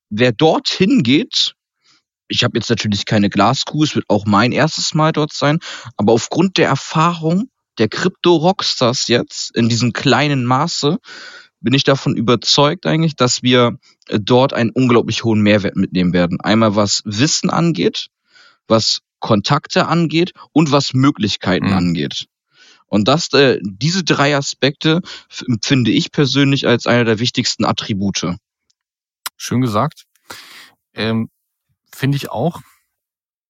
wer 0.09 0.31
dorthin 0.33 1.03
geht, 1.03 1.53
ich 2.27 2.43
habe 2.43 2.57
jetzt 2.57 2.69
natürlich 2.69 3.05
keine 3.05 3.29
Glaskuh, 3.29 3.83
es 3.83 3.95
wird 3.95 4.05
auch 4.07 4.25
mein 4.25 4.51
erstes 4.51 4.93
Mal 4.93 5.11
dort 5.11 5.33
sein, 5.33 5.59
aber 5.95 6.13
aufgrund 6.13 6.57
der 6.57 6.67
Erfahrung 6.67 7.49
der 7.77 7.89
Krypto-Rockstars 7.89 9.07
jetzt 9.07 9.55
in 9.55 9.69
diesem 9.69 9.93
kleinen 9.93 10.45
Maße 10.45 10.97
bin 11.59 11.73
ich 11.73 11.83
davon 11.83 12.15
überzeugt 12.15 12.85
eigentlich, 12.85 13.15
dass 13.15 13.43
wir 13.43 13.77
äh, 14.07 14.19
dort 14.21 14.53
einen 14.53 14.69
unglaublich 14.69 15.23
hohen 15.23 15.41
Mehrwert 15.41 15.75
mitnehmen 15.75 16.13
werden. 16.13 16.39
Einmal 16.41 16.75
was 16.75 17.01
Wissen 17.05 17.49
angeht, 17.49 18.07
was 18.67 19.01
Kontakte 19.19 19.87
angeht 19.87 20.33
und 20.53 20.71
was 20.71 20.93
Möglichkeiten 20.93 21.67
mhm. 21.67 21.73
angeht. 21.73 22.27
Und 22.85 23.07
das, 23.07 23.33
äh, 23.33 23.59
diese 23.61 24.03
drei 24.03 24.35
Aspekte 24.35 25.01
finde 25.61 25.91
ich 25.91 26.11
persönlich 26.11 26.67
als 26.67 26.87
einer 26.87 27.03
der 27.03 27.19
wichtigsten 27.19 27.65
Attribute. 27.65 28.35
Schön 29.35 29.61
gesagt. 29.61 30.05
Ähm, 30.93 31.29
Finde 31.93 32.17
ich 32.17 32.29
auch. 32.31 32.61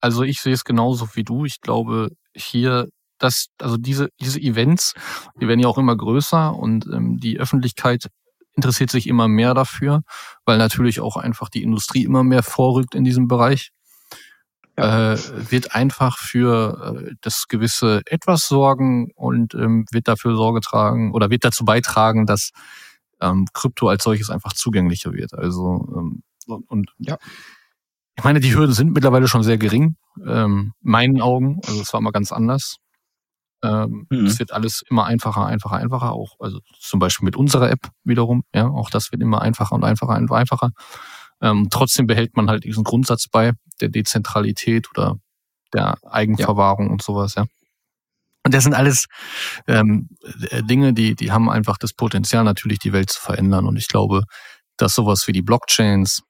Also 0.01 0.23
ich 0.23 0.41
sehe 0.41 0.53
es 0.53 0.63
genauso 0.63 1.15
wie 1.15 1.23
du. 1.23 1.45
Ich 1.45 1.61
glaube, 1.61 2.09
hier, 2.35 2.87
dass, 3.17 3.47
also 3.59 3.77
diese, 3.77 4.09
diese 4.21 4.39
Events, 4.39 4.93
die 5.41 5.47
werden 5.47 5.59
ja 5.59 5.67
auch 5.67 5.77
immer 5.77 5.95
größer 5.95 6.55
und 6.55 6.85
ähm, 6.87 7.19
die 7.19 7.39
Öffentlichkeit 7.39 8.07
interessiert 8.55 8.89
sich 8.91 9.07
immer 9.07 9.27
mehr 9.27 9.53
dafür, 9.53 10.01
weil 10.45 10.57
natürlich 10.57 10.99
auch 10.99 11.17
einfach 11.17 11.49
die 11.49 11.63
Industrie 11.63 12.03
immer 12.03 12.23
mehr 12.23 12.43
vorrückt 12.43 12.95
in 12.95 13.03
diesem 13.03 13.27
Bereich. 13.27 13.71
ja. 14.77 15.13
äh, 15.13 15.51
wird 15.51 15.75
einfach 15.75 16.17
für 16.17 16.95
äh, 17.09 17.15
das 17.21 17.47
gewisse 17.47 18.01
etwas 18.05 18.47
sorgen 18.47 19.11
und 19.15 19.55
ähm, 19.55 19.85
wird 19.91 20.07
dafür 20.07 20.35
Sorge 20.35 20.61
tragen 20.61 21.13
oder 21.13 21.29
wird 21.29 21.43
dazu 21.45 21.65
beitragen, 21.65 22.25
dass 22.25 22.51
ähm, 23.21 23.47
Krypto 23.53 23.89
als 23.89 24.03
solches 24.03 24.29
einfach 24.29 24.53
zugänglicher 24.53 25.13
wird. 25.13 25.33
Also 25.33 25.87
ähm, 25.95 26.23
und, 26.47 26.69
und 26.69 26.91
ja. 26.99 27.17
Ich 28.17 28.23
meine, 28.23 28.39
die 28.39 28.55
Hürden 28.55 28.73
sind 28.73 28.93
mittlerweile 28.93 29.27
schon 29.27 29.43
sehr 29.43 29.57
gering, 29.57 29.95
ähm, 30.25 30.73
meinen 30.81 31.21
Augen. 31.21 31.59
Also 31.67 31.81
es 31.81 31.93
war 31.93 31.99
immer 31.99 32.11
ganz 32.11 32.31
anders. 32.31 32.77
Ähm, 33.63 34.07
mhm. 34.09 34.25
Es 34.25 34.39
wird 34.39 34.51
alles 34.51 34.83
immer 34.89 35.05
einfacher, 35.05 35.45
einfacher, 35.45 35.77
einfacher. 35.77 36.13
Auch 36.13 36.35
also 36.39 36.59
zum 36.79 36.99
Beispiel 36.99 37.25
mit 37.25 37.35
unserer 37.35 37.69
App 37.69 37.89
wiederum. 38.03 38.43
Ja, 38.53 38.67
auch 38.67 38.89
das 38.89 39.11
wird 39.11 39.21
immer 39.21 39.41
einfacher 39.41 39.75
und 39.75 39.83
einfacher 39.83 40.15
und 40.15 40.31
einfacher. 40.31 40.71
Ähm, 41.41 41.67
trotzdem 41.69 42.07
behält 42.07 42.35
man 42.35 42.49
halt 42.49 42.63
diesen 42.63 42.83
Grundsatz 42.83 43.27
bei 43.27 43.51
der 43.81 43.89
Dezentralität 43.89 44.89
oder 44.89 45.17
der 45.73 45.97
Eigenverwahrung 46.03 46.87
ja. 46.87 46.91
und 46.91 47.03
sowas. 47.03 47.35
Ja. 47.35 47.45
Und 48.43 48.53
das 48.53 48.63
sind 48.63 48.73
alles 48.73 49.05
ähm, 49.67 50.09
äh, 50.49 50.63
Dinge, 50.63 50.93
die 50.93 51.15
die 51.15 51.31
haben 51.31 51.49
einfach 51.49 51.77
das 51.77 51.93
Potenzial 51.93 52.43
natürlich 52.43 52.79
die 52.79 52.93
Welt 52.93 53.11
zu 53.11 53.21
verändern. 53.21 53.67
Und 53.67 53.77
ich 53.77 53.87
glaube, 53.87 54.23
dass 54.77 54.93
sowas 54.93 55.27
wie 55.27 55.33
die 55.33 55.41
Blockchains 55.43 56.23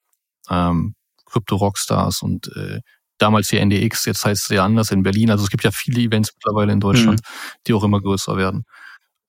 ähm, 0.49 0.95
Krypto-Rockstars 1.31 2.21
und 2.21 2.47
äh, 2.55 2.79
damals 3.17 3.47
die 3.47 3.57
NDX, 3.57 4.05
jetzt 4.05 4.25
heißt 4.25 4.43
es 4.43 4.49
ja 4.49 4.63
anders 4.63 4.91
in 4.91 5.03
Berlin. 5.03 5.31
Also 5.31 5.43
es 5.43 5.49
gibt 5.49 5.63
ja 5.63 5.71
viele 5.71 6.01
Events 6.01 6.31
mittlerweile 6.35 6.73
in 6.73 6.79
Deutschland, 6.79 7.21
mhm. 7.21 7.59
die 7.65 7.73
auch 7.73 7.83
immer 7.83 8.01
größer 8.01 8.37
werden. 8.37 8.63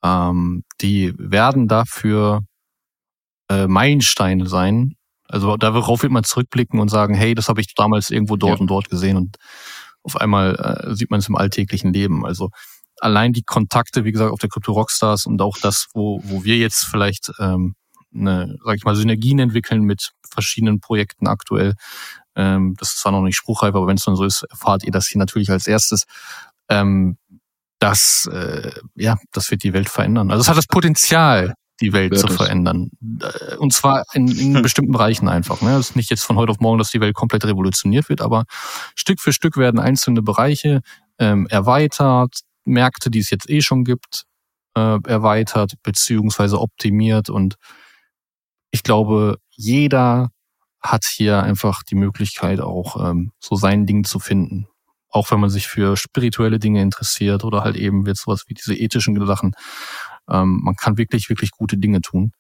Ähm, 0.03 0.65
die 0.81 1.15
werden 1.17 1.69
dafür 1.69 2.43
äh, 3.51 3.67
Meilensteine 3.67 4.47
sein. 4.47 4.95
Also 5.25 5.57
darauf 5.57 6.03
wird 6.03 6.13
man 6.13 6.25
zurückblicken 6.25 6.81
und 6.81 6.89
sagen, 6.89 7.15
hey, 7.15 7.35
das 7.35 7.49
habe 7.49 7.61
ich 7.61 7.75
damals 7.75 8.11
irgendwo 8.11 8.37
dort 8.37 8.59
ja. 8.59 8.61
und 8.61 8.67
dort 8.69 8.89
gesehen 8.89 9.17
und 9.17 9.37
auf 10.03 10.17
einmal 10.17 10.55
äh, 10.55 10.95
sieht 10.95 11.11
man 11.11 11.21
es 11.21 11.29
im 11.29 11.37
alltäglichen 11.37 11.93
Leben. 11.93 12.25
Also 12.25 12.51
allein 13.01 13.33
die 13.33 13.43
Kontakte, 13.43 14.05
wie 14.05 14.13
gesagt, 14.13 14.33
auf 14.33 14.39
der 14.39 14.49
Crypto 14.49 14.73
Rockstars 14.73 15.27
und 15.27 15.43
auch 15.43 15.59
das, 15.59 15.89
wo, 15.93 16.21
wo 16.25 16.45
wir 16.45 16.57
jetzt 16.57 16.85
vielleicht 16.85 17.31
ähm, 17.39 17.75
eine, 18.19 18.57
sag 18.65 18.77
ich 18.77 18.85
mal, 18.85 18.97
Synergien 18.97 19.39
entwickeln 19.39 19.83
mit 19.83 20.13
verschiedenen 20.29 20.81
Projekten 20.81 21.27
aktuell. 21.27 21.75
Ähm, 22.37 22.75
das 22.79 22.91
ist 22.91 23.01
zwar 23.01 23.13
noch 23.13 23.23
nicht 23.23 23.37
spruchreif, 23.37 23.75
aber 23.75 23.87
wenn 23.87 23.97
es 23.97 24.05
dann 24.05 24.17
so 24.17 24.25
ist, 24.25 24.45
erfahrt 24.45 24.85
ihr 24.85 24.93
das 24.93 25.09
hier 25.09 25.19
natürlich 25.19 25.51
als 25.51 25.67
erstes. 25.67 26.05
Ähm, 26.69 27.19
das, 27.79 28.29
äh, 28.33 28.73
ja, 28.97 29.17
das 29.33 29.51
wird 29.51 29.63
die 29.63 29.73
Welt 29.73 29.89
verändern. 29.89 30.31
Also 30.31 30.43
es 30.43 30.49
hat 30.49 30.57
das 30.57 30.67
Potenzial, 30.67 31.55
die 31.81 31.93
Welt 31.93 32.19
zu 32.19 32.27
verändern. 32.27 32.91
Äh, 33.21 33.57
und 33.57 33.73
zwar 33.73 34.05
in, 34.13 34.29
in 34.29 34.53
bestimmten 34.63 34.93
Bereichen 34.93 35.29
einfach. 35.29 35.61
Ne? 35.61 35.77
Es 35.77 35.91
ist 35.91 35.97
nicht 35.97 36.11
jetzt 36.11 36.25
von 36.25 36.37
heute 36.37 36.51
auf 36.51 36.61
morgen, 36.61 36.79
dass 36.79 36.91
die 36.91 37.01
Welt 37.01 37.15
komplett 37.15 37.45
revolutioniert 37.45 38.09
wird, 38.09 38.21
aber 38.21 38.45
Stück 38.97 39.21
für 39.21 39.33
Stück 39.33 39.57
werden 39.57 39.79
einzelne 39.79 40.23
Bereiche 40.23 40.81
ähm, 41.19 41.47
erweitert, 41.49 42.41
Märkte, 42.65 43.11
die 43.11 43.21
es 43.21 43.31
jetzt 43.31 43.49
eh 43.49 43.61
schon 43.61 43.85
gibt, 43.85 44.25
äh, 44.77 44.99
erweitert 45.07 45.75
beziehungsweise 45.83 46.61
optimiert 46.61 47.31
und 47.31 47.57
ich 48.71 48.83
glaube, 48.83 49.39
jeder 49.51 50.31
hat 50.81 51.05
hier 51.05 51.43
einfach 51.43 51.83
die 51.83 51.95
Möglichkeit, 51.95 52.61
auch 52.61 53.11
ähm, 53.11 53.33
so 53.41 53.57
sein 53.57 53.87
Ding 53.87 54.05
zu 54.05 54.19
finden. 54.19 54.69
Auch 55.11 55.31
wenn 55.31 55.41
man 55.41 55.51
sich 55.51 55.67
für 55.67 55.97
spirituelle 55.97 56.59
Dinge 56.59 56.83
interessiert 56.83 57.45
oder 57.45 57.65
halt 57.65 57.77
eben 57.77 58.07
wird 58.07 58.19
sowas 58.19 58.45
wie 58.47 58.55
diese 58.55 58.75
ethischen 58.75 59.27
Sachen. 59.27 59.55
Ähm, 60.29 60.61
man 60.63 60.77
kann 60.77 60.99
wirklich, 60.99 61.29
wirklich 61.29 61.51
gute 61.51 61.79
Dinge 61.79 62.01
tun. 62.01 62.33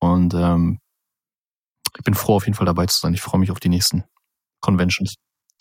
Und 0.00 0.34
ähm, 0.34 0.80
ich 1.96 2.04
bin 2.04 2.14
froh, 2.14 2.36
auf 2.36 2.46
jeden 2.46 2.56
Fall 2.56 2.66
dabei 2.66 2.86
zu 2.86 2.98
sein. 2.98 3.14
Ich 3.14 3.22
freue 3.22 3.40
mich 3.40 3.50
auf 3.50 3.60
die 3.60 3.68
nächsten 3.68 4.04
Conventions. 4.60 5.14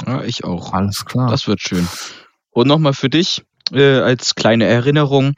Ja, 0.05 0.23
ich 0.23 0.43
auch. 0.43 0.73
Alles 0.73 1.05
klar. 1.05 1.29
Das 1.29 1.47
wird 1.47 1.61
schön. 1.61 1.87
Und 2.49 2.67
nochmal 2.67 2.93
für 2.93 3.09
dich 3.09 3.43
äh, 3.71 3.99
als 3.99 4.35
kleine 4.35 4.65
Erinnerung. 4.65 5.35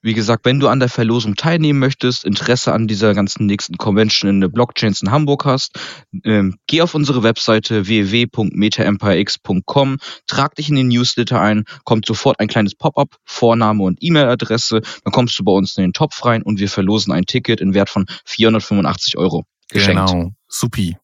Wie 0.00 0.14
gesagt, 0.14 0.44
wenn 0.44 0.60
du 0.60 0.68
an 0.68 0.78
der 0.78 0.88
Verlosung 0.88 1.34
teilnehmen 1.34 1.80
möchtest, 1.80 2.24
Interesse 2.24 2.72
an 2.72 2.86
dieser 2.86 3.14
ganzen 3.14 3.46
nächsten 3.46 3.78
Convention 3.78 4.30
in 4.30 4.40
der 4.40 4.46
Blockchains 4.46 5.02
in 5.02 5.10
Hamburg 5.10 5.44
hast, 5.44 5.76
ähm, 6.24 6.56
geh 6.68 6.82
auf 6.82 6.94
unsere 6.94 7.24
Webseite 7.24 7.88
www.metaempirex.com, 7.88 9.96
trag 10.28 10.54
dich 10.54 10.68
in 10.68 10.76
den 10.76 10.86
Newsletter 10.86 11.40
ein, 11.40 11.64
kommt 11.84 12.06
sofort 12.06 12.38
ein 12.38 12.46
kleines 12.46 12.76
Pop-up, 12.76 13.16
Vorname 13.24 13.82
und 13.82 13.98
E-Mail-Adresse, 14.00 14.82
dann 15.02 15.12
kommst 15.12 15.36
du 15.36 15.42
bei 15.42 15.50
uns 15.50 15.76
in 15.76 15.82
den 15.82 15.92
Topf 15.92 16.24
rein 16.24 16.42
und 16.42 16.60
wir 16.60 16.68
verlosen 16.68 17.12
ein 17.12 17.26
Ticket 17.26 17.60
in 17.60 17.74
Wert 17.74 17.90
von 17.90 18.06
485 18.24 19.18
Euro. 19.18 19.46
Geschenkt. 19.68 20.10
Genau, 20.10 20.30
supi. 20.46 20.96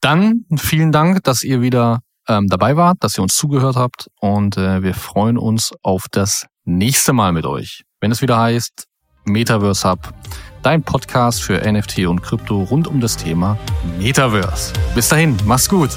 Dann 0.00 0.44
vielen 0.56 0.90
Dank, 0.90 1.22
dass 1.22 1.44
ihr 1.44 1.62
wieder 1.62 2.00
ähm, 2.26 2.48
dabei 2.48 2.76
wart, 2.76 2.96
dass 3.00 3.16
ihr 3.16 3.22
uns 3.22 3.36
zugehört 3.36 3.76
habt 3.76 4.08
und 4.20 4.56
äh, 4.56 4.82
wir 4.82 4.94
freuen 4.94 5.38
uns 5.38 5.72
auf 5.82 6.06
das 6.10 6.46
nächste 6.64 7.12
Mal 7.12 7.32
mit 7.32 7.46
euch 7.46 7.84
wenn 8.00 8.12
es 8.12 8.22
wieder 8.22 8.38
heißt 8.38 8.84
Metaverse 9.24 9.90
Hub, 9.90 10.14
dein 10.62 10.82
Podcast 10.82 11.42
für 11.42 11.60
NFT 11.60 12.06
und 12.06 12.22
Krypto 12.22 12.62
rund 12.62 12.86
um 12.86 13.00
das 13.00 13.16
Thema 13.16 13.58
Metaverse. 13.98 14.72
Bis 14.94 15.08
dahin, 15.08 15.36
mach's 15.44 15.68
gut. 15.68 15.90